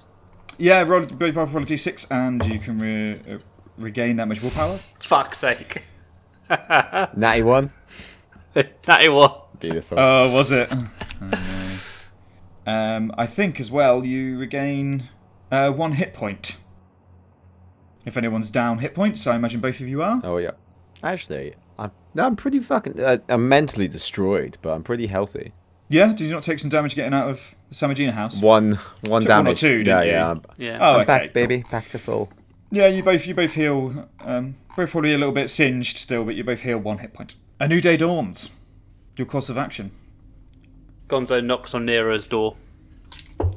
Yeah, 0.57 0.81
roll, 0.83 1.01
roll 1.01 1.31
roll 1.31 1.45
a 1.45 1.65
d6, 1.65 2.07
and 2.11 2.45
you 2.45 2.57
can 2.59 2.79
re- 2.79 3.19
uh, 3.35 3.37
regain 3.77 4.15
that 4.17 4.27
much 4.27 4.41
willpower. 4.41 4.77
Fuck's 4.99 5.39
sake. 5.39 5.83
natty 6.49 7.41
one. 7.43 7.71
Natty 9.63 9.69
one. 9.69 9.73
Beautiful. 9.73 9.99
Oh, 9.99 10.33
was 10.33 10.51
it? 10.51 10.69
Oh, 10.71 10.89
no. 11.21 11.37
Um, 12.65 13.13
I 13.17 13.25
think 13.25 13.59
as 13.59 13.69
well 13.69 14.05
you 14.05 14.37
regain 14.37 15.03
uh, 15.51 15.71
one 15.71 15.93
hit 15.93 16.13
point. 16.13 16.57
If 18.05 18.17
anyone's 18.17 18.51
down 18.51 18.79
hit 18.79 18.95
points, 18.95 19.25
I 19.27 19.35
imagine 19.35 19.59
both 19.61 19.79
of 19.79 19.87
you 19.87 20.01
are. 20.01 20.21
oh 20.23 20.37
yeah. 20.37 20.51
Actually, 21.01 21.55
I'm 21.77 21.91
no, 22.13 22.25
I'm 22.25 22.35
pretty 22.35 22.59
fucking. 22.59 22.99
Uh, 22.99 23.17
I'm 23.27 23.49
mentally 23.49 23.87
destroyed, 23.87 24.57
but 24.61 24.73
I'm 24.73 24.83
pretty 24.83 25.07
healthy. 25.07 25.53
Yeah, 25.89 26.07
did 26.07 26.21
you 26.21 26.31
not 26.31 26.43
take 26.43 26.59
some 26.59 26.69
damage 26.69 26.95
getting 26.95 27.13
out 27.13 27.29
of 27.29 27.53
the 27.69 27.75
Samagina 27.75 28.11
house? 28.11 28.41
One, 28.41 28.79
one 29.01 29.21
Took 29.21 29.29
one 29.31 29.47
or 29.47 29.53
two, 29.55 29.79
yeah, 29.79 29.83
didn't 29.83 30.05
you? 30.05 30.11
yeah. 30.11 30.31
I'm, 30.31 30.41
Yeah. 30.57 30.77
Oh, 30.79 30.93
I'm 30.93 30.99
okay, 31.01 31.05
back, 31.05 31.33
baby, 31.33 31.65
back 31.69 31.89
to 31.89 31.99
full. 31.99 32.31
Yeah, 32.71 32.87
you 32.87 33.03
both 33.03 33.27
you 33.27 33.35
both 33.35 33.53
heal. 33.53 34.09
Um, 34.21 34.55
both 34.75 34.91
probably 34.91 35.13
a 35.13 35.17
little 35.17 35.33
bit 35.33 35.49
singed 35.49 35.97
still, 35.97 36.23
but 36.23 36.35
you 36.35 36.43
both 36.43 36.61
heal 36.61 36.77
one 36.77 36.99
hit 36.99 37.13
point. 37.13 37.35
A 37.59 37.67
new 37.67 37.81
day 37.81 37.97
dawns. 37.97 38.49
Your 39.17 39.25
course 39.27 39.49
of 39.49 39.57
action. 39.57 39.91
Gonzo 41.07 41.43
knocks 41.43 41.73
on 41.75 41.85
Nero's 41.85 42.25
door. 42.27 42.55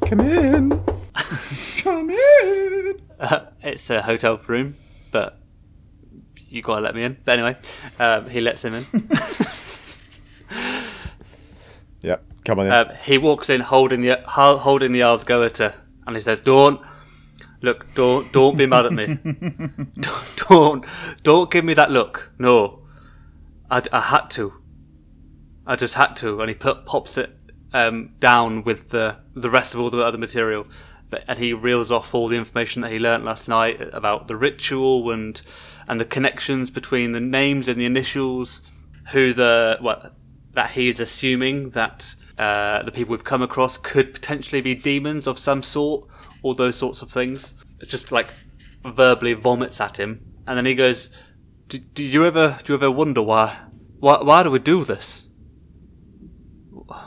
Come 0.07 0.21
in. 0.21 0.71
Come 1.79 2.11
in. 2.11 3.01
Uh, 3.19 3.47
it's 3.63 3.89
a 3.91 4.03
hotel 4.03 4.39
room, 4.47 4.77
but 5.11 5.39
you 6.49 6.61
gotta 6.63 6.83
let 6.83 6.95
me 6.95 7.03
in. 7.05 7.17
But 7.25 7.39
anyway, 7.39 7.57
um, 7.99 8.29
he 8.29 8.41
lets 8.41 8.65
him 8.65 8.75
in. 8.75 8.85
Yep. 12.03 12.23
Come 12.45 12.61
on 12.61 12.67
in. 12.67 12.73
um, 12.73 12.89
he 13.03 13.19
walks 13.19 13.51
in 13.51 13.61
holding 13.63 14.03
the 14.03 14.21
ho- 14.27 14.59
holding 14.59 14.93
the 14.93 15.03
Ars 15.03 15.25
Goetia, 15.25 15.75
and 16.07 16.15
he 16.15 16.23
says, 16.23 16.41
"Don't 16.41 16.81
look, 17.63 17.93
don't 17.95 18.31
don't 18.33 18.57
be 18.57 18.67
mad 18.67 18.87
at 18.87 18.93
me. 18.93 19.19
don't, 19.99 20.37
don't 20.49 20.85
don't 21.25 21.51
give 21.51 21.65
me 21.65 21.75
that 21.75 21.91
look. 21.91 22.31
No, 22.39 22.81
I, 23.71 23.83
I 23.93 24.01
had 24.01 24.29
to. 24.33 24.53
I 25.67 25.77
just 25.77 25.95
had 25.95 26.15
to." 26.17 26.41
And 26.41 26.49
he 26.49 26.55
put, 26.55 26.87
pops 26.87 27.19
it 27.19 27.31
um, 27.73 28.15
down 28.21 28.65
with 28.65 28.91
the 28.91 29.17
the 29.35 29.51
rest 29.51 29.75
of 29.75 29.81
all 29.81 29.91
the 29.91 30.01
other 30.01 30.19
material. 30.19 30.67
But, 31.09 31.25
and 31.29 31.39
he 31.39 31.53
reels 31.53 31.93
off 31.93 32.15
all 32.17 32.27
the 32.27 32.37
information 32.37 32.83
that 32.83 32.91
he 32.91 32.99
learnt 32.99 33.25
last 33.25 33.49
night 33.49 33.81
about 33.93 34.27
the 34.27 34.37
ritual 34.37 35.11
and 35.13 35.41
and 35.89 36.01
the 36.01 36.05
connections 36.05 36.71
between 36.71 37.13
the 37.13 37.21
names 37.21 37.69
and 37.69 37.81
the 37.81 37.85
initials, 37.85 38.63
who 39.13 39.33
the 39.33 39.79
what 39.81 40.15
that 40.55 40.71
he 40.71 40.89
is 40.89 41.01
assuming 41.01 41.71
that 41.71 42.15
uh, 42.39 42.83
the 42.83 42.91
people 42.91 43.13
we've 43.13 43.25
come 43.25 43.43
across 43.43 43.79
could 43.79 44.13
potentially 44.13 44.61
be 44.61 44.75
demons 44.75 45.27
of 45.27 45.39
some 45.39 45.63
sort, 45.63 46.09
all 46.43 46.55
those 46.55 46.77
sorts 46.77 47.03
of 47.03 47.11
things. 47.11 47.55
It's 47.81 47.91
just 47.91 48.11
like 48.11 48.29
verbally 48.85 49.35
vomits 49.35 49.81
at 49.81 49.99
him, 49.99 50.21
and 50.47 50.57
then 50.57 50.67
he 50.67 50.75
goes, 50.75 51.11
"Do, 51.69 51.79
do 51.79 52.03
you 52.03 52.25
ever 52.25 52.59
do 52.65 52.73
you 52.73 52.77
ever 52.79 52.91
wonder 52.91 53.23
why 53.23 53.57
why 54.01 54.23
why 54.23 54.43
do 54.43 54.51
we 54.51 54.59
do 54.59 54.85
this? 54.85 55.26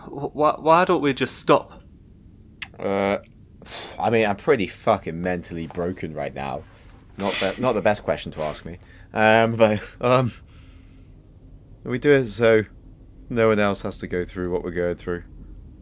Why 0.10 0.56
why 0.58 0.86
don't 0.86 1.02
we 1.02 1.14
just 1.14 1.38
stop?" 1.38 1.82
Uh, 2.80 3.20
I 4.00 4.10
mean, 4.10 4.26
I'm 4.26 4.38
pretty 4.38 4.68
fucking 4.68 5.20
mentally 5.22 5.68
broken 5.68 6.14
right 6.14 6.34
now. 6.34 6.64
Not 7.18 7.34
the, 7.34 7.58
not 7.60 7.74
the 7.74 7.82
best 7.82 8.04
question 8.04 8.32
to 8.32 8.42
ask 8.42 8.66
me. 8.66 8.78
Um, 9.14 9.56
but 9.56 9.82
um, 10.00 10.32
we 11.84 12.00
do 12.00 12.14
it 12.14 12.28
so 12.28 12.64
no 13.30 13.50
one 13.50 13.60
else 13.60 13.82
has 13.82 13.98
to 14.00 14.08
go 14.08 14.24
through 14.24 14.52
what 14.52 14.64
we're 14.64 14.72
going 14.72 14.96
through, 14.96 15.24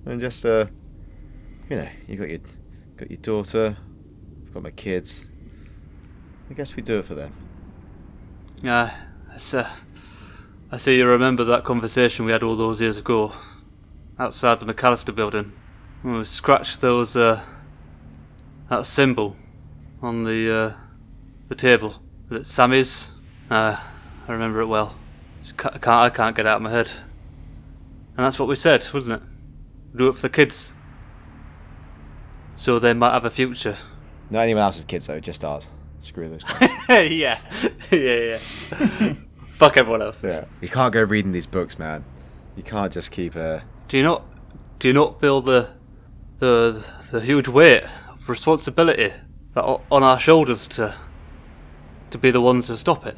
and 0.06 0.20
just 0.20 0.46
uh, 0.46 0.66
you 1.70 1.78
know, 1.78 1.88
you 2.08 2.16
got 2.18 2.30
your 2.30 2.40
got 2.96 3.12
your 3.12 3.20
daughter, 3.20 3.78
I've 4.46 4.54
got 4.54 4.64
my 4.64 4.72
kids. 4.72 5.28
I 6.50 6.54
guess 6.54 6.76
we 6.76 6.82
do 6.82 7.00
it 7.00 7.06
for 7.06 7.14
them. 7.16 7.34
Yeah, 8.64 8.96
uh, 9.54 9.70
I 10.72 10.78
see 10.78 10.98
you 10.98 11.06
remember 11.06 11.44
that 11.44 11.64
conversation 11.64 12.26
we 12.26 12.32
had 12.32 12.44
all 12.44 12.56
those 12.56 12.82
years 12.82 12.98
ago, 12.98 13.34
outside 14.20 14.60
the 14.60 14.66
McAllister 14.66 15.14
building. 15.14 15.54
When 16.02 16.20
we 16.20 16.26
scratched 16.26 16.82
those, 16.82 17.16
uh, 17.16 17.42
that 18.70 18.86
symbol 18.86 19.36
on 20.02 20.24
the, 20.24 20.54
uh, 20.56 20.74
the 21.50 21.56
table. 21.56 21.96
Is 22.26 22.32
it 22.32 22.46
Sammy's? 22.46 23.10
Uh, 23.50 23.78
I 24.28 24.32
remember 24.32 24.62
it 24.62 24.68
well. 24.68 24.96
It's 25.40 25.52
ca- 25.52 25.70
I 25.74 25.78
can't, 25.78 25.88
I 25.88 26.10
can't 26.10 26.36
get 26.36 26.46
it 26.46 26.50
out 26.50 26.58
of 26.58 26.62
my 26.64 26.72
head. 26.72 26.90
And 28.18 28.26
that's 28.26 28.40
what 28.40 28.48
we 28.48 28.56
said, 28.56 28.86
wasn't 28.94 29.22
it? 29.22 29.28
Do 29.98 30.08
it 30.10 30.16
for 30.16 30.22
the 30.22 30.30
kids. 30.30 30.74
So 32.56 32.80
they 32.80 32.94
might 32.94 33.14
have 33.14 33.26
a 33.26 33.30
future. 33.30 33.78
Not 34.30 34.42
anyone 34.42 34.64
else's 34.64 34.86
kids 34.86 35.08
though, 35.08 35.20
just 35.20 35.46
ours. 35.46 35.70
Screw 36.02 36.30
those 36.30 36.44
guys. 36.44 36.70
yeah. 37.12 37.38
yeah, 37.92 38.38
yeah. 38.38 38.38
Fuck 39.48 39.78
everyone 39.78 40.02
else. 40.02 40.24
yeah. 40.24 40.46
You 40.62 40.68
can't 40.70 40.94
go 40.94 41.04
reading 41.04 41.32
these 41.32 41.48
books, 41.48 41.80
man. 41.80 42.04
You 42.56 42.64
can't 42.64 42.92
just 42.92 43.12
keep 43.12 43.36
uh 43.36 43.60
Do 43.88 43.96
you 43.96 44.04
not 44.04 44.26
do 44.80 44.90
you 44.90 44.94
not 44.94 45.22
feel 45.22 45.42
the 45.42 45.70
the 46.40 46.84
the 47.12 47.22
huge 47.22 47.48
weight 47.48 47.84
of 47.84 48.28
responsibility 48.28 49.14
that 49.54 49.64
on 49.64 50.04
our 50.04 50.20
shoulders 50.20 50.68
to 50.70 50.96
to 52.10 52.18
be 52.18 52.30
the 52.30 52.42
ones 52.42 52.68
to 52.68 52.76
stop 52.76 53.06
it? 53.06 53.18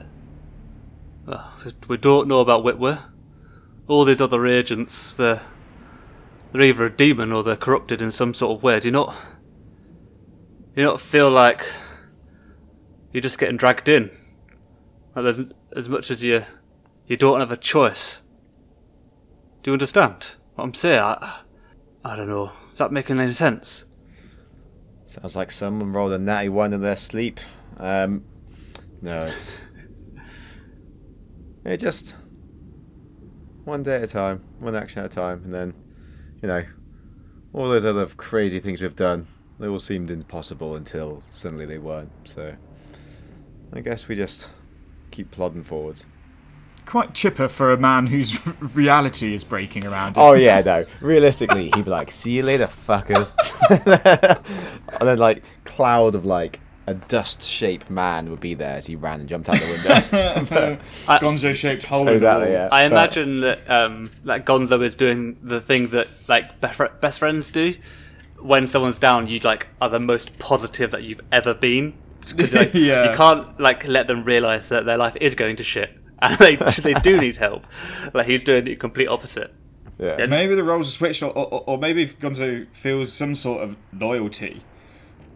We 1.87 1.97
don't 1.97 2.27
know 2.27 2.39
about 2.39 2.63
Whitwer. 2.63 3.03
All 3.87 4.05
these 4.05 4.21
other 4.21 4.45
agents, 4.45 5.15
they're 5.15 5.41
they're 6.51 6.61
either 6.61 6.85
a 6.85 6.95
demon 6.95 7.31
or 7.31 7.43
they're 7.43 7.55
corrupted 7.55 8.01
in 8.01 8.11
some 8.11 8.35
sort 8.35 8.57
of 8.57 8.63
way. 8.63 8.79
Do 8.79 8.87
you 8.87 8.91
not 8.91 9.15
do 10.75 10.81
you 10.81 10.83
not 10.83 11.01
feel 11.01 11.31
like 11.31 11.65
you're 13.11 13.21
just 13.21 13.39
getting 13.39 13.57
dragged 13.57 13.89
in? 13.89 14.11
Like 15.15 15.35
as 15.75 15.89
much 15.89 16.11
as 16.11 16.21
you 16.21 16.45
you 17.07 17.17
don't 17.17 17.39
have 17.39 17.51
a 17.51 17.57
choice. 17.57 18.21
Do 19.63 19.71
you 19.71 19.73
understand 19.73 20.27
what 20.59 20.65
I'm 20.65 20.73
saying? 20.73 20.99
I, 20.99 21.39
I 22.03 22.15
don't 22.15 22.27
know. 22.27 22.51
Is 22.71 22.79
that 22.79 22.91
making 22.91 23.19
any 23.19 23.33
sense? 23.33 23.85
Sounds 25.03 25.35
like 25.35 25.51
someone 25.51 25.93
rolled 25.93 26.11
a 26.11 26.19
natty 26.19 26.49
one 26.49 26.73
in 26.73 26.81
their 26.81 26.97
sleep. 26.97 27.39
Um, 27.77 28.25
no, 29.01 29.25
it's 29.25 29.61
it 31.65 31.77
just 31.77 32.15
one 33.63 33.83
day 33.83 33.95
at 33.95 34.03
a 34.03 34.07
time, 34.07 34.43
one 34.59 34.75
action 34.75 35.03
at 35.03 35.11
a 35.11 35.15
time, 35.15 35.41
and 35.45 35.53
then 35.53 35.73
you 36.41 36.47
know 36.47 36.63
all 37.53 37.67
those 37.67 37.85
other 37.85 38.05
crazy 38.05 38.59
things 38.59 38.81
we've 38.81 38.95
done. 38.95 39.27
They 39.59 39.67
all 39.67 39.79
seemed 39.79 40.11
impossible 40.11 40.75
until 40.75 41.23
suddenly 41.29 41.65
they 41.65 41.79
weren't. 41.79 42.11
So 42.25 42.53
I 43.73 43.79
guess 43.79 44.07
we 44.07 44.15
just 44.15 44.49
keep 45.11 45.31
plodding 45.31 45.63
forwards. 45.63 46.05
Quite 46.89 47.13
chipper 47.13 47.47
for 47.47 47.71
a 47.71 47.77
man 47.77 48.07
whose 48.07 48.41
reality 48.75 49.35
is 49.35 49.43
breaking 49.43 49.85
around 49.85 50.17
him. 50.17 50.23
Oh 50.23 50.33
yeah, 50.33 50.59
no. 50.61 50.85
Realistically, 51.01 51.65
he'd 51.75 51.85
be 51.85 51.91
like, 51.91 52.09
"See 52.09 52.31
you 52.31 52.41
later, 52.43 52.65
fuckers," 52.65 53.31
and 54.99 55.07
then 55.07 55.17
like 55.19 55.43
cloud 55.65 56.15
of 56.15 56.25
like 56.25 56.59
a 56.87 56.95
dust-shaped 56.95 57.91
man 57.91 58.31
would 58.31 58.39
be 58.39 58.55
there 58.55 58.75
as 58.77 58.87
he 58.87 58.95
ran 58.95 59.19
and 59.19 59.29
jumped 59.29 59.47
out 59.49 59.59
the 59.59 59.67
window. 59.67 60.79
Gonzo 61.19 61.53
shaped 61.53 61.83
hole. 61.83 62.07
exactly. 62.07 62.51
Yeah. 62.51 62.69
I 62.71 62.87
But- 62.87 62.91
imagine 62.91 63.41
that 63.41 63.69
um, 63.69 64.09
that 64.25 64.45
Gonzo 64.45 64.83
is 64.83 64.95
doing 64.95 65.37
the 65.43 65.61
thing 65.61 65.89
that 65.89 66.07
like 66.27 66.59
best, 66.59 67.19
friends 67.19 67.51
do. 67.51 67.75
When 68.39 68.65
someone's 68.67 68.97
down, 68.97 69.27
you 69.27 69.39
like 69.41 69.67
are 69.81 69.89
the 69.89 69.99
most 69.99 70.39
positive 70.39 70.89
that 70.91 71.03
you've 71.03 71.21
ever 71.31 71.53
been. 71.53 71.93
Because 72.21 72.53
like, 72.53 72.73
Yeah. 72.73 73.11
you 73.11 73.17
can't 73.17 73.59
like 73.59 73.87
let 73.87 74.07
them 74.07 74.23
realize 74.23 74.69
that 74.69 74.85
their 74.85 74.97
life 74.97 75.15
is 75.21 75.35
going 75.35 75.57
to 75.57 75.63
shit, 75.63 75.91
and 76.21 76.37
they 76.37 76.55
they 76.55 76.93
do 76.95 77.19
need 77.19 77.37
help. 77.37 77.65
Like 78.13 78.27
he's 78.27 78.43
doing 78.43 78.65
the 78.65 78.75
complete 78.75 79.07
opposite. 79.07 79.53
Yeah. 79.97 80.15
Yeah. 80.19 80.25
Maybe 80.27 80.55
the 80.55 80.63
roles 80.63 80.87
are 80.87 80.91
switched, 80.91 81.21
or, 81.23 81.37
or, 81.37 81.63
or 81.67 81.77
maybe 81.77 82.07
Gonzo 82.07 82.65
feels 82.75 83.11
some 83.11 83.35
sort 83.35 83.61
of 83.63 83.75
loyalty 83.93 84.61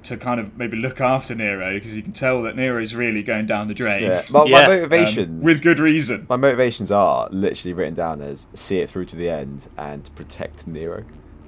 to 0.03 0.17
kind 0.17 0.39
of 0.39 0.57
maybe 0.57 0.75
look 0.77 0.99
after 0.99 1.33
Nero 1.35 1.73
because 1.73 1.95
you 1.95 2.03
can 2.03 2.11
tell 2.11 2.43
that 2.43 2.55
Nero 2.55 2.81
is 2.81 2.93
really 2.95 3.23
going 3.23 3.45
down 3.45 3.67
the 3.67 3.73
drain. 3.73 4.03
Yeah. 4.03 4.21
My, 4.29 4.45
Yeah. 4.45 4.61
my 4.61 4.75
motivations. 4.75 5.27
Um, 5.29 5.41
with 5.41 5.61
good 5.61 5.79
reason. 5.79 6.25
my 6.29 6.35
motivations 6.35 6.91
are 6.91 7.27
literally 7.31 7.73
written 7.73 7.93
down 7.93 8.21
as 8.21 8.47
see 8.53 8.79
it 8.79 8.89
through 8.89 9.05
to 9.05 9.15
the 9.15 9.29
end 9.29 9.67
and 9.77 10.09
protect 10.15 10.67
Nero. 10.67 11.03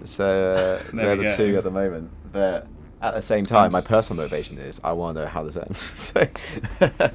So 0.06 0.80
uh, 0.90 0.92
they're 0.94 1.16
the 1.16 1.24
go. 1.24 1.36
two 1.38 1.58
at 1.58 1.64
the 1.64 1.72
moment. 1.72 2.12
But 2.32 2.68
at 3.02 3.14
the 3.14 3.22
same 3.22 3.46
time, 3.46 3.72
my 3.72 3.82
personal 3.82 4.24
motivation 4.24 4.58
is 4.58 4.80
I 4.84 4.94
want 4.94 5.16
to 5.18 5.22
know 5.24 5.28
how 5.28 5.44
this 5.44 5.58
ends. 5.58 5.80
so 6.00 6.28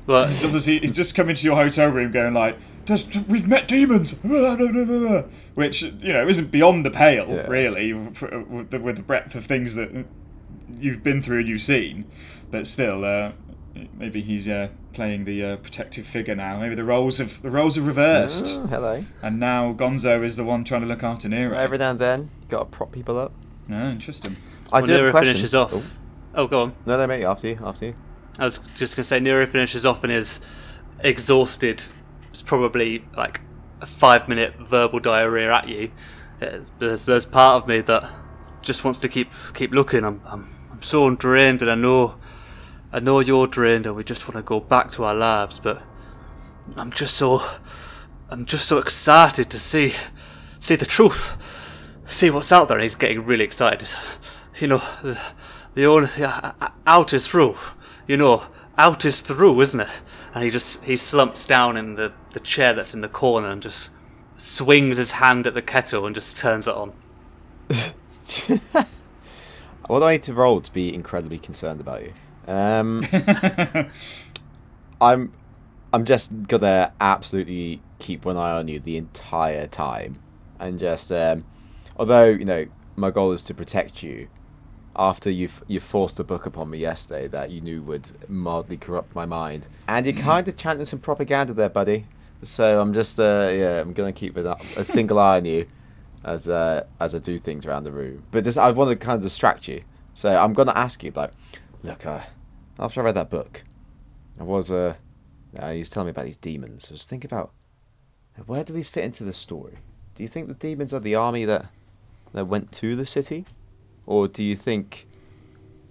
Well, 0.07 0.27
He's 0.29 0.45
obviously 0.45 0.79
he's 0.81 0.93
just 0.93 1.15
come 1.15 1.29
into 1.31 1.45
your 1.45 1.57
hotel 1.57 1.89
room 1.89 2.13
going 2.13 2.35
like, 2.35 2.57
There's, 2.87 3.09
"We've 3.29 3.47
met 3.49 3.67
demons," 3.69 4.13
which 5.55 5.83
you 5.83 6.13
know 6.13 6.27
isn't 6.29 6.51
beyond 6.51 6.85
the 6.87 6.91
pale 6.91 7.29
Yeah. 7.29 7.47
really 7.47 7.93
for, 8.13 8.41
with, 8.45 8.71
the, 8.71 8.81
with 8.81 8.97
the 8.97 9.03
breadth 9.03 9.35
of 9.35 9.45
things 9.47 9.75
that 9.75 10.07
you've 10.79 11.03
been 11.03 11.23
through 11.23 11.41
and 11.41 11.49
you've 11.49 11.61
seen. 11.63 12.07
But 12.51 12.67
still, 12.67 13.05
uh, 13.05 13.33
maybe 13.97 14.21
he's 14.23 14.49
uh, 14.49 14.69
playing 14.93 15.25
the 15.25 15.45
uh, 15.45 15.57
protective 15.59 16.07
figure 16.07 16.35
now. 16.35 16.59
Maybe 16.61 16.75
the 16.75 16.85
roles 16.85 17.19
have 17.19 17.43
the 17.43 17.51
roles 17.51 17.77
are 17.79 17.83
reversed, 17.83 18.61
Oh, 18.63 18.67
hello. 18.67 19.05
and 19.23 19.39
now 19.41 19.73
Gonzo 19.73 20.23
is 20.25 20.37
the 20.37 20.45
one 20.45 20.65
trying 20.65 20.83
to 20.83 20.87
look 20.87 21.03
after 21.03 21.29
Nero. 21.29 21.57
Every 21.57 21.79
now 21.79 21.91
and 21.91 21.99
then, 21.99 22.31
got 22.49 22.59
to 22.61 22.65
prop 22.67 22.93
people 22.93 23.19
up. 23.19 23.33
No, 23.69 23.91
interesting. 23.91 24.37
I 24.73 24.81
do 24.83 24.93
have 24.93 25.05
a 25.07 25.11
question. 25.11 25.35
finishes 25.35 25.55
off. 25.55 25.73
Oh, 25.73 26.43
Oh, 26.43 26.47
go 26.47 26.63
on. 26.63 26.75
no, 26.87 26.97
no, 26.97 27.07
mate. 27.07 27.25
After 27.25 27.49
you. 27.49 27.59
After 27.65 27.87
you. 27.87 27.95
I 28.39 28.45
was 28.45 28.59
just 28.77 28.95
going 28.97 29.03
to 29.03 29.09
say, 29.09 29.19
Nero 29.21 29.47
finishes 29.47 29.85
off 29.85 30.05
and 30.05 30.13
is 30.13 30.41
exhausted. 31.01 31.83
It's 32.31 32.43
probably 32.43 33.05
like 33.17 33.41
a 33.81 33.87
five 33.87 34.29
minute 34.29 34.55
verbal 34.59 35.01
diarrhea 35.01 35.53
at 35.53 35.69
you. 35.69 35.91
There's, 36.79 37.05
there's 37.05 37.25
part 37.27 37.63
of 37.63 37.69
me 37.69 37.81
that 37.83 38.11
just 38.63 38.85
wants 38.85 39.01
to 39.01 39.09
keep 39.09 39.29
keep 39.55 39.73
looking. 39.73 40.05
I'm, 40.05 40.23
I'm, 40.25 40.49
I'm 40.71 40.83
so 40.83 41.11
drained, 41.11 41.61
and 41.63 41.71
I 41.71 41.75
know, 41.75 42.15
I 42.93 43.01
know 43.01 43.21
you're 43.21 43.47
drained, 43.47 43.87
and 43.87 43.97
we 43.97 44.05
just 44.05 44.27
want 44.27 44.37
to 44.37 44.43
go 44.43 44.61
back 44.61 44.91
to 44.93 45.05
our 45.05 45.15
lives. 45.15 45.59
But 45.59 45.83
I'm 46.77 46.93
just 46.93 47.17
so, 47.17 47.43
I'm 48.31 48.47
just 48.47 48.67
so 48.67 48.79
excited 48.79 49.51
to 49.51 49.59
see, 49.59 49.95
see 50.61 50.77
the 50.77 50.87
truth, 50.87 51.37
see 52.07 52.31
what's 52.31 52.53
out 52.53 52.69
there. 52.69 52.79
And 52.79 52.85
he's 52.85 52.95
getting 52.95 53.27
really 53.27 53.45
excited. 53.45 53.93
You 54.61 54.69
know, 54.69 54.83
the, 55.03 55.19
the 55.75 55.87
only 55.87 56.11
yeah, 56.19 56.53
out 56.87 57.13
is 57.13 57.27
through. 57.27 57.57
You 58.07 58.17
know, 58.17 58.45
out 58.77 59.05
is 59.05 59.21
through, 59.21 59.61
isn't 59.61 59.81
it? 59.81 59.89
And 60.35 60.45
he 60.45 60.51
just 60.51 60.83
he 60.85 60.97
slumps 60.97 61.47
down 61.47 61.77
in 61.77 61.95
the 61.95 62.13
the 62.33 62.41
chair 62.41 62.75
that's 62.75 62.95
in 62.95 63.01
the 63.01 63.09
corner 63.09 63.49
and 63.49 63.63
just 63.63 63.91
swings 64.39 64.97
his 64.97 65.13
hand 65.13 65.47
at 65.47 65.55
the 65.55 65.63
kettle 65.63 66.07
and 66.07 66.15
just 66.15 66.37
turns 66.39 66.67
it 66.67 66.75
on. 66.75 66.93
What 69.91 69.99
do 69.99 70.05
I 70.05 70.13
need 70.13 70.23
to 70.23 70.35
roll 70.35 70.61
to 70.61 70.73
be 70.73 70.95
incredibly 70.95 71.41
concerned 71.41 71.81
about 71.81 72.03
you? 72.05 72.13
Um, 72.47 73.05
I'm, 75.01 75.33
I'm 75.93 76.05
just 76.05 76.47
gonna 76.47 76.93
absolutely 77.01 77.83
keep 77.99 78.25
one 78.25 78.37
eye 78.37 78.53
on 78.53 78.69
you 78.69 78.79
the 78.79 78.97
entire 78.97 79.67
time, 79.67 80.21
and 80.61 80.79
just, 80.79 81.11
um, 81.11 81.45
although 81.97 82.27
you 82.27 82.45
know 82.45 82.67
my 82.95 83.11
goal 83.11 83.33
is 83.33 83.43
to 83.43 83.55
protect 83.55 84.05
you. 84.05 84.29
After 85.01 85.31
you've 85.31 85.65
you 85.67 85.81
forced 85.81 86.21
a 86.21 86.25
book 86.25 86.45
upon 86.45 86.69
me 86.69 86.77
yesterday 86.77 87.27
that 87.29 87.51
you 87.51 87.63
knew 87.63 87.81
would 87.85 88.13
mildly 88.29 88.77
corrupt 88.77 89.15
my 89.15 89.25
mind, 89.25 89.67
and 89.89 90.05
you're 90.05 90.15
kind 90.15 90.47
of 90.47 90.59
chanting 90.59 90.85
some 90.85 90.99
propaganda 90.99 91.55
there, 91.55 91.71
buddy. 91.71 92.05
So 92.43 92.79
I'm 92.79 92.93
just, 92.93 93.19
uh, 93.19 93.51
yeah, 93.51 93.81
I'm 93.81 93.95
gonna 93.95 94.13
keep 94.13 94.37
a, 94.37 94.59
a 94.77 94.85
single 94.85 95.19
eye 95.19 95.39
on 95.39 95.47
you 95.47 95.67
as 96.23 96.51
uh, 96.51 96.85
as 97.01 97.15
I 97.15 97.19
do 97.19 97.39
things 97.39 97.65
around 97.65 97.85
the 97.85 97.93
room. 97.93 98.25
But 98.31 98.45
just 98.45 98.59
I 98.59 98.71
want 98.73 98.91
to 98.91 98.97
kind 98.97 99.17
of 99.17 99.23
distract 99.23 99.69
you, 99.69 99.85
so 100.13 100.37
I'm 100.37 100.53
gonna 100.53 100.77
ask 100.77 101.03
you 101.03 101.13
like, 101.17 101.33
look, 101.83 102.05
uh, 102.05 102.25
after 102.79 103.01
I 103.01 103.05
read 103.05 103.15
that 103.15 103.31
book, 103.31 103.65
I 104.39 104.43
was 104.43 104.71
uh, 104.71 104.97
uh 105.59 105.73
he's 105.73 105.89
telling 105.89 106.09
me 106.09 106.11
about 106.11 106.27
these 106.27 106.37
demons. 106.37 106.91
I 106.91 106.93
was 106.93 107.07
thinking 107.07 107.31
about 107.31 107.53
where 108.45 108.65
do 108.65 108.75
these 108.75 108.91
fit 108.91 109.05
into 109.05 109.25
the 109.25 109.33
story? 109.33 109.79
Do 110.15 110.23
you 110.23 110.29
think 110.29 110.49
the 110.49 110.55
demons 110.55 110.93
are 110.93 111.01
the 111.01 111.15
army 111.15 111.47
that 111.47 111.71
that 112.35 112.45
went 112.45 112.71
to 112.73 112.97
the 112.97 113.07
city, 113.07 113.47
or 114.07 114.29
do 114.29 114.43
you 114.43 114.57
think 114.57 115.07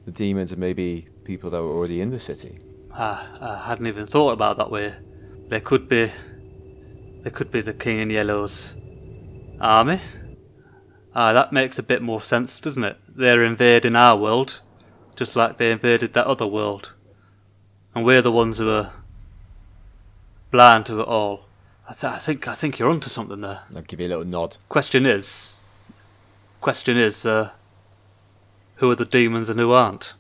the 0.06 0.12
demons 0.12 0.52
are 0.52 0.58
maybe 0.58 1.08
people 1.24 1.50
that 1.50 1.62
were 1.62 1.72
already 1.72 2.02
in 2.02 2.10
the 2.10 2.20
city? 2.20 2.60
Ah, 2.92 3.28
I 3.40 3.68
hadn't 3.70 3.88
even 3.88 4.06
thought 4.06 4.32
about 4.32 4.58
that 4.58 4.72
way. 4.72 4.94
There 5.50 5.62
could 5.62 5.88
be, 5.88 6.12
there 7.22 7.32
could 7.32 7.52
be 7.52 7.62
the 7.62 7.74
King 7.74 8.00
in 8.00 8.10
Yellow's 8.10 8.74
army. 9.62 10.00
Ah, 11.16 11.34
that 11.34 11.52
makes 11.52 11.80
a 11.80 11.84
bit 11.84 12.02
more 12.02 12.22
sense, 12.22 12.60
doesn't 12.62 12.84
it? 12.84 12.98
They're 13.08 13.44
invading 13.44 13.96
our 13.96 14.18
world, 14.18 14.60
just 15.16 15.36
like 15.36 15.58
they 15.58 15.72
invaded 15.72 16.14
that 16.14 16.28
other 16.28 16.48
world, 16.48 16.94
and 17.96 18.06
we're 18.06 18.22
the 18.22 18.32
ones 18.32 18.60
who 18.60 18.70
are 18.70 18.94
blind 20.52 20.86
to 20.88 21.00
it 21.00 21.08
all. 21.08 21.46
I, 21.88 21.94
th- 21.94 22.14
I 22.14 22.18
think 22.20 22.48
I 22.48 22.54
think 22.54 22.78
you're 22.78 22.90
onto 22.90 23.10
something 23.10 23.42
there. 23.42 23.62
I'll 23.76 23.82
give 23.82 24.00
you 24.00 24.08
a 24.08 24.10
little 24.10 24.26
nod. 24.26 24.58
Question 24.70 25.06
is, 25.06 25.56
question 26.62 26.98
is, 26.98 27.26
uh, 27.26 27.52
who 28.80 28.90
are 28.90 28.96
the 28.96 29.06
demons 29.06 29.50
and 29.50 29.60
who 29.60 29.72
aren't? 29.72 30.14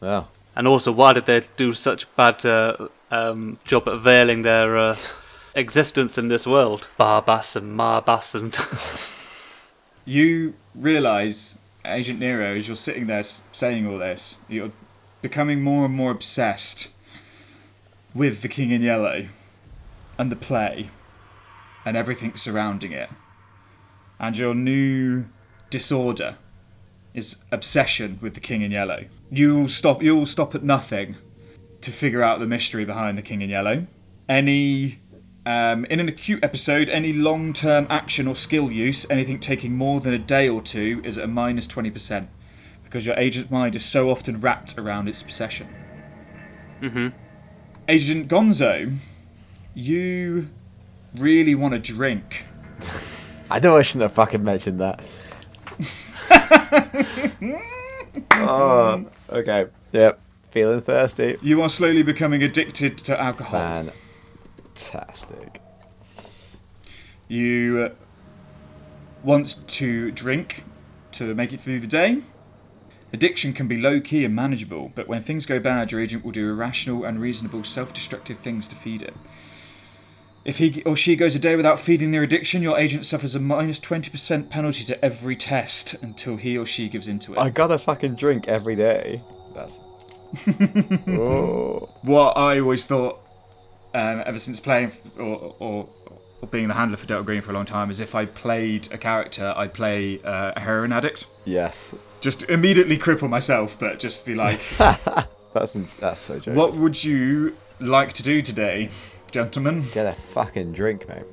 Well, 0.00 0.28
And 0.56 0.66
also, 0.66 0.90
why 0.92 1.12
did 1.12 1.26
they 1.26 1.42
do 1.56 1.72
such 1.72 2.04
a 2.04 2.06
bad 2.16 2.44
uh, 2.44 2.88
um, 3.10 3.58
job 3.64 3.88
at 3.88 4.00
veiling 4.00 4.42
their 4.42 4.76
uh, 4.76 4.96
existence 5.54 6.18
in 6.18 6.28
this 6.28 6.46
world? 6.46 6.88
Barbas 6.98 7.54
and 7.54 7.78
Marbas 7.78 8.34
and 8.34 8.56
You 10.04 10.54
realise, 10.74 11.58
Agent 11.84 12.18
Nero, 12.18 12.56
as 12.56 12.66
you're 12.66 12.76
sitting 12.76 13.06
there 13.06 13.22
saying 13.22 13.86
all 13.86 13.98
this, 13.98 14.36
you're 14.48 14.72
becoming 15.20 15.60
more 15.62 15.84
and 15.84 15.94
more 15.94 16.10
obsessed 16.10 16.88
with 18.14 18.40
the 18.40 18.48
King 18.48 18.70
in 18.70 18.80
Yellow 18.80 19.26
and 20.16 20.32
the 20.32 20.36
play 20.36 20.88
and 21.84 21.96
everything 21.96 22.36
surrounding 22.36 22.92
it. 22.92 23.10
And 24.18 24.36
your 24.36 24.54
new 24.54 25.26
disorder 25.70 26.36
is 27.18 27.36
obsession 27.52 28.18
with 28.22 28.34
the 28.34 28.40
King 28.40 28.62
in 28.62 28.70
Yellow. 28.70 29.04
You'll 29.30 29.68
stop. 29.68 30.02
You'll 30.02 30.24
stop 30.26 30.54
at 30.54 30.62
nothing 30.62 31.16
to 31.80 31.90
figure 31.90 32.22
out 32.22 32.40
the 32.40 32.46
mystery 32.46 32.84
behind 32.84 33.18
the 33.18 33.22
King 33.22 33.42
in 33.42 33.50
Yellow. 33.50 33.86
Any 34.28 34.98
um, 35.44 35.84
in 35.86 36.00
an 36.00 36.08
acute 36.08 36.42
episode, 36.42 36.88
any 36.88 37.12
long 37.12 37.52
term 37.52 37.86
action 37.90 38.26
or 38.26 38.34
skill 38.34 38.70
use, 38.70 39.04
anything 39.10 39.40
taking 39.40 39.76
more 39.76 40.00
than 40.00 40.14
a 40.14 40.18
day 40.18 40.48
or 40.48 40.62
two, 40.62 41.02
is 41.04 41.18
at 41.18 41.24
a 41.24 41.28
minus 41.28 41.66
20%, 41.66 42.26
because 42.84 43.04
your 43.04 43.16
agent's 43.16 43.50
mind 43.50 43.74
is 43.74 43.84
so 43.84 44.10
often 44.10 44.40
wrapped 44.40 44.78
around 44.78 45.08
its 45.08 45.20
obsession. 45.20 45.68
Mhm. 46.80 47.12
Agent 47.88 48.28
Gonzo, 48.28 48.96
you 49.74 50.48
really 51.14 51.54
want 51.54 51.74
to 51.74 51.80
drink. 51.80 52.44
I 53.50 53.58
know 53.58 53.76
I 53.76 53.82
shouldn't 53.82 54.02
have 54.02 54.12
fucking 54.12 54.44
mentioned 54.44 54.80
that. 54.80 55.00
oh, 58.32 59.06
okay. 59.30 59.66
Yep. 59.92 60.20
Feeling 60.50 60.80
thirsty. 60.80 61.36
You 61.42 61.60
are 61.62 61.68
slowly 61.68 62.02
becoming 62.02 62.42
addicted 62.42 62.98
to 62.98 63.20
alcohol. 63.20 63.90
Fantastic. 64.74 65.60
You 67.28 67.78
uh, 67.78 67.94
want 69.22 69.66
to 69.68 70.10
drink 70.10 70.64
to 71.12 71.34
make 71.34 71.52
it 71.52 71.60
through 71.60 71.80
the 71.80 71.86
day. 71.86 72.22
Addiction 73.12 73.52
can 73.52 73.68
be 73.68 73.78
low 73.78 74.00
key 74.00 74.24
and 74.24 74.34
manageable, 74.34 74.92
but 74.94 75.08
when 75.08 75.22
things 75.22 75.46
go 75.46 75.58
bad, 75.58 75.92
your 75.92 76.00
agent 76.00 76.24
will 76.24 76.32
do 76.32 76.50
irrational, 76.50 77.04
unreasonable, 77.04 77.64
self 77.64 77.92
destructive 77.92 78.38
things 78.38 78.68
to 78.68 78.74
feed 78.74 79.02
it. 79.02 79.14
If 80.48 80.56
he 80.56 80.82
or 80.84 80.96
she 80.96 81.14
goes 81.14 81.34
a 81.34 81.38
day 81.38 81.56
without 81.56 81.78
feeding 81.78 82.10
their 82.10 82.22
addiction, 82.22 82.62
your 82.62 82.78
agent 82.78 83.04
suffers 83.04 83.34
a 83.34 83.38
minus 83.38 83.78
20% 83.78 84.48
penalty 84.48 84.82
to 84.84 85.04
every 85.04 85.36
test 85.36 86.02
until 86.02 86.38
he 86.38 86.56
or 86.56 86.64
she 86.64 86.88
gives 86.88 87.06
into 87.06 87.34
it. 87.34 87.38
I 87.38 87.50
gotta 87.50 87.78
fucking 87.78 88.14
drink 88.14 88.48
every 88.48 88.74
day. 88.74 89.20
That's. 89.54 89.78
oh. 91.06 91.90
what 92.00 92.38
I 92.38 92.60
always 92.60 92.86
thought, 92.86 93.20
um, 93.92 94.22
ever 94.24 94.38
since 94.38 94.58
playing 94.58 94.92
or, 95.18 95.54
or, 95.58 95.88
or 96.40 96.48
being 96.48 96.68
the 96.68 96.74
handler 96.74 96.96
for 96.96 97.04
Delta 97.04 97.24
Green 97.24 97.42
for 97.42 97.50
a 97.50 97.54
long 97.54 97.66
time, 97.66 97.90
is 97.90 98.00
if 98.00 98.14
I 98.14 98.24
played 98.24 98.90
a 98.90 98.96
character, 98.96 99.52
I'd 99.54 99.74
play 99.74 100.18
uh, 100.22 100.54
a 100.56 100.60
heroin 100.60 100.94
addict. 100.94 101.26
Yes. 101.44 101.94
Just 102.22 102.44
immediately 102.44 102.96
cripple 102.96 103.28
myself, 103.28 103.78
but 103.78 103.98
just 103.98 104.24
be 104.24 104.34
like, 104.34 104.60
That's 105.52 105.74
that's 105.98 106.20
so 106.20 106.38
jokes. 106.38 106.56
what 106.56 106.74
would 106.76 107.04
you 107.04 107.54
like 107.80 108.12
to 108.14 108.22
do 108.22 108.42
today, 108.42 108.90
gentlemen? 109.32 109.84
Get 109.92 110.06
a 110.06 110.12
fucking 110.12 110.72
drink, 110.72 111.08
mate. 111.08 111.24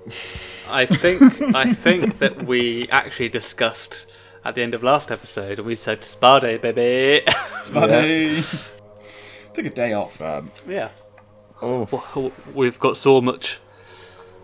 I 0.69 0.85
think 0.85 1.21
I 1.55 1.73
think 1.73 2.19
that 2.19 2.43
we 2.45 2.87
actually 2.89 3.29
discussed 3.29 4.07
at 4.43 4.55
the 4.55 4.61
end 4.61 4.73
of 4.73 4.83
last 4.83 5.11
episode, 5.11 5.59
and 5.59 5.67
we 5.67 5.75
said 5.75 6.03
spa 6.03 6.39
day, 6.39 6.57
baby. 6.57 7.25
Buddy. 7.73 8.41
Take 9.53 9.65
a 9.67 9.69
day 9.69 9.93
off. 9.93 10.21
Um, 10.21 10.51
yeah, 10.67 10.89
Oh. 11.61 12.31
We've 12.53 12.77
got 12.79 12.97
so 12.97 13.21
much, 13.21 13.59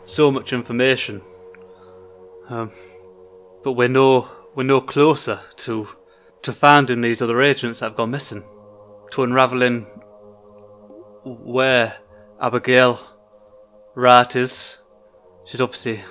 so 0.06 0.32
much 0.32 0.54
information, 0.54 1.22
um, 2.49 2.72
but 3.64 3.74
we're 3.74 3.89
no 3.89 4.30
we're 4.56 4.64
no 4.64 4.82
closer 4.82 5.41
to 5.58 5.88
to 6.43 6.54
finding 6.54 7.02
these 7.02 7.22
other 7.22 7.41
agents 7.41 7.80
that 7.80 7.88
have 7.88 7.95
gone 7.97 8.12
missing. 8.12 8.43
to 9.12 9.24
unraveling 9.24 9.86
where 11.24 11.95
Abigail 12.39 12.99
Rat 13.96 14.36
is. 14.36 14.78
She 15.46 15.62
obviously 15.62 16.02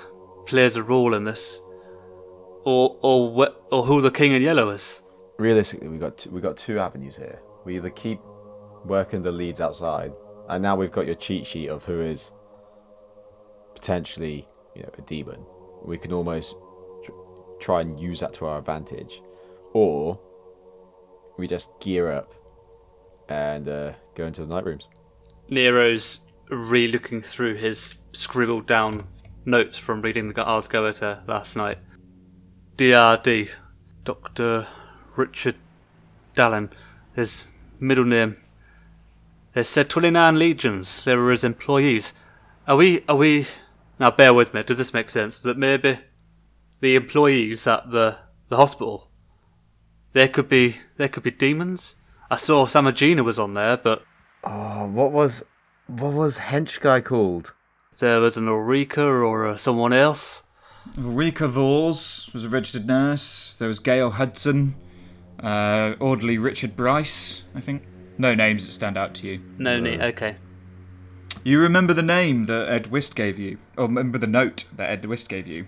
plays 0.45 0.75
a 0.75 0.83
role 0.83 1.13
in 1.13 1.23
this, 1.23 1.59
or 2.63 2.97
or 3.01 3.31
wh- 3.31 3.73
or 3.73 3.83
who 3.85 4.01
the 4.01 4.11
King 4.11 4.33
in 4.33 4.41
Yellow 4.41 4.69
is. 4.69 5.01
Realistically, 5.37 5.87
we 5.87 5.97
got 5.97 6.17
two, 6.17 6.29
we 6.29 6.41
got 6.41 6.57
two 6.57 6.79
avenues 6.79 7.15
here. 7.15 7.39
We 7.65 7.77
either 7.77 7.89
keep 7.89 8.19
working 8.85 9.21
the 9.21 9.31
leads 9.31 9.61
outside, 9.61 10.11
and 10.49 10.61
now 10.61 10.75
we've 10.75 10.91
got 10.91 11.05
your 11.05 11.15
cheat 11.15 11.47
sheet 11.47 11.69
of 11.69 11.83
who 11.85 12.01
is 12.01 12.31
potentially 13.73 14.47
you 14.75 14.83
know 14.83 14.89
a 14.97 15.01
demon. 15.01 15.43
We 15.83 15.97
can 15.97 16.13
almost 16.13 16.55
tr- 17.03 17.11
try 17.59 17.81
and 17.81 17.99
use 17.99 18.19
that 18.19 18.33
to 18.33 18.45
our 18.45 18.59
advantage, 18.59 19.23
or 19.73 20.19
we 21.37 21.47
just 21.47 21.69
gear 21.79 22.11
up 22.11 22.33
and 23.29 23.67
uh, 23.67 23.93
go 24.13 24.25
into 24.25 24.45
the 24.45 24.53
night 24.53 24.65
rooms. 24.65 24.87
Nero's 25.49 26.19
re-looking 26.51 27.21
through 27.21 27.55
his 27.55 27.97
scribbled 28.11 28.67
down 28.67 29.07
notes 29.45 29.77
from 29.77 30.01
reading 30.01 30.31
the 30.31 30.43
Ars 30.43 30.71
last 30.71 31.55
night. 31.55 31.77
DRD, 32.77 33.49
Dr. 34.03 34.67
Richard 35.15 35.55
Dallin, 36.35 36.69
his 37.15 37.45
middle 37.79 38.05
name. 38.05 38.37
They 39.53 39.63
said 39.63 39.89
29 39.89 40.37
legions, 40.37 41.03
they 41.03 41.15
were 41.15 41.31
his 41.31 41.43
employees. 41.43 42.13
Are 42.67 42.75
we, 42.75 43.03
are 43.07 43.15
we, 43.15 43.47
now 43.99 44.11
bear 44.11 44.33
with 44.33 44.53
me, 44.53 44.63
does 44.63 44.77
this 44.77 44.93
make 44.93 45.09
sense? 45.09 45.39
That 45.39 45.57
maybe 45.57 45.99
the 46.79 46.95
employees 46.95 47.65
at 47.67 47.91
the, 47.91 48.17
the 48.49 48.57
hospital, 48.57 49.09
they 50.13 50.27
could 50.27 50.47
be, 50.47 50.77
they 50.97 51.07
could 51.07 51.23
be 51.23 51.31
demons? 51.31 51.95
I 52.29 52.37
saw 52.37 52.65
Samagina 52.65 53.23
was 53.23 53.39
on 53.39 53.53
there, 53.53 53.77
but 53.77 54.03
Oh, 54.43 54.87
what 54.87 55.11
was 55.11 55.43
what 55.99 56.13
was 56.13 56.37
hench 56.37 56.79
guy 56.79 57.01
called? 57.01 57.53
there 57.97 58.19
was 58.19 58.35
an 58.35 58.47
Ulrika 58.47 59.03
or 59.03 59.47
uh, 59.47 59.57
someone 59.57 59.93
else. 59.93 60.41
Ulrika 60.97 61.47
Vors 61.47 62.29
was 62.33 62.43
a 62.43 62.49
registered 62.49 62.87
nurse. 62.87 63.55
There 63.55 63.67
was 63.67 63.79
Gail 63.79 64.11
Hudson. 64.11 64.75
Uh, 65.39 65.93
orderly 65.99 66.37
Richard 66.39 66.75
Bryce, 66.75 67.43
I 67.53 67.61
think. 67.61 67.83
No 68.17 68.33
names 68.33 68.65
that 68.65 68.71
stand 68.71 68.97
out 68.97 69.13
to 69.15 69.27
you. 69.27 69.41
No 69.57 69.79
need. 69.79 70.01
Okay. 70.01 70.37
You 71.43 71.59
remember 71.59 71.93
the 71.93 72.01
name 72.01 72.47
that 72.47 72.69
Ed 72.69 72.87
Wist 72.87 73.15
gave 73.15 73.37
you? 73.37 73.59
Or 73.77 73.85
remember 73.85 74.17
the 74.17 74.27
note 74.27 74.65
that 74.75 74.89
Ed 74.89 75.05
Wist 75.05 75.29
gave 75.29 75.45
you? 75.45 75.67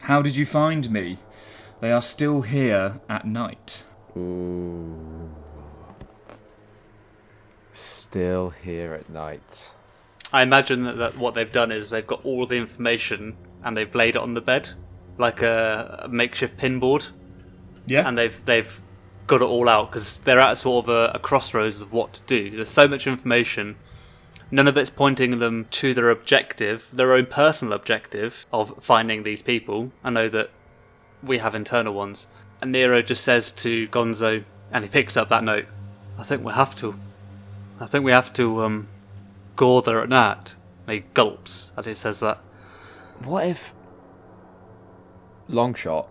How 0.00 0.22
did 0.22 0.36
you 0.36 0.46
find 0.46 0.90
me? 0.90 1.18
They 1.80 1.92
are 1.92 2.02
still 2.02 2.42
here 2.42 3.00
at 3.08 3.26
night. 3.26 3.84
Ooh. 4.16 5.34
Still 7.76 8.50
here 8.50 8.94
at 8.94 9.10
night. 9.10 9.74
I 10.32 10.42
imagine 10.42 10.84
that, 10.84 10.96
that 10.96 11.18
what 11.18 11.34
they've 11.34 11.50
done 11.52 11.70
is 11.70 11.90
they've 11.90 12.06
got 12.06 12.24
all 12.24 12.46
the 12.46 12.56
information 12.56 13.36
and 13.62 13.76
they've 13.76 13.94
laid 13.94 14.16
it 14.16 14.22
on 14.22 14.34
the 14.34 14.40
bed 14.40 14.70
like 15.18 15.42
a, 15.42 16.02
a 16.04 16.08
makeshift 16.08 16.56
pinboard, 16.58 17.08
Yeah? 17.86 18.06
and 18.06 18.16
they've 18.18 18.44
they've 18.44 18.80
got 19.26 19.40
it 19.40 19.46
all 19.46 19.68
out 19.68 19.90
because 19.90 20.18
they're 20.18 20.38
at 20.38 20.58
sort 20.58 20.84
of 20.84 20.88
a, 20.88 21.12
a 21.14 21.18
crossroads 21.18 21.80
of 21.80 21.92
what 21.92 22.12
to 22.14 22.20
do. 22.26 22.50
There's 22.50 22.68
so 22.68 22.86
much 22.86 23.06
information. 23.06 23.76
None 24.50 24.68
of 24.68 24.76
it's 24.76 24.90
pointing 24.90 25.38
them 25.38 25.66
to 25.72 25.92
their 25.94 26.10
objective, 26.10 26.88
their 26.92 27.12
own 27.12 27.26
personal 27.26 27.74
objective 27.74 28.46
of 28.52 28.74
finding 28.80 29.22
these 29.22 29.42
people. 29.42 29.90
I 30.04 30.10
know 30.10 30.28
that 30.28 30.50
we 31.22 31.38
have 31.38 31.54
internal 31.54 31.92
ones. 31.92 32.28
And 32.60 32.70
Nero 32.70 33.02
just 33.02 33.24
says 33.24 33.50
to 33.52 33.88
Gonzo, 33.88 34.44
and 34.70 34.84
he 34.84 34.90
picks 34.90 35.16
up 35.16 35.28
that 35.30 35.42
note. 35.42 35.66
I 36.18 36.22
think 36.22 36.44
we 36.44 36.52
have 36.52 36.74
to. 36.76 36.96
I 37.78 37.86
think 37.86 38.04
we 38.04 38.12
have 38.12 38.32
to 38.34 38.62
um, 38.62 38.88
go 39.54 39.80
there 39.80 40.00
at 40.00 40.08
night. 40.08 40.54
And 40.86 40.94
he 40.94 41.04
gulps 41.14 41.72
as 41.76 41.86
he 41.86 41.94
says 41.94 42.20
that. 42.20 42.38
What 43.24 43.46
if 43.46 43.74
long 45.48 45.74
shot? 45.74 46.08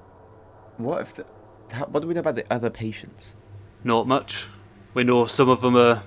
What 0.78 1.02
if 1.02 1.14
the, 1.14 1.26
how, 1.72 1.86
what 1.86 2.02
do 2.02 2.08
we 2.08 2.14
know 2.14 2.20
about 2.20 2.36
the 2.36 2.52
other 2.54 2.70
patients? 2.70 3.36
Not 3.84 4.08
much. 4.08 4.48
We 4.94 5.04
know 5.04 5.26
some 5.26 5.50
of 5.50 5.62
them 5.62 5.76
are 5.76 6.04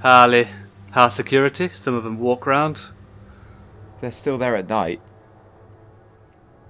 highly 0.00 0.48
high 0.92 1.08
security. 1.08 1.70
Some 1.74 1.94
of 1.94 2.04
them 2.04 2.18
walk 2.18 2.46
around. 2.46 2.86
They're 4.00 4.12
still 4.12 4.38
there 4.38 4.56
at 4.56 4.68
night. 4.68 5.00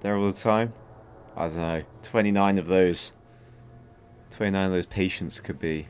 There 0.01 0.15
all 0.15 0.31
the 0.31 0.33
time. 0.33 0.73
I 1.35 1.47
don't 1.47 1.57
know. 1.57 1.83
Twenty 2.03 2.31
nine 2.31 2.57
of 2.57 2.67
those. 2.67 3.11
Twenty 4.31 4.51
nine 4.51 4.67
of 4.67 4.71
those 4.71 4.85
patients 4.85 5.39
could 5.39 5.59
be. 5.59 5.87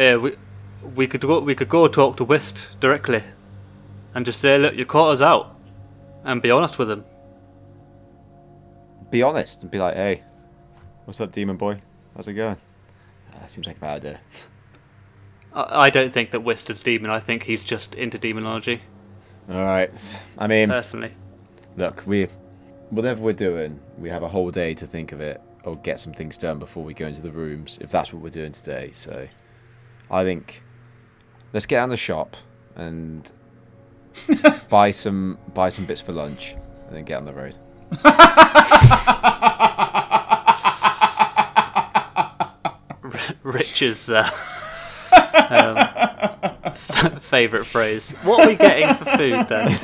Yeah, 0.00 0.16
we 0.16 0.34
we 0.96 1.06
could 1.06 1.20
go 1.20 1.40
we 1.40 1.54
could 1.54 1.68
go 1.68 1.86
talk 1.86 2.16
to 2.16 2.24
Wist 2.24 2.70
directly, 2.80 3.22
and 4.14 4.24
just 4.24 4.40
say, 4.40 4.56
look, 4.56 4.74
you 4.74 4.86
caught 4.86 5.10
us 5.12 5.20
out, 5.20 5.60
and 6.24 6.40
be 6.40 6.50
honest 6.50 6.78
with 6.78 6.90
him. 6.90 7.04
Be 9.10 9.22
honest 9.22 9.60
and 9.60 9.70
be 9.70 9.76
like, 9.76 9.96
hey, 9.96 10.22
what's 11.04 11.20
up, 11.20 11.32
demon 11.32 11.58
boy? 11.58 11.80
How's 12.16 12.28
it 12.28 12.32
going? 12.32 12.56
Uh, 13.34 13.46
seems 13.46 13.66
like 13.66 13.76
a 13.76 13.80
bad 13.80 13.96
idea. 13.98 14.20
I, 15.52 15.86
I 15.86 15.90
don't 15.90 16.10
think 16.10 16.30
that 16.30 16.40
Wist 16.40 16.70
is 16.70 16.82
demon. 16.82 17.10
I 17.10 17.20
think 17.20 17.42
he's 17.42 17.62
just 17.62 17.94
into 17.94 18.16
demonology 18.16 18.80
All 19.50 19.62
right. 19.62 20.22
I 20.38 20.46
mean, 20.46 20.70
personally. 20.70 21.12
look, 21.76 22.04
we 22.06 22.28
whatever 22.88 23.20
we're 23.20 23.34
doing, 23.34 23.78
we 23.98 24.08
have 24.08 24.22
a 24.22 24.28
whole 24.28 24.50
day 24.50 24.72
to 24.72 24.86
think 24.86 25.12
of 25.12 25.20
it 25.20 25.42
or 25.64 25.76
get 25.76 26.00
some 26.00 26.14
things 26.14 26.38
done 26.38 26.58
before 26.58 26.84
we 26.84 26.94
go 26.94 27.06
into 27.06 27.20
the 27.20 27.30
rooms. 27.30 27.76
If 27.82 27.90
that's 27.90 28.14
what 28.14 28.22
we're 28.22 28.30
doing 28.30 28.52
today, 28.52 28.92
so 28.92 29.28
I 30.10 30.24
think 30.24 30.62
let's 31.52 31.66
get 31.66 31.78
out 31.78 31.84
of 31.84 31.90
the 31.90 31.96
shop 31.96 32.36
and 32.74 33.30
buy 34.68 34.90
some 34.90 35.38
buy 35.54 35.68
some 35.68 35.84
bits 35.84 36.00
for 36.00 36.12
lunch 36.12 36.56
and 36.88 36.96
then 36.96 37.04
get 37.04 37.18
on 37.18 37.24
the 37.24 37.32
road. 37.32 37.56
Rich's 43.42 44.10
uh, 44.10 44.28
um, 45.50 45.76
favorite 47.20 47.64
phrase. 47.64 48.12
What 48.22 48.40
are 48.40 48.48
we 48.48 48.56
getting 48.56 48.94
for 48.96 49.04
food 49.16 49.48
then? 49.48 49.78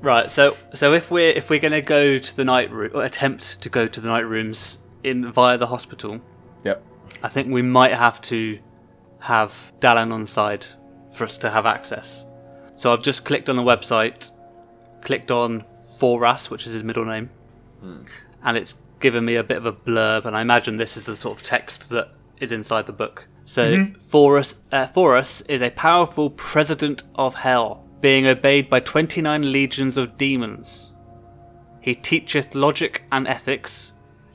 right. 0.00 0.30
So 0.30 0.56
so 0.72 0.94
if 0.94 1.10
we're 1.10 1.30
if 1.30 1.50
we're 1.50 1.60
gonna 1.60 1.82
go 1.82 2.18
to 2.18 2.36
the 2.36 2.44
night 2.44 2.70
room 2.70 2.92
or 2.94 3.02
attempt 3.04 3.60
to 3.62 3.68
go 3.68 3.86
to 3.86 4.00
the 4.00 4.08
night 4.08 4.26
rooms 4.26 4.78
in 5.04 5.32
via 5.32 5.58
the 5.58 5.66
hospital, 5.66 6.20
Yep. 6.64 6.84
I 7.22 7.28
think 7.28 7.48
we 7.48 7.62
might 7.62 7.94
have 7.94 8.20
to 8.22 8.58
have 9.18 9.72
Dallin 9.80 10.12
on 10.12 10.26
side 10.26 10.64
for 11.12 11.24
us 11.24 11.38
to 11.38 11.50
have 11.50 11.66
access. 11.66 12.24
So 12.74 12.92
I've 12.92 13.02
just 13.02 13.24
clicked 13.24 13.48
on 13.48 13.56
the 13.56 13.62
website, 13.62 14.30
clicked 15.02 15.30
on 15.30 15.64
Foras, 15.98 16.50
which 16.50 16.66
is 16.66 16.72
his 16.72 16.84
middle 16.84 17.04
name, 17.04 17.30
and 18.44 18.56
it's 18.56 18.76
given 19.00 19.24
me 19.24 19.36
a 19.36 19.44
bit 19.44 19.56
of 19.56 19.66
a 19.66 19.72
blurb, 19.72 20.24
and 20.24 20.36
I 20.36 20.40
imagine 20.40 20.76
this 20.76 20.96
is 20.96 21.06
the 21.06 21.16
sort 21.16 21.38
of 21.38 21.44
text 21.44 21.90
that 21.90 22.08
is 22.40 22.52
inside 22.52 22.86
the 22.86 22.92
book. 22.92 23.26
So 23.44 23.64
Foras, 23.98 24.54
uh, 24.70 24.86
Foras 24.86 25.48
is 25.50 25.62
a 25.62 25.70
powerful 25.70 26.30
president 26.30 27.02
of 27.16 27.34
hell, 27.34 27.88
being 28.00 28.26
obeyed 28.26 28.70
by 28.70 28.80
29 28.80 29.52
legions 29.52 29.98
of 29.98 30.16
demons. 30.16 30.94
He 31.80 31.94
teacheth 31.94 32.54
logic 32.54 33.02
and 33.10 33.26
ethics 33.26 33.91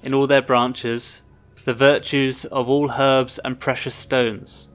in 0.07 0.13
all 0.13 0.25
their 0.25 0.41
branches, 0.41 1.21
the 1.65 1.73
virtues 1.73 2.45
of 2.45 2.69
all 2.69 2.89
herbs 2.89 3.41
and 3.43 3.59
precious 3.59 3.93
stones, 3.93 4.69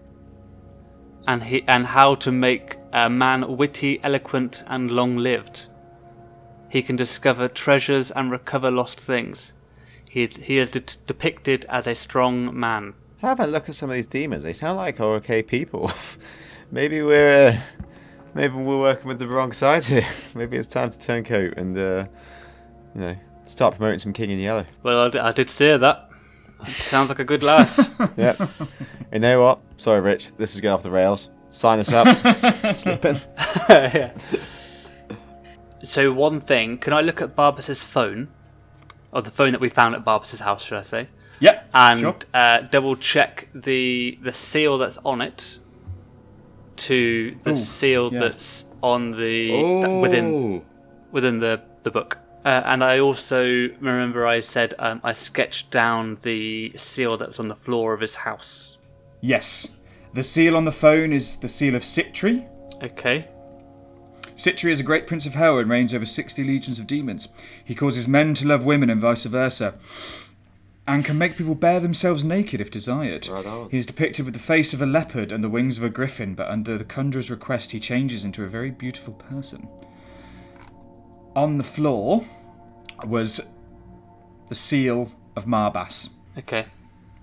and 1.26 1.42
he 1.42 1.64
and 1.66 1.86
how 1.86 2.14
to 2.16 2.30
make 2.30 2.76
a 2.92 3.08
man 3.08 3.56
witty, 3.56 3.98
eloquent, 4.04 4.62
and 4.66 4.90
long-lived. 4.90 5.64
He 6.68 6.82
can 6.82 6.96
discover 6.96 7.48
treasures 7.48 8.10
and 8.10 8.30
recover 8.30 8.70
lost 8.70 9.00
things. 9.00 9.54
He 10.10 10.26
he 10.26 10.58
is 10.58 10.70
de- 10.70 10.80
depicted 11.06 11.64
as 11.70 11.86
a 11.86 11.94
strong 11.94 12.54
man. 12.54 12.92
Have 13.22 13.40
a 13.40 13.46
look 13.46 13.70
at 13.70 13.74
some 13.74 13.88
of 13.88 13.96
these 13.96 14.06
demons. 14.06 14.42
They 14.42 14.52
sound 14.52 14.76
like 14.76 15.00
okay 15.00 15.42
people. 15.42 15.90
maybe 16.70 17.00
we're 17.00 17.48
uh, 17.48 17.60
maybe 18.34 18.54
we're 18.54 18.78
working 18.78 19.08
with 19.08 19.18
the 19.18 19.28
wrong 19.28 19.52
side 19.52 19.84
here. 19.84 20.06
maybe 20.34 20.58
it's 20.58 20.68
time 20.68 20.90
to 20.90 20.98
turn 20.98 21.24
coat 21.24 21.54
and 21.56 21.78
uh, 21.78 22.04
you 22.94 23.00
know 23.00 23.16
start 23.44 23.76
promoting 23.76 23.98
some 23.98 24.12
King 24.12 24.30
in 24.30 24.38
the 24.38 24.44
Yellow. 24.44 24.66
Well, 24.82 25.06
I 25.06 25.08
d- 25.10 25.18
I 25.18 25.32
did 25.32 25.50
say 25.50 25.76
that. 25.76 26.08
Sounds 26.64 27.08
like 27.08 27.18
a 27.18 27.24
good 27.24 27.42
life. 27.42 27.76
Yep. 28.16 28.40
you 29.12 29.18
know 29.18 29.42
what? 29.42 29.60
Sorry, 29.78 30.00
Rich. 30.00 30.32
This 30.36 30.54
is 30.54 30.60
going 30.60 30.74
off 30.74 30.82
the 30.82 30.90
rails. 30.90 31.30
Sign 31.50 31.78
us 31.80 31.92
up. 31.92 32.06
Slipping. 32.76 33.16
Yeah. 33.68 34.12
So 35.82 36.12
one 36.12 36.40
thing, 36.40 36.78
can 36.78 36.92
I 36.92 37.00
look 37.00 37.20
at 37.20 37.34
Barbas's 37.34 37.82
phone, 37.82 38.28
or 39.12 39.22
the 39.22 39.30
phone 39.32 39.50
that 39.52 39.60
we 39.60 39.68
found 39.68 39.94
at 39.96 40.04
Barbas's 40.04 40.38
house, 40.40 40.62
should 40.62 40.78
I 40.78 40.82
say, 40.82 41.08
Yep. 41.40 41.70
and 41.74 41.98
sure. 42.00 42.16
uh, 42.32 42.60
double 42.60 42.94
check 42.96 43.48
the 43.54 44.16
the 44.22 44.32
seal 44.32 44.78
that's 44.78 44.98
on 45.04 45.20
it 45.20 45.58
to 46.76 47.32
the 47.42 47.52
Ooh, 47.52 47.56
seal 47.58 48.12
yeah. 48.12 48.20
that's 48.20 48.66
on 48.82 49.10
the 49.10 49.50
that- 49.50 50.00
within 50.00 50.34
Oh. 50.34 50.62
within 51.10 51.40
the 51.40 51.60
the 51.82 51.90
book. 51.90 52.18
Uh, 52.44 52.62
and 52.64 52.82
I 52.82 52.98
also 52.98 53.44
remember 53.80 54.26
I 54.26 54.40
said 54.40 54.74
um, 54.78 55.00
I 55.04 55.12
sketched 55.12 55.70
down 55.70 56.16
the 56.22 56.72
seal 56.76 57.16
that 57.18 57.28
was 57.28 57.38
on 57.38 57.48
the 57.48 57.56
floor 57.56 57.94
of 57.94 58.00
his 58.00 58.16
house. 58.16 58.78
Yes. 59.20 59.68
The 60.14 60.24
seal 60.24 60.56
on 60.56 60.64
the 60.64 60.72
phone 60.72 61.12
is 61.12 61.36
the 61.36 61.48
seal 61.48 61.74
of 61.74 61.84
Sitri. 61.84 62.44
Okay. 62.82 63.28
Sitri 64.34 64.72
is 64.72 64.80
a 64.80 64.84
great 64.84 65.06
prince 65.06 65.24
of 65.24 65.34
hell 65.34 65.58
and 65.58 65.70
reigns 65.70 65.94
over 65.94 66.06
60 66.06 66.42
legions 66.42 66.78
of 66.78 66.86
demons. 66.86 67.28
He 67.64 67.74
causes 67.74 68.08
men 68.08 68.34
to 68.34 68.46
love 68.46 68.64
women 68.64 68.90
and 68.90 69.00
vice 69.00 69.24
versa, 69.24 69.74
and 70.86 71.04
can 71.04 71.18
make 71.18 71.36
people 71.36 71.54
bare 71.54 71.80
themselves 71.80 72.24
naked 72.24 72.60
if 72.60 72.70
desired. 72.70 73.28
Right 73.28 73.46
on. 73.46 73.70
He 73.70 73.78
is 73.78 73.86
depicted 73.86 74.24
with 74.24 74.34
the 74.34 74.40
face 74.40 74.72
of 74.72 74.82
a 74.82 74.86
leopard 74.86 75.30
and 75.30 75.44
the 75.44 75.48
wings 75.48 75.78
of 75.78 75.84
a 75.84 75.90
griffin, 75.90 76.34
but 76.34 76.48
under 76.48 76.76
the 76.76 76.84
conjurer's 76.84 77.30
request, 77.30 77.70
he 77.70 77.78
changes 77.78 78.24
into 78.24 78.42
a 78.42 78.48
very 78.48 78.70
beautiful 78.70 79.14
person. 79.14 79.68
On 81.34 81.56
the 81.56 81.64
floor 81.64 82.24
was 83.04 83.40
the 84.48 84.54
seal 84.54 85.10
of 85.34 85.46
Marbas. 85.46 86.10
Okay. 86.36 86.66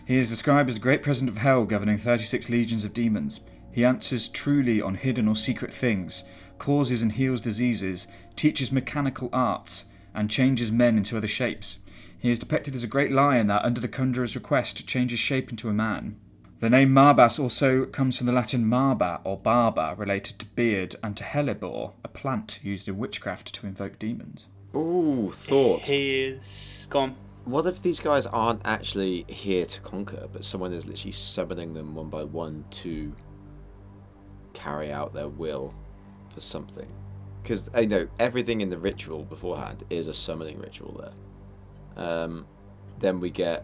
He 0.06 0.18
is 0.18 0.30
described 0.30 0.68
as 0.70 0.78
a 0.78 0.80
great 0.80 1.04
president 1.04 1.30
of 1.30 1.38
hell, 1.38 1.66
governing 1.66 2.00
36 2.00 2.50
legions 2.50 2.84
of 2.84 2.94
demons. 2.94 3.42
He 3.72 3.86
answers 3.86 4.28
truly 4.28 4.82
on 4.82 4.96
hidden 4.96 5.28
or 5.28 5.36
secret 5.36 5.72
things, 5.72 6.24
causes 6.58 7.04
and 7.04 7.12
heals 7.12 7.42
diseases, 7.42 8.08
teaches 8.36 8.72
mechanical 8.72 9.30
arts, 9.32 9.86
and 10.16 10.32
changes 10.32 10.72
men 10.72 10.98
into 10.98 11.16
other 11.16 11.28
shapes. 11.28 11.78
He 12.18 12.32
is 12.32 12.40
depicted 12.40 12.74
as 12.74 12.84
a 12.84 12.88
great 12.88 13.12
lion 13.12 13.46
that, 13.48 13.64
under 13.64 13.80
the 13.80 13.88
conjurer's 13.88 14.36
request, 14.36 14.88
changes 14.88 15.20
shape 15.20 15.52
into 15.52 15.70
a 15.70 15.74
man. 15.74 16.18
The 16.60 16.70
name 16.70 16.90
Marbas 16.90 17.40
also 17.40 17.86
comes 17.86 18.18
from 18.18 18.28
the 18.28 18.34
Latin 18.34 18.66
marba 18.66 19.22
or 19.24 19.38
barba, 19.38 19.96
related 19.98 20.40
to 20.40 20.46
beard, 20.46 20.94
and 21.02 21.16
to 21.16 21.24
hellebore, 21.24 21.94
a 22.04 22.10
plant 22.10 22.60
used 22.62 22.90
in 22.90 22.98
witchcraft 22.98 23.56
to 23.56 23.66
invoke 23.66 23.98
demons. 23.98 24.48
Ooh, 24.76 25.32
thought. 25.34 25.84
He 25.84 26.20
is 26.20 26.86
gone. 26.90 27.16
What 27.46 27.66
if 27.66 27.82
these 27.82 28.02
guys 28.02 28.26
aren't 28.26 28.62
actually 28.66 29.24
here 29.30 29.66
to 29.66 29.80
conquer, 29.82 30.28
but 30.34 30.44
someone 30.44 30.74
is 30.74 30.86
literally 30.86 31.14
summoning 31.14 31.74
them 31.74 31.96
one 31.96 32.10
by 32.10 32.26
one 32.26 32.66
to 32.72 33.16
carry 34.54 34.92
out 34.92 35.14
their 35.14 35.30
will 35.30 35.74
for 36.30 36.42
something? 36.42 36.92
Because 37.42 37.70
I 37.74 37.86
know 37.86 38.06
everything 38.20 38.60
in 38.60 38.70
the 38.70 38.78
ritual 38.78 39.24
beforehand 39.24 39.86
is 39.90 40.10
a 40.10 40.14
summoning 40.14 40.60
ritual 40.60 41.14
there. 41.96 42.06
Um, 42.06 42.46
then 43.00 43.22
we 43.22 43.30
get 43.30 43.64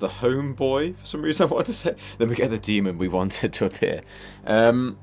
the 0.00 0.08
homeboy 0.08 0.96
for 0.96 1.06
some 1.06 1.22
reason 1.22 1.46
I 1.48 1.52
wanted 1.52 1.66
to 1.66 1.72
say. 1.72 1.94
Then 2.18 2.28
we 2.28 2.34
get 2.34 2.50
the 2.50 2.58
demon 2.58 2.98
we 2.98 3.08
wanted 3.08 3.52
to 3.52 3.66
appear. 3.66 4.02
Um, 4.46 4.98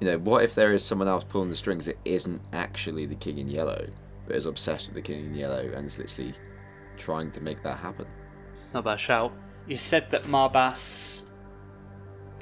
you 0.00 0.06
know, 0.06 0.18
what 0.18 0.42
if 0.42 0.54
there 0.54 0.72
is 0.72 0.84
someone 0.84 1.08
else 1.08 1.24
pulling 1.24 1.50
the 1.50 1.56
strings 1.56 1.86
that 1.86 1.98
isn't 2.04 2.40
actually 2.52 3.06
the 3.06 3.14
king 3.14 3.38
in 3.38 3.48
yellow, 3.48 3.86
but 4.26 4.34
is 4.34 4.46
obsessed 4.46 4.88
with 4.88 4.94
the 4.94 5.02
king 5.02 5.26
in 5.26 5.34
yellow 5.34 5.70
and 5.74 5.86
is 5.86 5.98
literally 5.98 6.32
trying 6.96 7.30
to 7.32 7.40
make 7.40 7.62
that 7.62 7.76
happen? 7.76 8.06
It's 8.52 8.72
not 8.72 8.80
a 8.80 8.82
bad 8.84 9.00
shout. 9.00 9.32
You 9.66 9.76
said 9.76 10.10
that 10.10 10.24
Marbas 10.24 11.24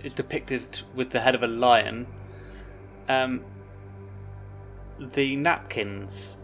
is 0.05 0.15
depicted 0.15 0.81
with 0.95 1.11
the 1.11 1.21
head 1.21 1.35
of 1.35 1.43
a 1.43 1.49
lion. 1.49 2.07
Um, 3.09 3.45
the 5.01 5.37
napkins, 5.37 6.37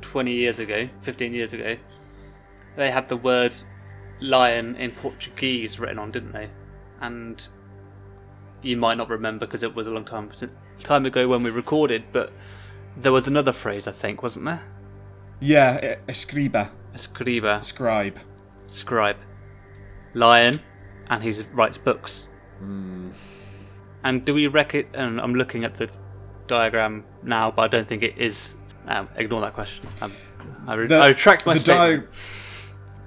20 0.00 0.32
years 0.32 0.58
ago, 0.58 0.88
15 1.02 1.32
years 1.32 1.52
ago, 1.52 1.76
they 2.76 2.90
had 2.90 3.08
the 3.08 3.16
word 3.16 3.54
lion 4.20 4.76
in 4.76 4.90
Portuguese 4.92 5.78
written 5.78 5.98
on, 5.98 6.10
didn't 6.10 6.32
they? 6.32 6.50
And 7.00 7.46
you 8.62 8.76
might 8.76 8.96
not 8.96 9.08
remember 9.08 9.46
because 9.46 9.62
it 9.62 9.74
was 9.74 9.86
a 9.86 9.90
long 9.90 10.04
time 10.04 10.30
time 10.80 11.06
ago 11.06 11.28
when 11.28 11.42
we 11.42 11.50
recorded, 11.50 12.04
but 12.12 12.32
there 12.96 13.12
was 13.12 13.26
another 13.26 13.52
phrase, 13.52 13.86
I 13.86 13.92
think, 13.92 14.22
wasn't 14.22 14.44
there? 14.46 14.62
Yeah, 15.40 15.96
escriba, 16.08 16.70
Escriba, 16.94 17.62
scribe. 17.64 18.18
scribe, 18.66 19.16
lion, 20.14 20.54
and 21.10 21.22
he 21.22 21.32
writes 21.52 21.78
books. 21.78 22.26
Hmm. 22.58 23.10
And 24.04 24.24
do 24.24 24.34
we 24.34 24.46
reckon? 24.48 24.86
And 24.94 25.20
I'm 25.20 25.34
looking 25.34 25.64
at 25.64 25.74
the 25.74 25.88
diagram 26.48 27.04
now, 27.22 27.50
but 27.50 27.62
I 27.62 27.68
don't 27.68 27.86
think 27.86 28.02
it 28.02 28.16
is. 28.18 28.56
Um, 28.86 29.08
ignore 29.16 29.40
that 29.42 29.52
question. 29.54 29.86
Um, 30.00 30.12
I, 30.66 30.74
re- 30.74 30.86
The- 30.86 30.96
I 30.96 31.08
retract 31.08 31.46
my 31.46 31.54
the 31.54 31.60
statement. 31.60 32.10
di- 32.10 32.16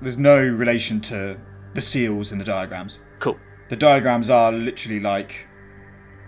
There's 0.01 0.17
no 0.17 0.37
relation 0.39 0.99
to 1.01 1.37
the 1.73 1.81
seals 1.81 2.31
in 2.31 2.37
the 2.37 2.43
diagrams. 2.43 2.99
cool. 3.19 3.37
The 3.69 3.75
diagrams 3.77 4.29
are 4.29 4.51
literally 4.51 4.99
like 4.99 5.47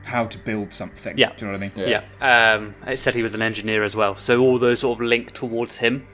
how 0.04 0.26
to 0.26 0.38
build 0.38 0.72
something. 0.72 1.18
Yeah. 1.18 1.34
Do 1.36 1.46
you 1.46 1.52
know 1.52 1.58
what 1.58 1.64
I 1.64 1.82
mean? 1.82 1.90
Yeah. 1.90 2.04
Yeah. 2.22 2.54
Um, 2.54 2.76
it 2.88 3.00
said 3.00 3.16
he 3.16 3.22
was 3.24 3.34
an 3.34 3.42
engineer 3.42 3.84
as 3.84 3.96
well, 3.96 4.16
so 4.16 4.40
all 4.40 4.58
those 4.60 4.80
sort 4.82 5.00
of 5.00 5.06
link 5.06 5.34
towards 5.34 5.76
him. 5.78 6.08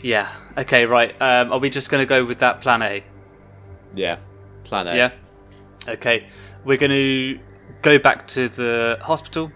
Yeah. 0.00 0.32
Okay. 0.56 0.86
Right. 0.86 1.14
Um, 1.20 1.52
are 1.52 1.58
we 1.58 1.70
just 1.70 1.90
going 1.90 2.02
to 2.02 2.08
go 2.08 2.24
with 2.24 2.38
that 2.38 2.60
plan 2.60 2.82
A? 2.82 3.02
Yeah. 3.94 4.18
Plan 4.64 4.86
A. 4.86 4.96
Yeah. 4.96 5.10
Okay. 5.88 6.28
We're 6.64 6.76
going 6.76 6.90
to 6.92 7.40
go 7.82 7.98
back 7.98 8.28
to 8.28 8.48
the 8.48 8.98
hospital, 9.00 9.50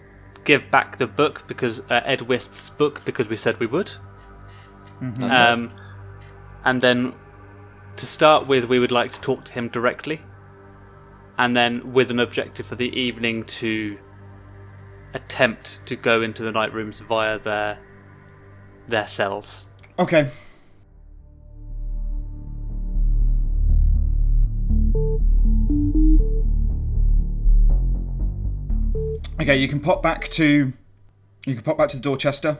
give 0.44 0.68
back 0.70 0.98
the 0.98 1.06
book 1.06 1.44
because 1.46 1.80
uh, 1.90 2.00
Ed 2.04 2.22
Wist's 2.22 2.70
book 2.70 3.02
because 3.04 3.28
we 3.28 3.36
said 3.36 3.60
we 3.60 3.66
would. 3.66 3.92
That's 5.00 5.18
nice. 5.18 5.58
Um, 5.58 5.72
and 6.64 6.82
then 6.82 7.14
to 8.00 8.06
start 8.06 8.46
with, 8.46 8.64
we 8.64 8.78
would 8.78 8.90
like 8.90 9.12
to 9.12 9.20
talk 9.20 9.44
to 9.44 9.52
him 9.52 9.68
directly, 9.68 10.20
and 11.38 11.54
then 11.54 11.92
with 11.92 12.10
an 12.10 12.18
objective 12.18 12.66
for 12.66 12.74
the 12.74 12.88
evening 12.98 13.44
to 13.44 13.98
attempt 15.12 15.84
to 15.86 15.96
go 15.96 16.22
into 16.22 16.42
the 16.42 16.52
night 16.52 16.72
rooms 16.72 17.00
via 17.00 17.38
their 17.38 17.78
their 18.88 19.06
cells. 19.06 19.68
Okay. 19.98 20.30
Okay, 29.40 29.56
you 29.56 29.68
can 29.68 29.80
pop 29.80 30.02
back 30.02 30.28
to 30.30 30.72
you 31.46 31.54
can 31.54 31.62
pop 31.62 31.76
back 31.76 31.90
to 31.90 31.96
the 31.96 32.02
Dorchester. 32.02 32.58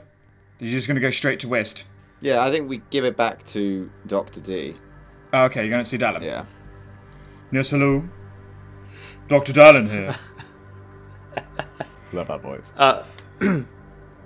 You're 0.58 0.70
just 0.70 0.86
gonna 0.86 1.00
go 1.00 1.10
straight 1.10 1.40
to 1.40 1.48
West. 1.48 1.86
Yeah, 2.20 2.44
I 2.44 2.50
think 2.50 2.68
we 2.68 2.82
give 2.90 3.04
it 3.06 3.16
back 3.16 3.42
to 3.46 3.90
Doctor 4.06 4.40
D. 4.40 4.76
Oh, 5.32 5.44
okay, 5.44 5.62
you're 5.62 5.70
going 5.70 5.84
to 5.84 5.88
see 5.88 5.98
Dallin. 5.98 6.22
Yeah. 6.22 6.44
Yes, 7.52 7.70
hello. 7.70 8.08
Dr. 9.28 9.52
Dallin 9.52 9.88
here. 9.88 10.16
Love 12.12 12.28
that 12.28 12.40
voice. 12.40 12.72
Uh, 12.76 13.04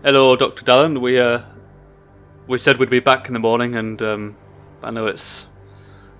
hello, 0.02 0.36
Doctor 0.36 0.64
Dallin. 0.64 1.00
We 1.00 1.18
uh, 1.18 1.42
we 2.46 2.56
said 2.56 2.78
we'd 2.78 2.88
be 2.88 3.00
back 3.00 3.26
in 3.28 3.34
the 3.34 3.38
morning, 3.38 3.74
and 3.76 4.00
um, 4.00 4.36
I 4.82 4.90
know 4.90 5.06
it's 5.06 5.46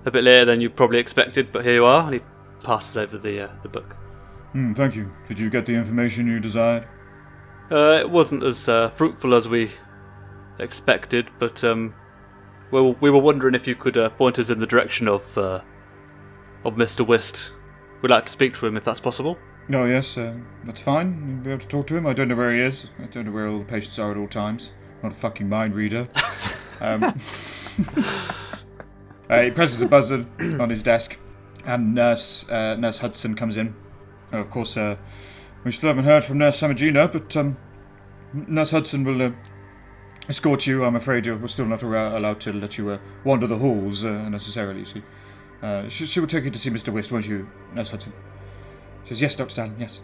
a 0.05 0.11
bit 0.11 0.23
later 0.23 0.45
than 0.45 0.61
you 0.61 0.69
probably 0.69 0.99
expected, 0.99 1.51
but 1.51 1.65
here 1.65 1.73
you 1.73 1.85
are. 1.85 2.03
And 2.03 2.13
he 2.13 2.21
passes 2.63 2.97
over 2.97 3.17
the 3.17 3.45
uh, 3.45 3.49
the 3.63 3.69
book. 3.69 3.97
Hmm, 4.51 4.73
thank 4.73 4.95
you. 4.95 5.11
Did 5.27 5.39
you 5.39 5.49
get 5.49 5.65
the 5.65 5.73
information 5.73 6.27
you 6.27 6.39
desired? 6.39 6.87
Uh, 7.71 7.97
it 7.99 8.09
wasn't 8.09 8.43
as 8.43 8.69
uh, 8.69 8.89
fruitful 8.91 9.33
as 9.33 9.47
we 9.49 9.71
expected, 10.59 11.27
but 11.39 11.63
um, 11.63 11.95
we, 12.71 12.81
were- 12.81 12.95
we 13.01 13.09
were 13.09 13.19
wondering 13.19 13.55
if 13.55 13.67
you 13.67 13.75
could 13.75 13.97
uh, 13.97 14.09
point 14.09 14.39
us 14.39 14.49
in 14.49 14.59
the 14.59 14.67
direction 14.67 15.07
of 15.07 15.37
uh, 15.37 15.61
of 16.63 16.75
Mr. 16.75 17.05
Wist. 17.05 17.51
We'd 18.01 18.09
like 18.11 18.25
to 18.25 18.31
speak 18.31 18.53
to 18.55 18.65
him 18.67 18.77
if 18.77 18.83
that's 18.83 18.99
possible. 18.99 19.37
Oh, 19.73 19.85
yes, 19.85 20.17
uh, 20.17 20.35
that's 20.63 20.81
fine. 20.81 21.23
You'll 21.27 21.43
be 21.43 21.49
able 21.51 21.61
to 21.61 21.67
talk 21.67 21.87
to 21.87 21.95
him. 21.97 22.05
I 22.05 22.13
don't 22.13 22.27
know 22.27 22.35
where 22.35 22.51
he 22.53 22.59
is. 22.59 22.91
I 23.01 23.05
don't 23.07 23.25
know 23.25 23.31
where 23.31 23.47
all 23.47 23.57
the 23.59 23.65
patients 23.65 23.97
are 23.97 24.11
at 24.11 24.17
all 24.17 24.27
times. 24.27 24.73
I'm 25.01 25.09
Not 25.09 25.13
a 25.13 25.15
fucking 25.15 25.49
mind 25.49 25.75
reader. 25.75 26.07
um, 26.81 27.03
uh, 29.29 29.41
he 29.41 29.51
presses 29.51 29.81
a 29.81 29.87
buzzer 29.87 30.25
on 30.59 30.69
his 30.69 30.83
desk, 30.83 31.17
and 31.65 31.95
Nurse 31.95 32.47
uh, 32.49 32.75
Nurse 32.75 32.99
Hudson 32.99 33.35
comes 33.35 33.57
in. 33.57 33.75
Of 34.31 34.49
course, 34.49 34.77
uh, 34.77 34.97
we 35.63 35.71
still 35.71 35.89
haven't 35.89 36.05
heard 36.05 36.23
from 36.23 36.37
Nurse 36.37 36.59
Samagina, 36.61 37.11
but 37.11 37.35
um, 37.37 37.57
Nurse 38.33 38.71
Hudson 38.71 39.03
will 39.03 39.21
uh, 39.21 39.31
escort 40.29 40.65
you. 40.67 40.83
I'm 40.85 40.95
afraid 40.95 41.25
you're, 41.25 41.37
we're 41.37 41.47
still 41.47 41.65
not 41.65 41.83
allow- 41.83 42.17
allowed 42.17 42.39
to 42.41 42.53
let 42.53 42.77
you 42.77 42.89
uh, 42.91 42.97
wander 43.23 43.47
the 43.47 43.57
halls 43.57 44.03
uh, 44.05 44.29
necessarily. 44.29 44.79
You 44.79 44.85
see, 44.85 45.03
uh, 45.61 45.87
she, 45.89 46.05
she 46.05 46.19
will 46.19 46.27
take 46.27 46.43
you 46.43 46.51
to 46.51 46.59
see 46.59 46.69
Mr. 46.69 46.89
West, 46.93 47.11
won't 47.11 47.27
you, 47.27 47.47
Nurse 47.73 47.91
Hudson? 47.91 48.13
She 49.03 49.09
says, 49.09 49.21
yes, 49.21 49.35
Dr. 49.35 49.49
Stalin, 49.51 49.75
yes. 49.79 50.01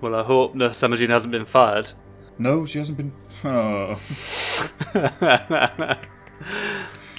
Well, 0.00 0.14
I 0.14 0.22
hope 0.22 0.54
Nurse 0.54 0.78
Samajin 0.80 1.08
hasn't 1.10 1.32
been 1.32 1.44
fired. 1.44 1.92
No, 2.38 2.64
she 2.64 2.78
hasn't 2.78 2.96
been. 2.96 3.12
Oh. 3.44 3.98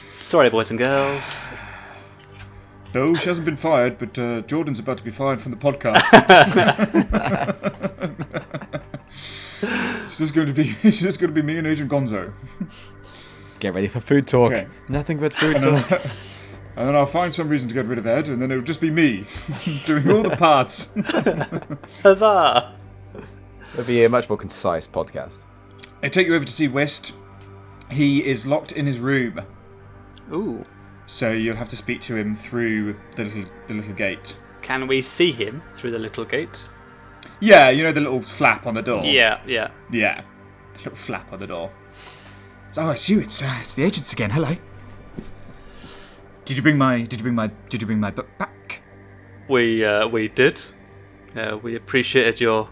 Sorry, 0.09 0.49
boys 0.49 0.69
and 0.71 0.79
girls. 0.79 1.51
No, 2.93 3.13
she 3.15 3.27
hasn't 3.29 3.45
been 3.45 3.55
fired, 3.57 3.97
but 3.97 4.17
uh, 4.19 4.41
Jordan's 4.41 4.79
about 4.79 4.97
to 4.97 5.03
be 5.03 5.11
fired 5.11 5.41
from 5.41 5.51
the 5.51 5.57
podcast. 5.57 6.01
it's 9.11 10.17
just 10.17 10.33
going 10.33 10.47
to 10.47 10.53
be 10.53 10.75
it's 10.83 10.99
just 10.99 11.19
going 11.19 11.33
to 11.33 11.41
be 11.41 11.45
me 11.45 11.57
and 11.57 11.67
Agent 11.67 11.91
Gonzo. 11.91 12.33
Get 13.59 13.73
ready 13.73 13.87
for 13.87 13.99
food 13.99 14.27
talk. 14.27 14.51
Okay. 14.53 14.67
Nothing 14.89 15.19
but 15.19 15.33
food 15.33 15.57
And 15.57 15.63
talk. 15.65 15.87
then, 15.89 16.01
and 16.75 16.87
then 16.87 16.95
I'll 16.95 17.05
find 17.05 17.33
some 17.33 17.47
reason 17.49 17.69
to 17.69 17.75
get 17.75 17.85
rid 17.85 17.99
of 17.99 18.07
Ed, 18.07 18.27
and 18.27 18.41
then 18.41 18.49
it'll 18.51 18.63
just 18.63 18.81
be 18.81 18.89
me 18.89 19.25
doing 19.85 20.09
all 20.09 20.23
the 20.23 20.35
parts. 20.35 20.93
Huzzah! 22.01 22.73
It'll 23.73 23.85
be 23.85 24.03
a 24.03 24.09
much 24.09 24.27
more 24.29 24.37
concise 24.37 24.87
podcast. 24.87 25.37
I 26.01 26.09
take 26.09 26.27
you 26.27 26.35
over 26.35 26.45
to 26.45 26.51
see 26.51 26.67
West. 26.67 27.15
He 27.91 28.25
is 28.25 28.47
locked 28.47 28.71
in 28.71 28.85
his 28.87 28.99
room, 28.99 29.41
Ooh. 30.33 30.65
so 31.05 31.31
you'll 31.31 31.57
have 31.57 31.69
to 31.69 31.77
speak 31.77 32.01
to 32.01 32.15
him 32.15 32.35
through 32.35 32.95
the 33.15 33.25
little 33.25 33.45
the 33.67 33.73
little 33.75 33.93
gate. 33.93 34.39
Can 34.61 34.87
we 34.87 35.01
see 35.01 35.31
him 35.31 35.61
through 35.73 35.91
the 35.91 35.99
little 35.99 36.23
gate? 36.25 36.63
Yeah, 37.41 37.69
you 37.71 37.83
know 37.83 37.91
the 37.91 38.01
little 38.01 38.21
flap 38.21 38.67
on 38.67 38.75
the 38.75 38.81
door. 38.81 39.03
Yeah, 39.03 39.41
yeah. 39.47 39.71
Yeah, 39.91 40.21
the 40.73 40.77
little 40.79 40.95
flap 40.95 41.33
on 41.33 41.39
the 41.39 41.47
door. 41.47 41.71
So, 42.71 42.83
oh, 42.83 42.89
it's 42.91 43.09
you. 43.09 43.19
It's 43.19 43.41
uh, 43.41 43.57
it's 43.59 43.73
the 43.73 43.83
agents 43.83 44.13
again. 44.13 44.29
Hello. 44.29 44.55
Did 46.45 46.57
you 46.57 46.63
bring 46.63 46.77
my 46.77 47.01
Did 47.01 47.13
you 47.19 47.23
bring 47.23 47.35
my 47.35 47.49
Did 47.69 47.81
you 47.81 47.85
bring 47.87 47.99
my 47.99 48.11
book 48.11 48.27
back? 48.37 48.81
We 49.49 49.83
uh, 49.83 50.07
we 50.07 50.27
did. 50.27 50.61
Uh, 51.35 51.57
we 51.61 51.75
appreciated 51.75 52.39
your. 52.39 52.69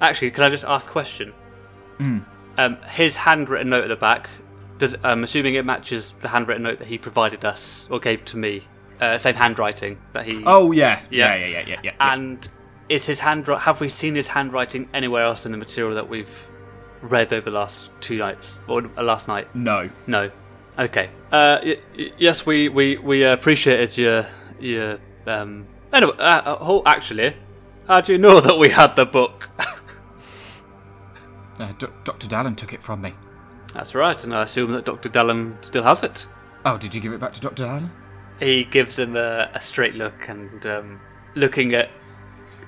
Actually, 0.00 0.30
can 0.30 0.44
I 0.44 0.50
just 0.50 0.64
ask 0.64 0.86
a 0.86 0.90
question? 0.90 1.32
Um, 2.58 2.76
his 2.88 3.16
handwritten 3.16 3.70
note 3.70 3.84
at 3.84 3.88
the 3.88 3.96
back. 3.96 4.28
Does 4.78 4.94
I'm 5.04 5.22
assuming 5.24 5.54
it 5.54 5.64
matches 5.64 6.12
the 6.20 6.28
handwritten 6.28 6.64
note 6.64 6.78
that 6.80 6.88
he 6.88 6.98
provided 6.98 7.44
us 7.44 7.86
or 7.90 7.98
gave 8.00 8.24
to 8.26 8.36
me. 8.36 8.66
Uh, 9.00 9.16
same 9.18 9.36
handwriting 9.36 9.98
that 10.12 10.24
he. 10.26 10.42
Oh 10.44 10.72
yeah, 10.72 11.00
Yeah. 11.10 11.34
yeah, 11.34 11.34
yeah, 11.34 11.46
yeah, 11.46 11.58
yeah. 11.60 11.66
yeah, 11.68 11.80
yeah. 11.84 12.12
And 12.12 12.48
is 12.92 13.06
his 13.06 13.20
hand? 13.20 13.46
Have 13.46 13.80
we 13.80 13.88
seen 13.88 14.14
his 14.14 14.28
handwriting 14.28 14.88
anywhere 14.94 15.24
else 15.24 15.46
in 15.46 15.52
the 15.52 15.58
material 15.58 15.94
that 15.94 16.08
we've 16.08 16.46
read 17.00 17.32
over 17.32 17.50
the 17.50 17.56
last 17.56 17.90
two 18.00 18.16
nights 18.18 18.58
or 18.68 18.82
uh, 18.96 19.02
last 19.02 19.28
night? 19.28 19.48
no. 19.54 19.90
No. 20.06 20.30
Okay. 20.78 21.10
Uh, 21.30 21.58
y- 21.64 21.78
y- 21.98 22.12
yes, 22.18 22.46
we 22.46 22.68
we 22.68 22.96
we 22.98 23.24
appreciated 23.24 23.96
your 23.98 24.26
your 24.60 24.98
um. 25.26 25.66
Anyway, 25.92 26.14
uh, 26.18 26.22
uh, 26.22 26.56
oh, 26.60 26.82
actually, 26.86 27.36
how 27.86 28.00
do 28.00 28.12
you 28.12 28.18
know 28.18 28.40
that 28.40 28.58
we 28.58 28.70
had 28.70 28.94
the 28.96 29.04
book? 29.06 29.48
Uh, 31.58 31.70
D- 31.78 31.86
Dr. 32.04 32.26
Dallin 32.28 32.56
took 32.56 32.72
it 32.72 32.82
from 32.82 33.02
me. 33.02 33.12
That's 33.74 33.94
right, 33.94 34.22
and 34.24 34.34
I 34.34 34.42
assume 34.42 34.72
that 34.72 34.84
Doctor 34.86 35.08
Dallin 35.10 35.62
still 35.64 35.82
has 35.82 36.02
it. 36.02 36.26
Oh, 36.64 36.78
did 36.78 36.94
you 36.94 37.00
give 37.00 37.12
it 37.12 37.20
back 37.20 37.32
to 37.34 37.40
Dr. 37.40 37.64
Dallin? 37.64 37.90
He 38.40 38.64
gives 38.64 38.98
him 38.98 39.16
a, 39.16 39.50
a 39.54 39.60
straight 39.60 39.94
look 39.94 40.28
and 40.28 40.64
um, 40.66 41.00
looking 41.34 41.74
at 41.74 41.90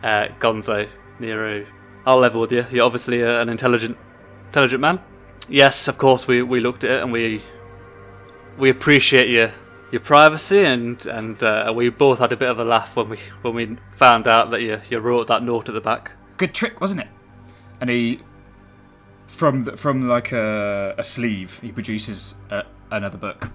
uh, 0.02 0.28
Gonzo 0.40 0.88
Nero. 1.18 1.66
I'll 2.06 2.18
level 2.18 2.40
with 2.40 2.52
you. 2.52 2.66
You're 2.70 2.84
obviously 2.84 3.24
uh, 3.24 3.40
an 3.40 3.48
intelligent, 3.48 3.96
intelligent 4.46 4.80
man. 4.80 5.00
Yes, 5.48 5.88
of 5.88 5.98
course 5.98 6.26
we, 6.26 6.42
we 6.42 6.60
looked 6.60 6.84
at 6.84 6.90
it 6.90 7.02
and 7.02 7.12
we 7.12 7.42
we 8.56 8.70
appreciate 8.70 9.28
your 9.28 9.50
your 9.90 10.00
privacy 10.00 10.64
and 10.64 11.06
and 11.06 11.42
uh, 11.42 11.72
we 11.74 11.88
both 11.88 12.18
had 12.18 12.32
a 12.32 12.36
bit 12.36 12.48
of 12.48 12.58
a 12.58 12.64
laugh 12.64 12.96
when 12.96 13.08
we 13.08 13.18
when 13.42 13.54
we 13.54 13.76
found 13.96 14.26
out 14.26 14.50
that 14.50 14.60
you 14.60 14.80
you 14.90 14.98
wrote 14.98 15.28
that 15.28 15.42
note 15.42 15.68
at 15.68 15.74
the 15.74 15.80
back. 15.80 16.12
Good 16.36 16.54
trick, 16.54 16.80
wasn't 16.80 17.02
it? 17.02 17.08
And 17.80 17.90
he, 17.90 18.20
from 19.26 19.64
the, 19.64 19.76
from 19.76 20.08
like 20.08 20.32
a, 20.32 20.94
a 20.98 21.04
sleeve, 21.04 21.60
he 21.60 21.70
produces 21.70 22.34
uh, 22.50 22.62
another 22.90 23.18
book. 23.18 23.50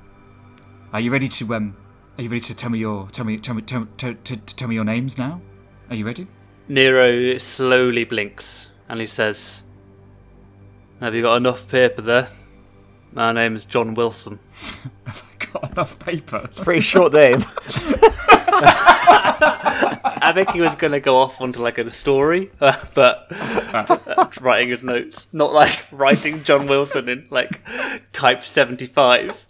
Are 0.94 1.00
you 1.00 1.12
ready 1.12 1.28
to 1.28 1.56
um? 1.56 1.76
Are 2.18 2.24
you 2.24 2.30
ready 2.30 2.42
to 2.42 2.56
tell 2.56 2.70
me 2.70 2.80
your 2.80 3.08
tell 3.10 3.26
me 3.26 3.38
tell 3.38 3.56
me 3.56 3.62
tell, 3.62 3.88
tell, 3.98 4.16
to 4.16 4.38
tell 4.38 4.68
me 4.68 4.76
your 4.76 4.86
names 4.86 5.18
now? 5.18 5.42
Are 5.90 5.96
you 5.96 6.06
ready? 6.06 6.28
Nero 6.68 7.40
slowly 7.40 8.04
blinks 8.04 8.70
and 8.88 9.02
he 9.02 9.08
says, 9.08 9.64
"Have 11.00 11.16
you 11.16 11.24
got 11.24 11.38
enough 11.38 11.68
paper 11.68 12.04
there? 12.04 12.28
My 13.12 13.32
name's 13.32 13.66
John 13.66 13.96
Wilson." 13.96 14.40
Have 15.06 15.24
I 15.24 15.46
got 15.46 15.72
enough 15.72 15.98
paper? 15.98 16.42
It's 16.44 16.60
a 16.60 16.64
pretty 16.64 16.82
short 16.82 17.12
name. 17.14 17.44
I 20.22 20.32
think 20.36 20.52
he 20.52 20.62
was 20.62 20.76
going 20.76 20.94
to 20.94 21.00
go 21.00 21.16
off 21.16 21.42
onto 21.42 21.60
like 21.60 21.80
a 21.80 21.92
story, 21.92 22.52
but 22.60 23.32
writing 24.40 24.70
his 24.70 24.84
notes, 24.84 25.26
not 25.32 25.54
like 25.54 25.86
writing 25.92 26.44
John 26.44 26.68
Wilson 26.68 27.10
in 27.10 27.26
like 27.32 27.62
type 28.12 28.44
seventy 28.44 28.86
five. 28.86 29.44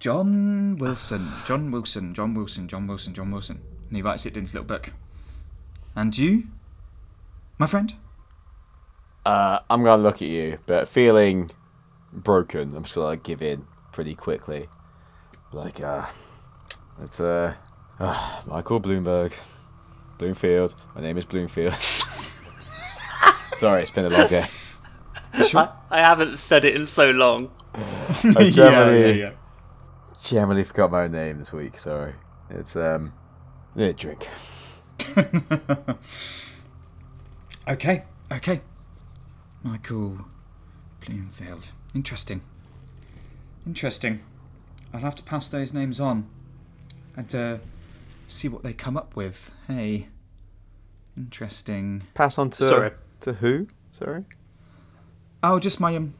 John 0.00 0.76
Wilson, 0.76 1.28
John 1.44 1.70
Wilson, 1.70 2.14
John 2.14 2.34
Wilson, 2.34 2.68
John 2.68 2.86
Wilson, 2.86 3.14
John 3.14 3.30
Wilson. 3.30 3.60
And 3.88 3.96
he 3.96 4.02
writes 4.02 4.26
it 4.26 4.36
in 4.36 4.42
his 4.42 4.54
little 4.54 4.66
book. 4.66 4.92
And 5.96 6.16
you, 6.16 6.44
my 7.58 7.66
friend? 7.66 7.94
Uh, 9.24 9.60
I'm 9.70 9.82
gonna 9.82 10.02
look 10.02 10.16
at 10.16 10.28
you, 10.28 10.58
but 10.66 10.88
feeling 10.88 11.50
broken, 12.12 12.76
I'm 12.76 12.82
just 12.82 12.94
gonna 12.94 13.16
give 13.16 13.40
in 13.42 13.66
pretty 13.92 14.14
quickly. 14.14 14.68
Like, 15.52 15.82
uh, 15.82 16.06
it's 17.02 17.20
uh, 17.20 17.54
uh 17.98 18.42
Michael 18.46 18.80
Bloomberg, 18.80 19.32
Bloomfield. 20.18 20.74
My 20.94 21.00
name 21.00 21.16
is 21.16 21.24
Bloomfield. 21.24 21.74
Sorry, 23.54 23.82
it's 23.82 23.90
been 23.90 24.06
a 24.06 24.10
long 24.10 24.28
day. 24.28 24.44
I, 25.32 25.68
I 25.90 26.00
haven't 26.00 26.38
said 26.38 26.64
it 26.64 26.74
in 26.74 26.86
so 26.86 27.10
long. 27.10 27.50
I 27.74 28.50
generally, 28.50 29.32
generally 30.24 30.64
forgot 30.64 30.90
my 30.90 31.04
own 31.04 31.12
name 31.12 31.38
this 31.38 31.52
week. 31.52 31.78
Sorry. 31.78 32.14
It's 32.50 32.76
um, 32.76 33.12
yeah, 33.76 33.92
drink. 33.92 34.28
Okay, 37.66 38.04
okay. 38.30 38.60
Michael 39.62 40.26
Bloomfield. 41.00 41.72
Interesting. 41.94 42.42
Interesting. 43.66 44.20
I'll 44.92 45.00
have 45.00 45.14
to 45.14 45.22
pass 45.22 45.48
those 45.48 45.72
names 45.72 45.98
on 45.98 46.28
and 47.16 47.34
uh, 47.34 47.56
see 48.28 48.48
what 48.48 48.62
they 48.62 48.74
come 48.74 48.98
up 48.98 49.16
with. 49.16 49.50
Hey. 49.66 50.08
Interesting. 51.16 52.02
Pass 52.12 52.36
on 52.38 52.50
to 52.50 52.68
Sorry. 52.68 52.90
to 53.22 53.32
who? 53.32 53.66
Sorry. 53.92 54.24
Oh, 55.42 55.58
just 55.58 55.80
my 55.80 55.96
um, 55.96 56.12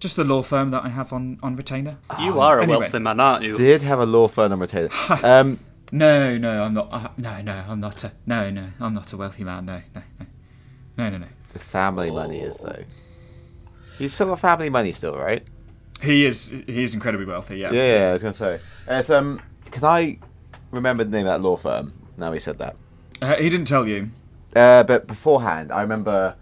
just 0.00 0.16
the 0.16 0.24
law 0.24 0.42
firm 0.42 0.70
that 0.70 0.84
I 0.84 0.88
have 0.88 1.12
on 1.12 1.38
on 1.42 1.56
retainer. 1.56 1.98
You 2.20 2.40
are 2.40 2.58
a 2.58 2.62
anyway. 2.62 2.78
wealthy 2.80 2.98
man, 2.98 3.20
aren't 3.20 3.44
you? 3.44 3.56
Did 3.56 3.82
have 3.82 3.98
a 3.98 4.06
law 4.06 4.28
firm 4.28 4.52
on 4.52 4.60
retainer. 4.60 4.88
Um, 5.22 5.58
No, 5.92 6.36
no, 6.36 6.64
I'm 6.64 6.74
not. 6.74 6.88
Uh, 6.90 7.08
no, 7.16 7.40
no, 7.42 7.64
I'm 7.68 7.78
not 7.80 8.02
a. 8.04 8.12
No, 8.26 8.50
no, 8.50 8.68
I'm 8.80 8.94
not 8.94 9.12
a 9.12 9.16
wealthy 9.16 9.44
man. 9.44 9.66
No, 9.66 9.80
no, 9.94 10.02
no, 10.18 10.26
no, 10.98 11.10
no, 11.10 11.18
no. 11.18 11.26
the 11.52 11.58
family 11.58 12.10
money 12.10 12.40
is 12.40 12.58
though. 12.58 12.82
He's 13.98 14.12
still 14.12 14.26
got 14.26 14.40
family 14.40 14.68
money 14.68 14.92
still, 14.92 15.16
right? 15.16 15.42
He 16.02 16.26
is. 16.26 16.50
He 16.50 16.82
is 16.82 16.92
incredibly 16.92 17.26
wealthy. 17.26 17.58
Yeah. 17.58 17.72
Yeah, 17.72 17.98
yeah, 17.98 18.08
I 18.10 18.12
was 18.12 18.22
gonna 18.22 18.32
say. 18.34 18.58
It's, 18.88 19.10
um, 19.10 19.40
can 19.70 19.84
I 19.84 20.18
remember 20.70 21.04
the 21.04 21.10
name 21.10 21.26
of 21.26 21.32
that 21.32 21.40
law 21.48 21.56
firm? 21.56 21.92
Now 22.18 22.32
he 22.32 22.40
said 22.40 22.58
that. 22.58 22.76
Uh, 23.22 23.36
he 23.36 23.48
didn't 23.48 23.66
tell 23.68 23.86
you. 23.86 24.10
Uh, 24.54 24.82
but 24.84 25.06
beforehand, 25.06 25.70
I 25.72 25.82
remember 25.82 26.34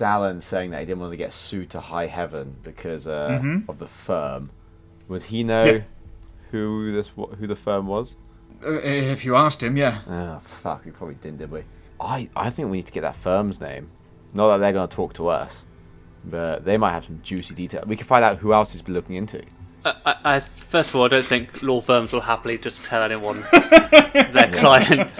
Dallin 0.00 0.42
saying 0.42 0.70
that 0.70 0.80
he 0.80 0.86
didn't 0.86 1.00
want 1.00 1.12
to 1.12 1.16
get 1.16 1.32
sued 1.32 1.70
to 1.70 1.80
high 1.80 2.06
heaven 2.06 2.56
because 2.62 3.06
uh, 3.06 3.40
of 3.68 3.78
the 3.78 3.86
firm. 3.86 4.50
Would 5.08 5.22
he 5.24 5.44
know 5.44 5.64
Yeah. 5.64 5.80
who 6.50 6.90
this 6.92 7.08
who 7.08 7.46
the 7.46 7.56
firm 7.56 7.86
was? 7.86 8.16
Uh, 8.64 8.72
if 8.82 9.24
you 9.24 9.36
asked 9.36 9.62
him, 9.62 9.76
yeah. 9.76 10.00
Oh 10.08 10.38
fuck, 10.40 10.84
we 10.84 10.90
probably 10.90 11.16
didn't, 11.16 11.38
did 11.38 11.50
we? 11.50 11.62
I 12.00 12.28
I 12.34 12.50
think 12.50 12.70
we 12.70 12.78
need 12.78 12.86
to 12.86 12.92
get 12.92 13.02
that 13.02 13.16
firm's 13.16 13.60
name. 13.60 13.88
Not 14.32 14.48
that 14.48 14.58
they're 14.58 14.72
gonna 14.72 14.86
talk 14.88 15.12
to 15.14 15.28
us, 15.28 15.66
but 16.24 16.64
they 16.64 16.76
might 16.76 16.92
have 16.92 17.04
some 17.04 17.20
juicy 17.22 17.54
detail. 17.54 17.84
We 17.86 17.96
can 17.96 18.06
find 18.06 18.24
out 18.24 18.38
who 18.38 18.52
else 18.52 18.72
he's 18.72 18.82
been 18.82 18.94
looking 18.94 19.16
into. 19.16 19.42
I, 19.84 19.94
I, 20.04 20.16
I, 20.36 20.40
first 20.40 20.90
of 20.90 20.96
all, 20.96 21.04
I 21.04 21.08
don't 21.08 21.24
think 21.24 21.62
law 21.62 21.80
firms 21.80 22.12
will 22.12 22.20
happily 22.20 22.58
just 22.58 22.84
tell 22.84 23.02
anyone 23.02 23.42
their 23.52 24.50
client 24.52 25.10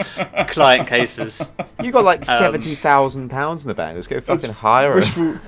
client 0.49 0.87
cases. 0.89 1.51
You 1.83 1.93
got 1.93 2.05
like 2.05 2.25
seventy 2.25 2.75
thousand 2.75 3.31
pounds 3.31 3.65
in 3.65 3.69
the 3.69 3.75
bank. 3.75 3.97
Let's 3.97 4.07
go 4.07 4.21
fucking 4.21 4.53
hire 4.53 4.93
him. 4.93 4.97
Wishful, 4.97 5.39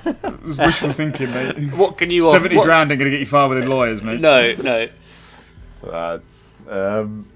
wishful 0.57 0.93
thinking, 0.93 1.31
mate. 1.31 1.73
What 1.75 1.99
can 1.99 2.11
you? 2.11 2.23
Seventy 2.31 2.57
what- 2.57 2.65
grand 2.65 2.91
ain't 2.91 2.99
gonna 2.99 3.11
get 3.11 3.21
you 3.21 3.27
far 3.27 3.49
with 3.49 3.59
the 3.59 3.67
lawyers, 3.67 4.03
mate. 4.03 4.21
No, 4.21 4.55
no. 4.57 4.89
Uh, 5.87 6.19
um, 6.69 7.27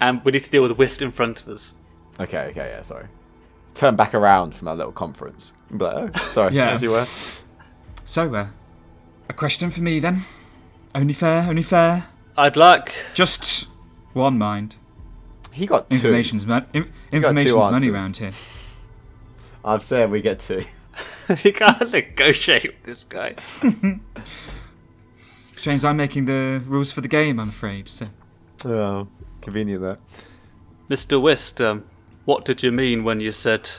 And 0.00 0.24
we 0.24 0.32
need 0.32 0.44
to 0.44 0.50
deal 0.50 0.62
with 0.62 0.72
Wist 0.78 1.02
in 1.02 1.12
front 1.12 1.42
of 1.42 1.48
us. 1.48 1.74
okay, 2.18 2.46
okay, 2.46 2.70
yeah, 2.70 2.82
sorry. 2.82 3.06
Turn 3.74 3.96
back 3.96 4.14
around 4.14 4.54
from 4.54 4.68
our 4.68 4.74
little 4.76 4.92
conference. 4.92 5.52
And 5.68 5.78
be 5.78 5.84
like, 5.84 6.10
oh, 6.14 6.28
sorry, 6.28 6.54
Yeah. 6.54 6.70
as 6.70 6.82
you 6.82 6.90
were. 6.92 7.04
So, 8.04 8.34
uh, 8.34 8.46
a 9.28 9.32
question 9.32 9.70
for 9.70 9.80
me 9.82 9.98
then. 9.98 10.22
Only 10.94 11.12
fair, 11.14 11.46
only 11.48 11.62
fair. 11.62 12.06
I'd 12.36 12.56
like. 12.56 12.94
Just 13.14 13.68
one 14.12 14.38
mind. 14.38 14.76
He 15.52 15.66
got 15.66 15.90
two. 15.90 15.96
Information's, 15.96 16.46
mon- 16.46 16.66
in- 16.72 16.84
two 17.12 17.20
money 17.20 17.40
answers. 17.50 17.88
round 17.90 18.16
here. 18.16 18.32
I'm 19.64 19.80
saying 19.80 20.10
we 20.10 20.20
get 20.22 20.40
two. 20.40 20.64
you 21.42 21.52
can't 21.52 21.90
negotiate 21.90 22.64
with 22.64 22.82
this 22.84 23.04
guy. 23.04 23.34
James, 25.56 25.84
I'm 25.84 25.96
making 25.96 26.26
the 26.26 26.62
rules 26.66 26.92
for 26.92 27.00
the 27.00 27.08
game, 27.08 27.40
I'm 27.40 27.48
afraid. 27.48 27.88
So, 27.88 28.08
Oh, 28.66 29.08
convenient 29.40 29.82
that. 29.82 29.98
Mr. 30.90 31.20
Wist, 31.20 31.60
um, 31.60 31.86
what 32.26 32.44
did 32.44 32.62
you 32.62 32.70
mean 32.70 33.04
when 33.04 33.20
you 33.20 33.32
said, 33.32 33.70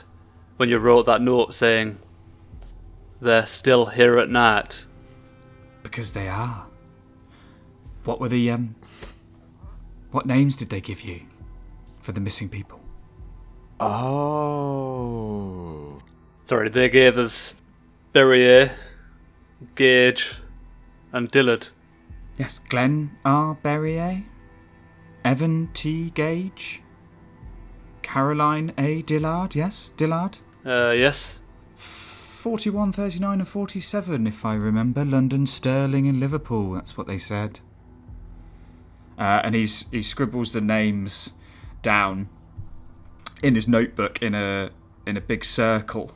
when 0.56 0.68
you 0.68 0.78
wrote 0.78 1.06
that 1.06 1.22
note 1.22 1.54
saying 1.54 1.98
they're 3.20 3.46
still 3.46 3.86
here 3.86 4.18
at 4.18 4.28
night? 4.28 4.86
because 5.82 6.10
they 6.12 6.26
are. 6.28 6.66
What 8.06 8.20
were 8.20 8.28
the 8.28 8.50
um? 8.52 8.76
What 10.12 10.26
names 10.26 10.56
did 10.56 10.70
they 10.70 10.80
give 10.80 11.02
you 11.02 11.22
for 12.00 12.12
the 12.12 12.20
missing 12.20 12.48
people? 12.48 12.80
Oh. 13.80 15.18
Sorry, 16.44 16.68
they 16.68 16.88
gave 16.88 17.18
us 17.18 17.56
Berrier, 18.14 18.70
Gage, 19.74 20.36
and 21.12 21.28
Dillard. 21.32 21.66
Yes, 22.38 22.60
Glenn 22.60 23.10
R. 23.24 23.56
Berrier, 23.56 24.22
Evan 25.24 25.68
T. 25.74 26.10
Gage, 26.10 26.82
Caroline 28.02 28.72
A. 28.78 29.02
Dillard. 29.02 29.56
Yes, 29.56 29.92
Dillard. 29.96 30.38
Uh, 30.64 30.92
yes. 30.96 31.40
41, 31.74 32.92
39, 32.92 33.40
and 33.40 33.48
47, 33.48 34.26
if 34.28 34.44
I 34.44 34.54
remember. 34.54 35.04
London, 35.04 35.46
Sterling, 35.46 36.06
and 36.06 36.20
Liverpool. 36.20 36.74
That's 36.74 36.96
what 36.96 37.08
they 37.08 37.18
said. 37.18 37.58
Uh, 39.18 39.40
and 39.44 39.54
he's 39.54 39.88
he 39.90 40.02
scribbles 40.02 40.52
the 40.52 40.60
names 40.60 41.32
down 41.82 42.28
in 43.42 43.54
his 43.54 43.66
notebook 43.66 44.20
in 44.22 44.34
a 44.34 44.70
in 45.06 45.16
a 45.16 45.20
big 45.20 45.44
circle, 45.44 46.12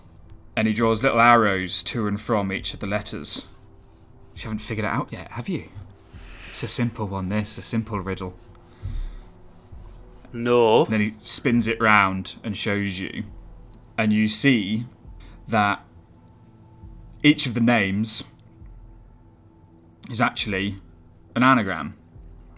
and 0.56 0.68
he 0.68 0.74
draws 0.74 1.02
little 1.02 1.20
arrows 1.20 1.82
to 1.84 2.06
and 2.06 2.20
from 2.20 2.52
each 2.52 2.74
of 2.74 2.80
the 2.80 2.86
letters. 2.86 3.46
You 4.36 4.42
haven't 4.44 4.58
figured 4.58 4.84
it 4.84 4.88
out 4.88 5.12
yet, 5.12 5.32
have 5.32 5.48
you? 5.48 5.68
It's 6.50 6.62
a 6.62 6.68
simple 6.68 7.06
one. 7.06 7.28
This 7.28 7.58
a 7.58 7.62
simple 7.62 8.00
riddle. 8.00 8.34
No. 10.32 10.84
And 10.84 10.92
then 10.92 11.00
he 11.00 11.14
spins 11.20 11.66
it 11.66 11.80
round 11.80 12.36
and 12.44 12.56
shows 12.56 13.00
you. 13.00 13.24
And 13.98 14.12
you 14.12 14.28
see 14.28 14.86
that 15.48 15.84
each 17.22 17.46
of 17.46 17.54
the 17.54 17.60
names 17.60 18.24
is 20.08 20.20
actually 20.20 20.76
an 21.36 21.42
anagram 21.42 21.94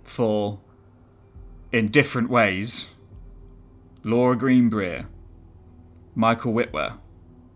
for, 0.05 0.61
in 1.71 1.89
different 1.89 2.31
ways, 2.31 2.95
Laura 4.05 4.37
Greenbrier, 4.37 5.07
Michael 6.15 6.53
Whitwer, 6.53 6.99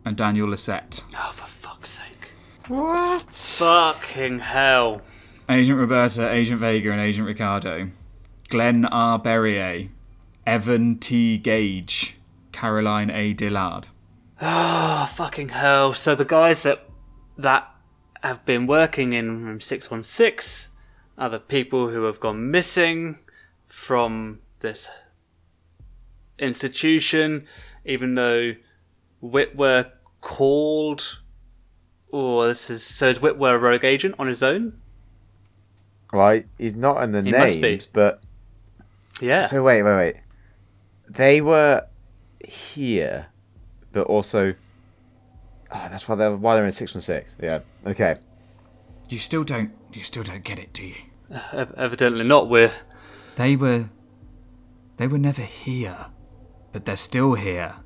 and 0.04 0.16
Daniel 0.16 0.48
Lisette. 0.48 1.02
Oh, 1.16 1.32
for 1.34 1.46
fuck's 1.46 1.90
sake. 1.90 2.32
What? 2.68 3.32
Fucking 3.32 4.40
hell. 4.40 5.02
Agent 5.48 5.78
Roberta, 5.78 6.30
Agent 6.30 6.60
Vega, 6.60 6.90
and 6.90 7.00
Agent 7.00 7.26
Ricardo. 7.26 7.90
Glenn 8.48 8.84
R. 8.84 9.18
Berrier, 9.18 9.90
Evan 10.46 10.98
T. 10.98 11.38
Gage, 11.38 12.16
Caroline 12.52 13.10
A. 13.10 13.32
Dillard. 13.32 13.88
Oh, 14.40 15.10
fucking 15.14 15.48
hell. 15.48 15.92
So 15.92 16.14
the 16.14 16.24
guys 16.24 16.62
that 16.62 16.88
that 17.38 17.68
have 18.22 18.44
been 18.44 18.66
working 18.66 19.12
in 19.12 19.44
room 19.44 19.60
616 19.60 20.70
are 21.18 21.28
the 21.30 21.40
people 21.40 21.88
who 21.88 22.02
have 22.04 22.20
gone 22.20 22.50
missing 22.50 23.18
from 23.66 24.40
this 24.60 24.88
institution, 26.38 27.46
even 27.84 28.14
though 28.14 28.52
Whitwer 29.22 29.90
called. 30.20 31.18
Oh, 32.12 32.46
this 32.46 32.70
is. 32.70 32.82
So 32.82 33.08
is 33.08 33.18
Whitwer 33.18 33.54
a 33.54 33.58
rogue 33.58 33.84
agent 33.84 34.14
on 34.18 34.26
his 34.28 34.42
own? 34.42 34.80
Right, 36.12 36.46
he's 36.56 36.74
not 36.74 37.02
in 37.02 37.12
the 37.12 37.22
He 37.22 37.30
must 37.32 37.56
be. 37.56 37.60
names, 37.60 37.86
but 37.86 38.22
Yeah. 39.20 39.40
so 39.42 39.62
wait, 39.62 39.82
wait, 39.82 39.96
wait. 39.96 40.16
They 41.08 41.40
were 41.40 41.86
here, 42.44 43.26
but 43.92 44.06
also. 44.06 44.54
Oh, 45.72 45.86
that's 45.90 46.06
why 46.08 46.14
they're 46.14 46.36
why 46.36 46.54
they're 46.54 46.64
in 46.64 46.72
six 46.72 46.94
one 46.94 47.00
six. 47.02 47.34
Yeah. 47.42 47.60
Okay. 47.86 48.16
You 49.08 49.18
still 49.18 49.42
don't. 49.44 49.70
You 49.96 50.02
still 50.02 50.22
don't 50.22 50.44
get 50.44 50.58
it, 50.58 50.74
do 50.74 50.84
you? 50.86 50.94
Ev- 51.54 51.72
Evidently 51.74 52.22
not. 52.22 52.50
We're. 52.50 52.70
They 53.36 53.56
were. 53.56 53.88
They 54.98 55.06
were 55.06 55.16
never 55.18 55.40
here, 55.40 56.08
but 56.70 56.84
they're 56.84 56.96
still 56.96 57.32
here, 57.32 57.76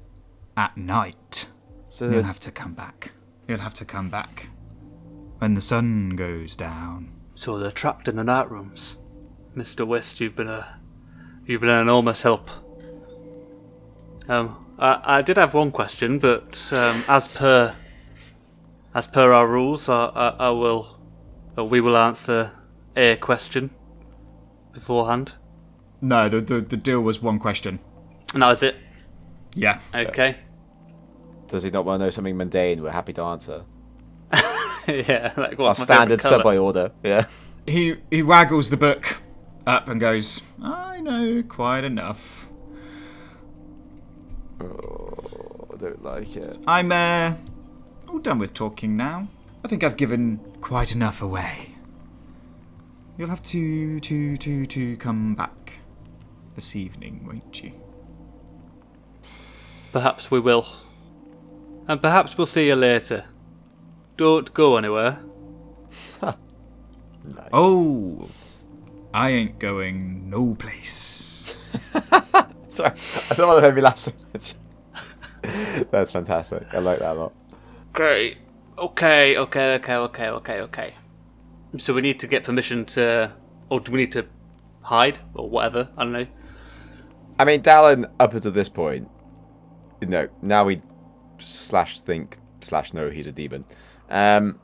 at 0.57 0.77
night. 0.77 1.47
So 1.87 2.11
You'll 2.11 2.25
have 2.25 2.41
to 2.41 2.51
come 2.51 2.75
back. 2.75 3.13
You'll 3.47 3.61
have 3.61 3.75
to 3.75 3.85
come 3.85 4.11
back 4.11 4.49
when 5.39 5.55
the 5.55 5.61
sun 5.61 6.11
goes 6.17 6.57
down. 6.57 7.13
So 7.37 7.59
they're 7.59 7.71
trapped 7.71 8.09
in 8.09 8.17
the 8.17 8.25
night 8.25 8.51
rooms. 8.51 8.99
Mr. 9.57 9.87
Wist, 9.87 10.19
you've 10.21 10.35
been 10.35 10.49
a 10.49 10.81
you've 11.47 11.61
been 11.61 11.71
an 11.71 11.83
enormous 11.83 12.23
help. 12.23 12.51
Um, 14.29 14.75
I, 14.81 15.19
I 15.19 15.23
did 15.23 15.37
have 15.37 15.55
one 15.55 15.71
question, 15.71 16.19
but 16.19 16.61
um, 16.73 17.05
as 17.09 17.29
per 17.29 17.77
as 18.95 19.07
per 19.07 19.33
our 19.33 19.47
rules, 19.47 19.89
I, 19.89 20.07
I, 20.07 20.29
I 20.29 20.51
will 20.51 21.00
uh, 21.61 21.65
we 21.65 21.81
will 21.81 21.97
answer 21.97 22.53
a 22.97 23.17
question 23.17 23.71
beforehand. 24.73 25.33
No, 26.01 26.29
the, 26.29 26.41
the 26.41 26.61
the 26.61 26.77
deal 26.77 27.01
was 27.03 27.21
one 27.23 27.39
question. 27.39 27.79
And 28.33 28.43
that 28.43 28.49
was 28.49 28.63
it. 28.63 28.77
Yeah. 29.55 29.81
Okay. 29.95 30.37
does 31.49 31.63
he 31.65 31.71
not 31.71 31.85
want 31.85 32.01
to 32.01 32.07
know 32.07 32.11
something 32.11 32.37
mundane? 32.37 32.83
We're 32.83 32.91
happy 32.91 33.13
to 33.15 33.23
answer. 33.25 33.65
yeah, 34.87 35.33
like 35.37 35.59
Our 35.59 35.67
what's 35.67 35.81
my 35.81 35.85
standard 35.85 36.21
favourite 36.21 36.23
colour? 36.23 36.39
subway 36.39 36.57
order. 36.57 36.93
Yeah. 37.03 37.27
He 37.67 37.97
he 38.11 38.23
waggles 38.23 38.71
the 38.71 38.77
book 38.77 39.17
up 39.67 39.89
and 39.89 40.01
goes. 40.01 40.43
I 40.63 41.01
know 41.01 41.43
quite 41.43 41.85
enough. 41.85 42.49
Oh, 44.61 45.69
I 45.73 45.77
don't 45.77 46.03
like 46.05 46.37
it. 46.37 46.59
I'm 46.67 46.93
uh 46.93 47.35
all 48.09 48.19
done 48.19 48.39
with 48.39 48.55
talking 48.55 48.97
now. 48.97 49.29
I 49.65 49.69
think 49.69 49.83
I've 49.85 49.97
given 49.97 50.41
quite 50.61 50.95
enough 50.95 51.23
away. 51.23 51.75
You'll 53.17 53.29
have 53.29 53.43
to 53.45 54.01
to 54.01 54.37
to 54.37 54.67
to 54.67 54.97
come 54.97 55.35
back 55.35 55.75
this 56.55 56.75
evening, 56.75 57.25
won't 57.27 57.63
you? 57.63 57.73
Perhaps 59.93 60.31
we 60.31 60.41
will. 60.41 60.67
And 61.89 62.01
perhaps 62.01 62.39
we'll 62.39 62.47
see 62.47 62.69
you 62.69 62.77
later. 62.77 63.25
Don't 64.17 64.53
go 64.55 64.77
anywhere. 64.77 65.19
Oh, 67.53 68.29
I 69.13 69.31
ain't 69.31 69.59
going 69.59 70.31
no 70.31 70.55
place. 70.55 71.71
Sorry, 72.71 72.91
I 72.91 72.95
thought 72.95 73.61
that 73.61 73.63
made 73.63 73.75
me 73.75 73.83
laugh 73.83 73.99
so 73.99 74.13
much. 74.33 74.55
That's 75.91 76.11
fantastic. 76.13 76.67
I 76.73 76.79
like 76.79 77.01
that 77.01 77.17
a 77.17 77.21
lot. 77.21 77.33
Okay, 77.95 78.39
okay, 78.81 79.37
okay, 79.37 79.75
okay, 79.75 79.95
okay, 79.95 80.29
okay, 80.29 80.61
okay. 80.61 80.95
So 81.79 81.95
we 81.95 82.01
need 82.01 82.19
to 82.21 82.27
get 82.27 82.45
permission 82.45 82.85
to, 82.87 83.33
or 83.69 83.81
do 83.81 83.93
we 83.93 84.01
need 84.01 84.13
to 84.13 84.27
hide 84.83 85.19
or 85.35 85.49
whatever? 85.49 85.89
I 85.97 86.03
don't 86.03 86.13
know. 86.13 86.27
I 87.39 87.45
mean, 87.45 87.63
Dallin, 87.63 88.11
up 88.19 88.35
until 88.35 88.51
this 88.53 88.69
point, 88.69 89.09
you 90.01 90.09
know, 90.09 90.29
now 90.43 90.65
we 90.65 90.83
slash 91.39 92.01
think 92.01 92.39
slash 92.61 92.93
know 92.93 93.11
he's 93.11 93.27
a 93.27 93.33
demon. 93.33 93.65
Um, 94.11 94.59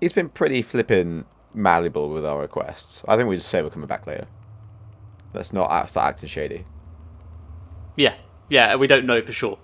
he's 0.00 0.12
been 0.12 0.28
pretty 0.28 0.62
flippin' 0.62 1.24
malleable 1.54 2.10
with 2.10 2.24
our 2.24 2.40
requests. 2.40 3.02
I 3.08 3.16
think 3.16 3.28
we 3.28 3.36
just 3.36 3.48
say 3.48 3.62
we're 3.62 3.70
coming 3.70 3.88
back 3.88 4.06
later. 4.06 4.26
Let's 5.32 5.52
not 5.52 5.88
start 5.88 6.08
acting 6.08 6.28
shady. 6.28 6.64
Yeah, 7.96 8.14
yeah, 8.48 8.76
we 8.76 8.86
don't 8.86 9.06
know 9.06 9.22
for 9.22 9.32
sure. 9.32 9.58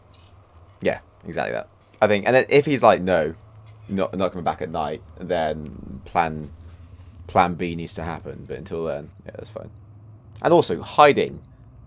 Yeah, 0.81 1.01
exactly 1.27 1.53
that. 1.53 1.69
I 2.01 2.07
think, 2.07 2.27
and 2.27 2.35
then 2.35 2.47
if 2.49 2.67
he's 2.67 2.83
like, 2.83 3.01
no, 3.01 3.35
not 3.89 4.17
not 4.17 4.33
coming 4.33 4.45
back 4.45 4.63
at 4.63 4.71
night, 4.71 5.03
then 5.19 6.01
plan 6.05 6.51
plan 7.27 7.55
B 7.55 7.75
needs 7.77 7.95
to 7.95 8.03
happen. 8.05 8.45
But 8.47 8.59
until 8.59 8.85
then, 8.85 9.11
yeah, 9.25 9.33
that's 9.35 9.51
fine. 9.51 9.71
And 10.43 10.53
also 10.53 10.83
hiding. 10.83 11.41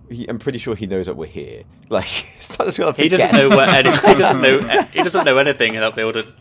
He, 0.10 0.28
I'm 0.28 0.40
pretty 0.40 0.58
sure 0.58 0.76
he 0.76 0.88
knows 0.88 1.06
that 1.06 1.16
we're 1.16 1.28
here. 1.28 1.64
Like, 1.90 2.28
it's 2.38 2.60
not 2.60 2.66
just 2.66 2.78
gonna 2.78 2.92
He 2.94 3.10
doesn't 3.10 3.36
know 3.36 3.50
where 3.50 3.68
any, 3.68 3.90
he 3.90 4.14
doesn't 4.14 4.42
know 4.44 4.60
he 4.94 5.02
doesn't 5.02 5.26
know 5.26 5.38
anything 5.40 5.74
in 5.74 5.82
that 5.82 5.96
building. 5.96 6.32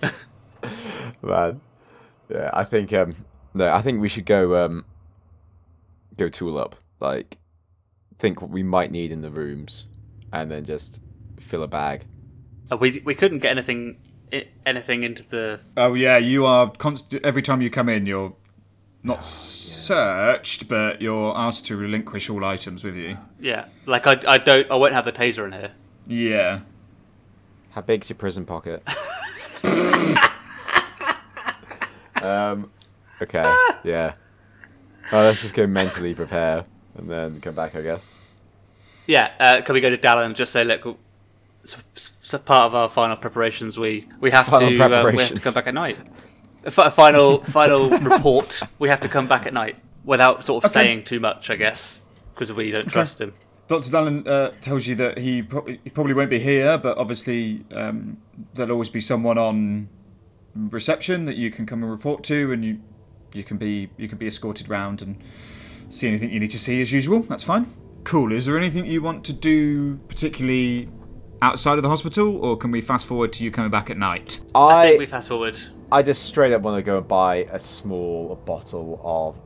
man. 1.22 1.62
Yeah, 2.28 2.50
I 2.52 2.64
think 2.64 2.92
um 2.92 3.24
no, 3.54 3.72
I 3.72 3.80
think 3.80 4.02
we 4.02 4.10
should 4.10 4.26
go 4.26 4.62
um 4.62 4.84
go 6.18 6.28
tool 6.28 6.58
up. 6.58 6.76
Like 7.00 7.38
think 8.18 8.42
what 8.42 8.50
we 8.50 8.62
might 8.62 8.90
need 8.90 9.10
in 9.10 9.22
the 9.22 9.30
rooms 9.30 9.86
and 10.34 10.50
then 10.50 10.64
just 10.64 11.00
fill 11.40 11.62
a 11.62 11.66
bag. 11.68 12.04
Uh, 12.70 12.76
we 12.76 13.00
we 13.06 13.14
couldn't 13.14 13.38
get 13.38 13.52
anything 13.52 13.96
i- 14.32 14.46
anything 14.66 15.02
into 15.02 15.22
the 15.22 15.60
Oh 15.76 15.94
yeah, 15.94 16.18
you 16.18 16.44
are 16.46 16.70
const- 16.70 17.14
every 17.24 17.42
time 17.42 17.60
you 17.62 17.70
come 17.70 17.88
in, 17.88 18.06
you're 18.06 18.34
not 19.02 19.24
searched, 19.24 20.68
but 20.68 21.00
you're 21.00 21.36
asked 21.36 21.66
to 21.66 21.76
relinquish 21.76 22.28
all 22.28 22.44
items 22.44 22.84
with 22.84 22.96
you. 22.96 23.16
yeah. 23.40 23.66
Like 23.86 24.06
I 24.06 24.18
I 24.26 24.38
don't 24.38 24.70
I 24.70 24.74
won't 24.76 24.94
have 24.94 25.04
the 25.04 25.12
taser 25.12 25.44
in 25.46 25.52
here. 25.52 25.72
Yeah. 26.06 26.60
How 27.70 27.82
big's 27.82 28.08
your 28.10 28.16
prison 28.16 28.44
pocket? 28.44 28.82
um 32.22 32.70
okay, 33.22 33.54
yeah. 33.84 34.14
Oh, 35.12 35.22
let's 35.22 35.40
just 35.42 35.54
go 35.54 35.66
mentally 35.66 36.14
prepare 36.14 36.64
and 36.96 37.08
then 37.08 37.40
come 37.40 37.54
back, 37.54 37.74
I 37.74 37.82
guess. 37.82 38.10
Yeah, 39.06 39.30
uh, 39.40 39.62
can 39.62 39.72
we 39.74 39.80
go 39.80 39.88
to 39.88 39.96
Dallin 39.96 40.26
and 40.26 40.36
just 40.36 40.52
say, 40.52 40.64
look, 40.64 40.98
it's, 41.94 42.10
it's 42.20 42.30
part 42.44 42.66
of 42.66 42.74
our 42.74 42.88
final 42.88 43.16
preparations. 43.16 43.78
We 43.78 44.08
we 44.20 44.30
have 44.30 44.46
Final 44.46 44.74
to 44.74 44.82
uh, 44.84 45.10
we 45.12 45.18
have 45.22 45.34
to 45.34 45.40
come 45.40 45.54
back 45.54 45.66
at 45.66 45.74
night. 45.74 45.98
A 46.64 46.70
final 46.90 47.38
final 47.44 47.90
report. 47.90 48.60
We 48.78 48.88
have 48.88 49.00
to 49.02 49.08
come 49.08 49.26
back 49.26 49.46
at 49.46 49.52
night 49.52 49.76
without 50.04 50.44
sort 50.44 50.64
of 50.64 50.70
Okay. 50.70 50.80
saying 50.84 51.04
too 51.04 51.20
much, 51.20 51.50
I 51.50 51.56
guess, 51.56 51.98
because 52.34 52.52
we 52.52 52.70
don't 52.70 52.88
trust 52.88 53.20
him. 53.20 53.34
Dr. 53.68 53.90
Dallin 53.90 54.26
uh, 54.26 54.52
tells 54.62 54.86
you 54.86 54.94
that 54.94 55.18
he, 55.18 55.42
pro- 55.42 55.66
he 55.66 55.90
probably 55.90 56.14
won't 56.14 56.30
be 56.30 56.38
here, 56.38 56.78
but 56.78 56.96
obviously 56.96 57.66
um, 57.74 58.16
there'll 58.54 58.72
always 58.72 58.88
be 58.88 59.00
someone 59.00 59.36
on 59.36 59.90
reception 60.54 61.26
that 61.26 61.36
you 61.36 61.50
can 61.50 61.66
come 61.66 61.82
and 61.82 61.90
report 61.92 62.24
to, 62.24 62.50
and 62.52 62.64
you 62.64 62.80
you 63.34 63.44
can 63.44 63.58
be 63.58 63.90
you 63.98 64.08
can 64.08 64.16
be 64.18 64.26
escorted 64.26 64.68
round 64.70 65.02
and 65.02 65.16
see 65.90 66.08
anything 66.08 66.30
you 66.30 66.40
need 66.40 66.50
to 66.50 66.58
see 66.58 66.80
as 66.80 66.90
usual. 66.92 67.20
That's 67.20 67.44
fine. 67.44 67.66
Cool. 68.04 68.32
Is 68.32 68.46
there 68.46 68.56
anything 68.56 68.86
you 68.86 69.02
want 69.02 69.22
to 69.26 69.32
do 69.34 69.96
particularly 70.08 70.88
outside 71.42 71.78
of 71.78 71.82
the 71.82 71.88
hospital, 71.88 72.36
or 72.44 72.56
can 72.56 72.70
we 72.70 72.80
fast 72.80 73.06
forward 73.06 73.32
to 73.34 73.44
you 73.44 73.50
coming 73.50 73.70
back 73.70 73.90
at 73.90 73.96
night? 73.96 74.42
I 74.54 74.88
think 74.88 74.98
we 75.00 75.06
fast 75.06 75.28
forward. 75.28 75.58
I 75.90 76.02
just 76.02 76.24
straight 76.24 76.52
up 76.52 76.62
want 76.62 76.76
to 76.76 76.82
go 76.82 76.98
and 76.98 77.08
buy 77.08 77.46
a 77.50 77.58
small 77.60 78.34
bottle 78.44 79.00
of 79.02 79.36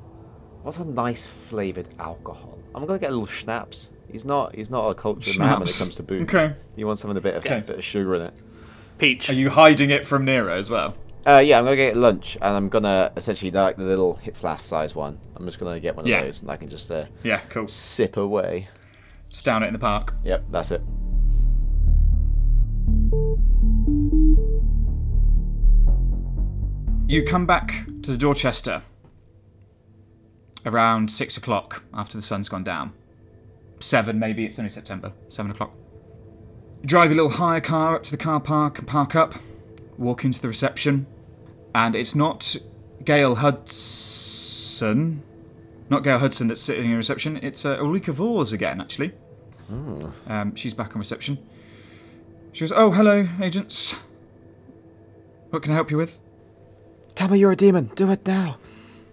what's 0.65 0.79
a 0.79 0.85
nice 0.85 1.27
flavored 1.27 1.89
alcohol. 1.99 2.59
I'm 2.75 2.87
gonna 2.87 2.99
get 2.99 3.11
a 3.11 3.13
little 3.13 3.27
schnapps. 3.27 3.91
He's 4.11 4.25
not 4.25 4.55
he's 4.55 4.71
not 4.71 4.89
a 4.91 4.95
cultured 4.95 5.39
man 5.39 5.61
when 5.61 5.69
it 5.69 5.77
comes 5.79 5.95
to 5.97 6.03
booze. 6.03 6.23
Okay. 6.23 6.55
You 6.77 6.87
want 6.87 6.99
something 6.99 7.17
a 7.17 7.21
bit 7.21 7.35
of 7.37 7.45
Okay. 7.47 7.61
bit 7.61 7.77
of 7.79 7.85
sugar 7.85 8.15
in 8.17 8.23
it. 8.23 8.35
Peach. 8.99 9.31
Are 9.31 9.35
you 9.35 9.51
hiding 9.51 9.91
it 9.91 10.07
from 10.07 10.25
Nero 10.25 10.53
as 10.57 10.69
well? 10.71 10.95
Uh, 11.25 11.39
yeah, 11.45 11.59
I'm 11.59 11.65
gonna 11.65 11.77
get 11.77 11.95
lunch, 11.95 12.37
and 12.43 12.57
I'm 12.57 12.69
gonna 12.69 13.13
essentially 13.17 13.51
like 13.53 13.77
the 13.77 13.85
little 13.85 14.15
hip 14.15 14.37
flask 14.37 14.67
size 14.67 14.95
one. 14.95 15.19
I'm 15.37 15.45
just 15.45 15.61
gonna 15.61 15.79
get 15.79 15.95
one 15.95 16.05
of 16.05 16.09
Yeah. 16.11 16.25
those, 16.25 16.43
and 16.43 16.51
I 16.51 16.57
can 16.57 16.69
just 16.69 16.91
uh, 16.91 17.05
Yeah, 17.23 17.39
cool. 17.49 17.69
sip 17.69 18.17
away. 18.17 18.69
Just 19.29 19.45
down 19.45 19.63
it 19.63 19.69
in 19.69 19.73
the 19.73 19.79
park. 19.79 20.15
Yep, 20.25 20.45
that's 20.51 20.73
it. 20.73 20.83
You 27.13 27.23
come 27.23 27.45
back 27.45 27.85
to 28.05 28.11
the 28.11 28.17
Dorchester 28.17 28.81
around 30.65 31.11
six 31.11 31.37
o'clock 31.37 31.83
after 31.93 32.17
the 32.17 32.23
sun's 32.23 32.49
gone 32.49 32.65
down. 32.65 32.95
Seven, 33.81 34.19
maybe. 34.19 34.47
It's 34.47 34.59
only 34.59 34.71
September. 34.71 35.13
Seven 35.29 35.51
o'clock. 35.51 35.75
Drive 36.87 37.13
a 37.13 37.15
little 37.15 37.33
hire 37.33 37.61
car 37.61 37.97
up 37.97 38.03
to 38.05 38.11
the 38.11 38.17
car 38.17 38.41
park 38.41 38.79
and 38.79 38.89
park 38.89 39.15
up. 39.15 39.35
Walk 39.99 40.25
into 40.25 40.41
the 40.41 40.49
reception, 40.49 41.07
and 41.75 41.95
it's 41.95 42.15
not 42.15 42.57
Gail 43.05 43.35
Hudson. 43.35 45.23
Not 45.91 46.05
Gail 46.05 46.19
Hudson 46.19 46.49
that's 46.49 46.63
sitting 46.63 46.91
in 46.91 46.97
reception. 46.97 47.39
It's 47.43 47.67
uh, 47.67 47.77
Ulrika 47.79 48.13
Vors 48.13 48.55
again, 48.55 48.81
actually. 48.81 49.13
Um, 50.29 50.55
she's 50.55 50.73
back 50.73 50.97
on 50.97 50.99
reception. 51.01 51.37
She 52.53 52.61
goes, 52.61 52.73
"Oh, 52.75 52.91
hello, 52.91 53.29
agents. 53.39 53.97
What 55.51 55.63
can 55.63 55.73
I 55.73 55.75
help 55.75 55.91
you 55.91 55.99
with?" 55.99 56.22
Tell 57.15 57.29
me 57.29 57.39
you're 57.39 57.53
a 57.53 57.57
demon. 57.57 57.91
Do 57.95 58.11
it 58.11 58.27
now. 58.27 58.59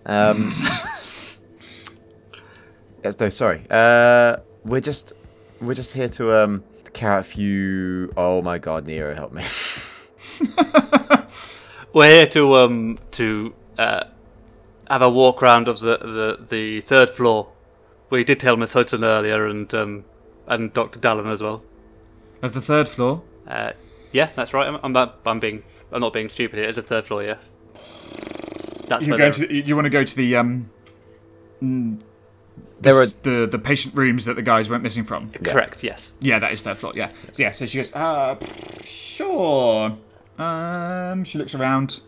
Um. 0.05 0.53
uh, 3.03 3.13
no, 3.19 3.29
sorry. 3.29 3.63
Uh, 3.69 4.37
we're 4.63 4.81
just 4.81 5.13
we're 5.61 5.73
just 5.73 5.93
here 5.93 6.09
to 6.09 6.43
um 6.43 6.63
carry 6.93 7.15
out 7.15 7.19
a 7.19 7.23
few. 7.23 8.11
Oh 8.17 8.41
my 8.41 8.57
God, 8.57 8.87
Nero, 8.87 9.13
help 9.15 9.33
me. 9.33 9.43
We're 11.93 12.09
here 12.09 12.27
to 12.27 12.55
um 12.57 12.99
to 13.11 13.53
uh 13.77 14.03
have 14.89 15.01
a 15.01 15.09
walk 15.09 15.41
round 15.41 15.67
of 15.67 15.79
the 15.79 15.97
the, 15.97 16.45
the 16.47 16.81
third 16.81 17.09
floor. 17.09 17.49
We 18.09 18.23
did 18.23 18.39
tell 18.39 18.57
Miss 18.57 18.73
Hudson 18.73 19.03
earlier, 19.03 19.47
and 19.47 19.73
um 19.73 20.05
and 20.47 20.73
Doctor 20.73 20.99
Dallin 20.99 21.31
as 21.31 21.41
well. 21.41 21.63
Of 22.41 22.53
the 22.53 22.61
third 22.61 22.87
floor. 22.87 23.23
Uh, 23.47 23.71
yeah, 24.11 24.29
that's 24.35 24.53
right. 24.53 24.67
I'm 24.67 24.95
I'm, 24.95 25.11
I'm 25.25 25.39
being 25.39 25.63
I'm 25.91 26.01
not 26.01 26.13
being 26.13 26.29
stupid. 26.29 26.59
It 26.59 26.69
is 26.69 26.77
a 26.77 26.83
third 26.83 27.05
floor. 27.05 27.23
Yeah. 27.23 27.37
That's 28.87 29.05
You're 29.05 29.17
going 29.17 29.31
they're- 29.31 29.47
to. 29.47 29.53
You 29.53 29.75
want 29.75 29.85
to 29.85 29.89
go 29.91 30.03
to 30.03 30.15
the 30.15 30.35
um. 30.35 30.69
mm, 31.61 31.99
There 32.81 32.93
were 32.95 33.03
s- 33.03 33.13
the 33.13 33.47
the 33.49 33.59
patient 33.59 33.93
rooms 33.95 34.25
that 34.25 34.35
the 34.35 34.41
guys 34.41 34.69
went 34.69 34.81
missing 34.83 35.03
from. 35.03 35.31
correct. 35.31 35.83
Yes. 35.83 36.13
Yeah, 36.21 36.39
that 36.39 36.51
is 36.51 36.61
third 36.63 36.77
floor. 36.77 36.93
Yeah. 36.95 37.11
So 37.33 37.43
yeah. 37.43 37.51
So 37.51 37.65
she 37.65 37.77
goes. 37.77 37.93
Uh, 37.93 38.35
sure. 38.83 39.91
Um. 40.37 41.23
She 41.23 41.37
looks 41.37 41.53
around. 41.55 42.01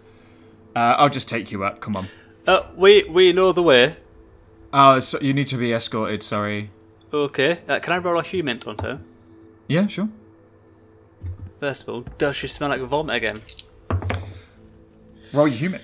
Uh, 0.75 0.95
I'll 0.97 1.09
just 1.09 1.27
take 1.29 1.51
you 1.51 1.63
up. 1.63 1.81
Come 1.81 1.95
on. 1.95 2.05
Uh, 2.47 2.61
we 2.75 3.03
we 3.03 3.31
know 3.33 3.51
the 3.51 3.61
way. 3.63 3.97
Oh, 4.73 4.99
so 5.01 5.19
you 5.19 5.33
need 5.33 5.47
to 5.47 5.57
be 5.57 5.73
escorted. 5.73 6.23
Sorry. 6.23 6.71
Okay. 7.13 7.59
Uh, 7.67 7.79
can 7.79 7.93
I 7.93 7.97
roll 7.97 8.17
a 8.19 8.23
humint 8.23 8.65
on 8.65 8.77
her? 8.79 9.01
Yeah, 9.67 9.87
sure. 9.87 10.07
First 11.59 11.83
of 11.83 11.89
all, 11.89 12.01
does 12.17 12.35
she 12.37 12.47
smell 12.47 12.69
like 12.69 12.81
vomit 12.81 13.17
again? 13.17 13.37
Roll 15.34 15.47
your 15.47 15.71
humint. 15.71 15.82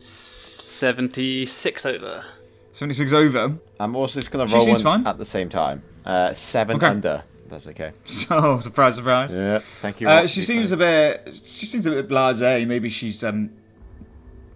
Seventy 0.00 1.46
six 1.46 1.86
over. 1.86 2.24
Seventy 2.72 2.94
six 2.94 3.12
over. 3.12 3.56
I'm 3.80 3.96
also 3.96 4.20
just 4.20 4.30
gonna 4.30 4.48
She 4.48 4.54
roll 4.54 4.66
one 4.66 4.74
seems 4.76 4.82
fine. 4.82 5.06
at 5.06 5.18
the 5.18 5.24
same 5.24 5.48
time. 5.48 5.82
Uh, 6.04 6.32
seven 6.34 6.76
Okay. 6.76 6.86
under. 6.86 7.24
That's 7.48 7.66
okay. 7.68 7.92
So 8.04 8.58
surprise, 8.60 8.96
surprise. 8.96 9.34
Yeah. 9.34 9.60
Thank 9.80 10.00
you. 10.00 10.08
Uh, 10.08 10.20
Rob. 10.20 10.28
she 10.28 10.40
You 10.40 10.46
seems 10.46 10.70
fine. 10.70 10.78
a 10.80 11.22
bit. 11.24 11.34
She 11.34 11.66
seems 11.66 11.86
a 11.86 11.90
bit 11.90 12.08
blasé. 12.08 12.66
Maybe 12.66 12.90
she's 12.90 13.22
um. 13.22 13.50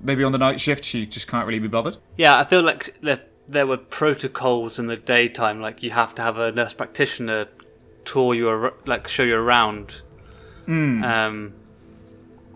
Maybe 0.01 0.23
on 0.23 0.31
the 0.33 0.39
night 0.39 0.61
shift 0.61 0.85
she 0.85 1.07
just 1.07 1.27
can't 1.27 1.47
really 1.47 1.59
be 1.59 1.67
bothered. 1.69 1.97
Yeah, 2.17 2.39
I 2.39 2.45
feel 2.45 2.63
like 2.63 2.95
there, 3.03 3.21
there 3.49 3.67
were 3.67 3.77
protocols 3.79 4.79
in 4.79 4.87
the 4.87 4.97
daytime, 4.97 5.61
like 5.61 5.83
you 5.83 5.91
have 5.91 6.15
to 6.17 6.23
have 6.23 6.39
a 6.39 6.53
nurse 6.53 6.73
practitioner 6.73 7.49
tour 8.05 8.33
you, 8.33 8.49
ar- 8.49 8.75
like 8.87 9.09
show 9.09 9.25
you 9.25 9.35
around. 9.35 10.03
Um, 10.69 11.53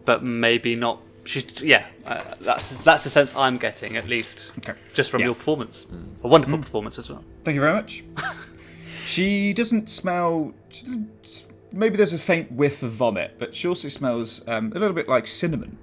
but 0.05 0.23
maybe 0.23 0.75
not. 0.77 1.01
She's 1.25 1.63
yeah. 1.63 1.87
Uh, 2.05 2.35
that's 2.41 2.77
that's 2.83 3.05
the 3.05 3.11
sense 3.11 3.35
I'm 3.37 3.57
getting, 3.59 3.97
at 3.97 4.09
least, 4.09 4.51
Okay. 4.59 4.75
just 4.93 5.11
from 5.11 5.21
Yeah. 5.21 5.27
your 5.27 5.35
performance. 5.35 5.87
A 6.25 6.29
wonderful 6.29 6.59
performance 6.59 6.99
as 6.99 7.09
well. 7.09 7.23
Thank 7.45 7.55
you 7.55 7.61
very 7.61 7.73
much. 7.73 8.03
she 9.07 9.53
doesn't 9.53 9.89
smell. 9.89 10.53
She 10.71 10.85
doesn't, 10.85 11.47
maybe 11.73 11.97
there's 11.97 12.13
a 12.13 12.19
faint 12.19 12.51
whiff 12.53 12.83
of 12.83 12.91
vomit, 12.93 13.37
but 13.39 13.55
she 13.55 13.69
also 13.69 13.89
smells 13.89 14.47
um, 14.49 14.73
a 14.75 14.79
little 14.79 14.95
bit 14.95 15.09
like 15.09 15.27
cinnamon. 15.27 15.79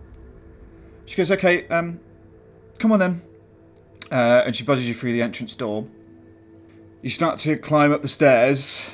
She 1.05 1.15
goes, 1.15 1.31
"Okay, 1.31 1.67
um, 1.69 1.99
come 2.77 2.91
on 2.91 2.99
then," 2.99 3.21
uh, 4.11 4.43
and 4.45 4.55
she 4.55 4.63
buzzes 4.63 4.87
you 4.87 4.93
through 4.93 5.13
the 5.13 5.21
entrance 5.21 5.55
door. 5.55 5.87
You 7.01 7.09
start 7.09 7.39
to 7.39 7.55
climb 7.57 7.93
up 7.93 8.01
the 8.01 8.09
stairs. 8.09 8.93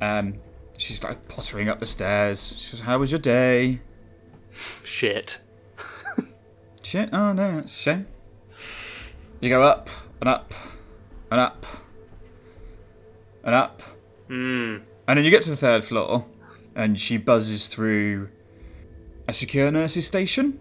Um, 0.00 0.34
she's 0.78 1.02
like 1.04 1.28
pottering 1.28 1.68
up 1.68 1.78
the 1.78 1.86
stairs. 1.86 2.58
She 2.60 2.72
goes, 2.72 2.80
"How 2.80 2.98
was 2.98 3.12
your 3.12 3.20
day?" 3.20 3.80
Shit. 4.94 5.40
Shit. 6.84 7.08
Oh 7.12 7.32
no, 7.32 7.56
that's 7.56 7.72
a 7.72 7.76
shame. 7.76 8.06
You 9.40 9.48
go 9.48 9.60
up 9.60 9.90
and 10.20 10.28
up 10.28 10.54
and 11.32 11.40
up 11.40 11.66
and 13.42 13.54
up. 13.56 13.82
Hmm. 14.28 14.76
And 15.08 15.18
then 15.18 15.24
you 15.24 15.32
get 15.32 15.42
to 15.42 15.50
the 15.50 15.56
third 15.56 15.82
floor, 15.82 16.26
and 16.76 16.98
she 16.98 17.16
buzzes 17.16 17.66
through 17.66 18.28
a 19.26 19.32
secure 19.32 19.72
nurse's 19.72 20.06
station. 20.06 20.60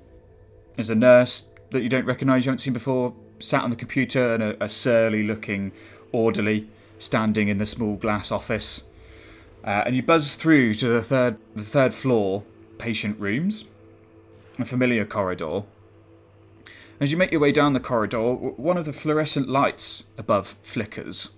There's 0.78 0.90
a 0.90 0.96
nurse 0.96 1.52
that 1.70 1.84
you 1.84 1.88
don't 1.88 2.08
recognise, 2.08 2.44
you 2.44 2.50
haven't 2.50 2.62
seen 2.62 2.74
before, 2.74 3.14
sat 3.38 3.62
on 3.62 3.70
the 3.70 3.76
computer, 3.76 4.34
and 4.34 4.42
a, 4.42 4.64
a 4.64 4.68
surly 4.68 5.22
looking 5.22 5.74
orderly 6.12 6.68
standing 6.98 7.50
in 7.50 7.60
the 7.60 7.68
small 7.68 7.98
glass 7.98 8.32
office. 8.32 8.82
Uh, 9.64 9.84
and 9.86 9.96
you 9.96 10.02
buzz 10.02 10.34
through 10.34 10.74
to 10.74 10.88
the 10.88 11.04
third, 11.04 11.38
the 11.56 11.62
third 11.62 11.94
floor 11.94 12.44
patient 12.80 13.20
rooms, 13.20 13.66
a 14.60 14.66
familiar 14.66 15.06
corridor. 15.06 15.64
As 17.00 17.12
you 17.12 17.18
make 17.18 17.32
your 17.32 17.42
way 17.42 17.52
down 17.52 17.74
the 17.74 17.80
corridor, 17.80 18.34
one 18.34 18.78
of 18.78 18.86
the 18.86 18.94
fluorescent 18.94 19.50
lights 19.50 20.06
above 20.18 20.56
flickers. 20.64 21.32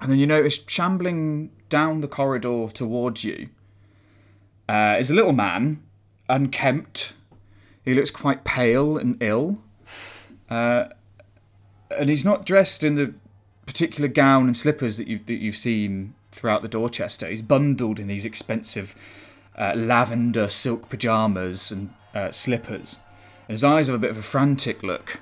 And 0.00 0.10
then 0.10 0.18
you 0.18 0.26
notice 0.26 0.64
shambling 0.66 1.50
down 1.68 2.00
the 2.00 2.08
corridor 2.08 2.68
towards 2.72 3.24
you 3.24 3.50
uh, 4.68 4.96
is 4.98 5.10
a 5.10 5.14
little 5.14 5.32
man, 5.32 5.82
unkempt. 6.28 7.12
He 7.84 7.94
looks 7.94 8.10
quite 8.10 8.44
pale 8.44 8.96
and 8.96 9.16
ill. 9.20 9.58
Uh, 10.48 10.86
and 11.98 12.08
he's 12.08 12.24
not 12.24 12.46
dressed 12.46 12.84
in 12.84 12.94
the 12.94 13.14
particular 13.66 14.08
gown 14.08 14.46
and 14.46 14.56
slippers 14.56 14.96
that, 14.96 15.08
you, 15.08 15.20
that 15.26 15.34
you've 15.34 15.56
seen 15.56 16.14
throughout 16.32 16.62
the 16.62 16.68
Dorchester. 16.68 17.28
He's 17.28 17.42
bundled 17.42 17.98
in 17.98 18.06
these 18.06 18.24
expensive 18.24 18.94
uh, 19.56 19.74
lavender 19.76 20.48
silk 20.48 20.88
pyjamas 20.88 21.70
and 21.70 21.90
uh, 22.14 22.30
slippers. 22.30 22.98
And 23.48 23.54
his 23.54 23.64
eyes 23.64 23.86
have 23.88 23.96
a 23.96 24.00
bit 24.00 24.10
of 24.10 24.18
a 24.18 24.22
frantic 24.22 24.82
look. 24.82 25.20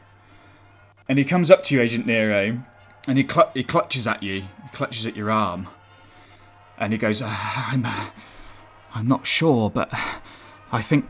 And 1.08 1.18
he 1.18 1.24
comes 1.24 1.50
up 1.50 1.62
to 1.64 1.74
you, 1.74 1.80
Agent 1.80 2.06
Nero, 2.06 2.62
and 3.06 3.18
he, 3.18 3.26
cl- 3.26 3.50
he 3.54 3.64
clutches 3.64 4.06
at 4.06 4.22
you. 4.22 4.42
He 4.42 4.68
clutches 4.72 5.06
at 5.06 5.16
your 5.16 5.30
arm. 5.30 5.68
And 6.76 6.92
he 6.92 6.98
goes, 6.98 7.22
uh, 7.22 7.28
I'm, 7.34 7.84
uh, 7.86 8.10
I'm 8.94 9.08
not 9.08 9.26
sure, 9.26 9.70
but 9.70 9.90
I 10.70 10.82
think 10.82 11.06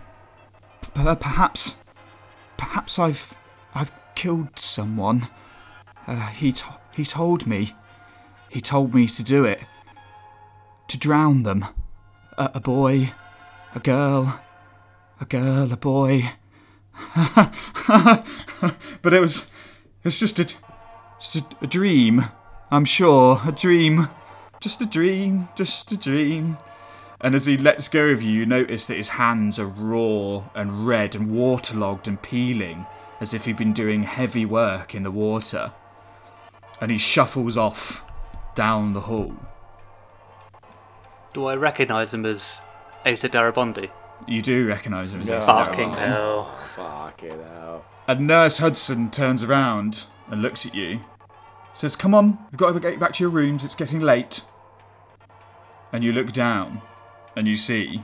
p- 0.81 0.90
perhaps, 0.95 1.77
perhaps 2.57 2.99
I've, 2.99 3.35
I've 3.74 3.93
killed 4.15 4.59
someone. 4.59 5.28
Uh, 6.07 6.28
he, 6.28 6.53
to- 6.53 6.78
he 6.95 7.05
told 7.05 7.47
me, 7.47 7.74
he 8.49 8.61
told 8.61 8.95
me 8.95 9.07
to 9.09 9.23
do 9.23 9.45
it, 9.45 9.61
to 10.86 10.97
drown 10.97 11.43
them. 11.43 11.66
A, 12.39 12.52
a 12.55 12.60
boy, 12.60 13.12
a 13.74 13.81
girl, 13.81 14.40
a 15.20 15.24
girl, 15.27 15.73
a 15.73 15.77
boy. 15.77 16.31
but 19.02 19.12
it 19.12 19.20
was, 19.20 19.51
it's 20.05 20.19
just 20.20 20.39
a, 20.39 20.48
It's 21.16 21.40
a, 21.40 21.43
a 21.62 21.66
dream. 21.66 22.24
I'm 22.70 22.85
sure. 22.85 23.40
A 23.44 23.51
dream. 23.51 24.09
Just 24.60 24.81
a 24.81 24.86
dream. 24.86 25.48
Just 25.56 25.90
a 25.90 25.97
dream. 25.97 26.59
And 27.20 27.35
as 27.35 27.47
he 27.47 27.59
lets 27.59 27.89
go 27.89 28.06
of 28.06 28.23
you, 28.23 28.31
you 28.31 28.47
notice 28.47 28.86
that 28.86 28.97
his 28.97 29.09
hands 29.10 29.59
are 29.59 29.66
raw 29.66 30.44
and 30.55 30.86
red 30.86 31.16
and 31.16 31.32
waterlogged 31.32 32.06
and 32.06 32.23
peeling, 32.23 32.86
as 33.20 33.35
if 33.35 33.47
he'd 33.47 33.56
been 33.56 33.73
doing 33.73 34.05
heavy 34.05 34.47
work 34.47 34.94
in 34.94 35.02
the 35.02 35.10
water. 35.10 35.73
And 36.81 36.93
he 36.93 36.98
shuffles 36.98 37.56
off 37.56 38.05
down 38.55 38.93
the 38.93 39.01
hall. 39.01 39.35
Do 41.39 41.47
I 41.47 41.55
recognise 41.55 42.12
him 42.12 42.27
as 42.27 42.60
Asa 43.06 43.28
Darabondi? 43.28 43.89
You 44.27 44.43
do 44.43 44.66
recognise 44.66 45.15
him 45.15 45.23
as 45.23 45.28
No. 45.28 45.36
Ace 45.36 45.47
Fucking 45.47 45.90
Darabont. 45.90 45.97
hell. 45.97 46.59
Fucking 46.74 47.39
hell. 47.39 47.85
And 48.09 48.27
Nurse 48.27 48.59
Hudson 48.59 49.09
turns 49.12 49.44
around 49.44 50.06
and 50.28 50.43
looks 50.43 50.66
at 50.66 50.74
you. 50.74 51.02
Says, 51.74 51.94
Come 51.94 52.12
on, 52.12 52.39
we've 52.51 52.59
got 52.59 52.73
to 52.73 52.81
get 52.81 52.98
back 52.98 53.12
to 53.12 53.23
your 53.23 53.31
rooms, 53.31 53.62
it's 53.62 53.77
getting 53.77 54.01
late. 54.01 54.43
And 55.93 56.02
you 56.02 56.12
look 56.12 56.32
down 56.32 56.82
and 57.36 57.47
you 57.47 57.55
see 57.55 58.02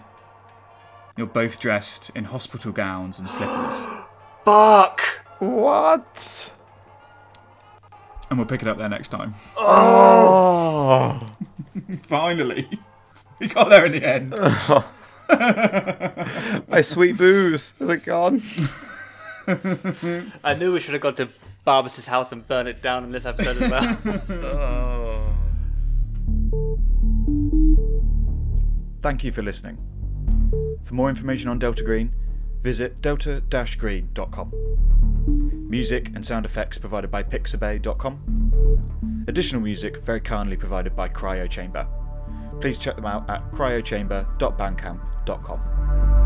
you're 1.16 1.26
both 1.26 1.58
dressed 1.58 2.10
in 2.10 2.26
hospital 2.26 2.70
gowns 2.70 3.18
and 3.18 3.28
slippers. 3.28 3.82
Fuck! 4.44 5.00
What? 5.40 6.52
And 8.30 8.38
we'll 8.38 8.46
pick 8.46 8.62
it 8.62 8.68
up 8.68 8.78
there 8.78 8.88
next 8.88 9.08
time. 9.08 9.34
Oh. 9.56 11.20
Finally. 12.04 12.68
We 13.40 13.48
got 13.48 13.68
there 13.68 13.84
in 13.84 13.90
the 13.92 14.04
end. 14.06 14.30
My 16.68 16.80
sweet 16.80 17.16
booze. 17.16 17.74
Is 17.80 17.88
it 17.88 18.04
gone? 18.04 18.42
I 20.44 20.54
knew 20.54 20.72
we 20.72 20.78
should 20.80 20.94
have 20.94 21.02
gone 21.02 21.16
to 21.16 21.28
Barbas's 21.64 22.06
house 22.06 22.30
and 22.30 22.46
burn 22.46 22.68
it 22.68 22.80
down 22.82 23.02
in 23.04 23.10
this 23.10 23.26
episode 23.26 23.60
as 23.62 23.70
well. 23.70 23.98
Oh. 24.30 25.32
Thank 29.02 29.24
you 29.24 29.32
for 29.32 29.42
listening. 29.42 29.78
For 30.84 30.94
more 30.94 31.10
information 31.10 31.50
on 31.50 31.58
Delta 31.58 31.82
Green, 31.82 32.14
visit 32.62 33.02
delta-green.com. 33.02 34.52
Music 35.68 36.12
and 36.14 36.24
sound 36.24 36.46
effects 36.46 36.78
provided 36.78 37.10
by 37.10 37.22
pixabay.com. 37.22 39.24
Additional 39.26 39.60
music 39.60 40.04
very 40.04 40.20
kindly 40.20 40.56
provided 40.56 40.94
by 40.94 41.08
Cryo 41.08 41.50
Chamber 41.50 41.88
please 42.60 42.78
check 42.78 42.96
them 42.96 43.06
out 43.06 43.30
at 43.30 43.50
cryochamber.bandcamp.com. 43.52 46.23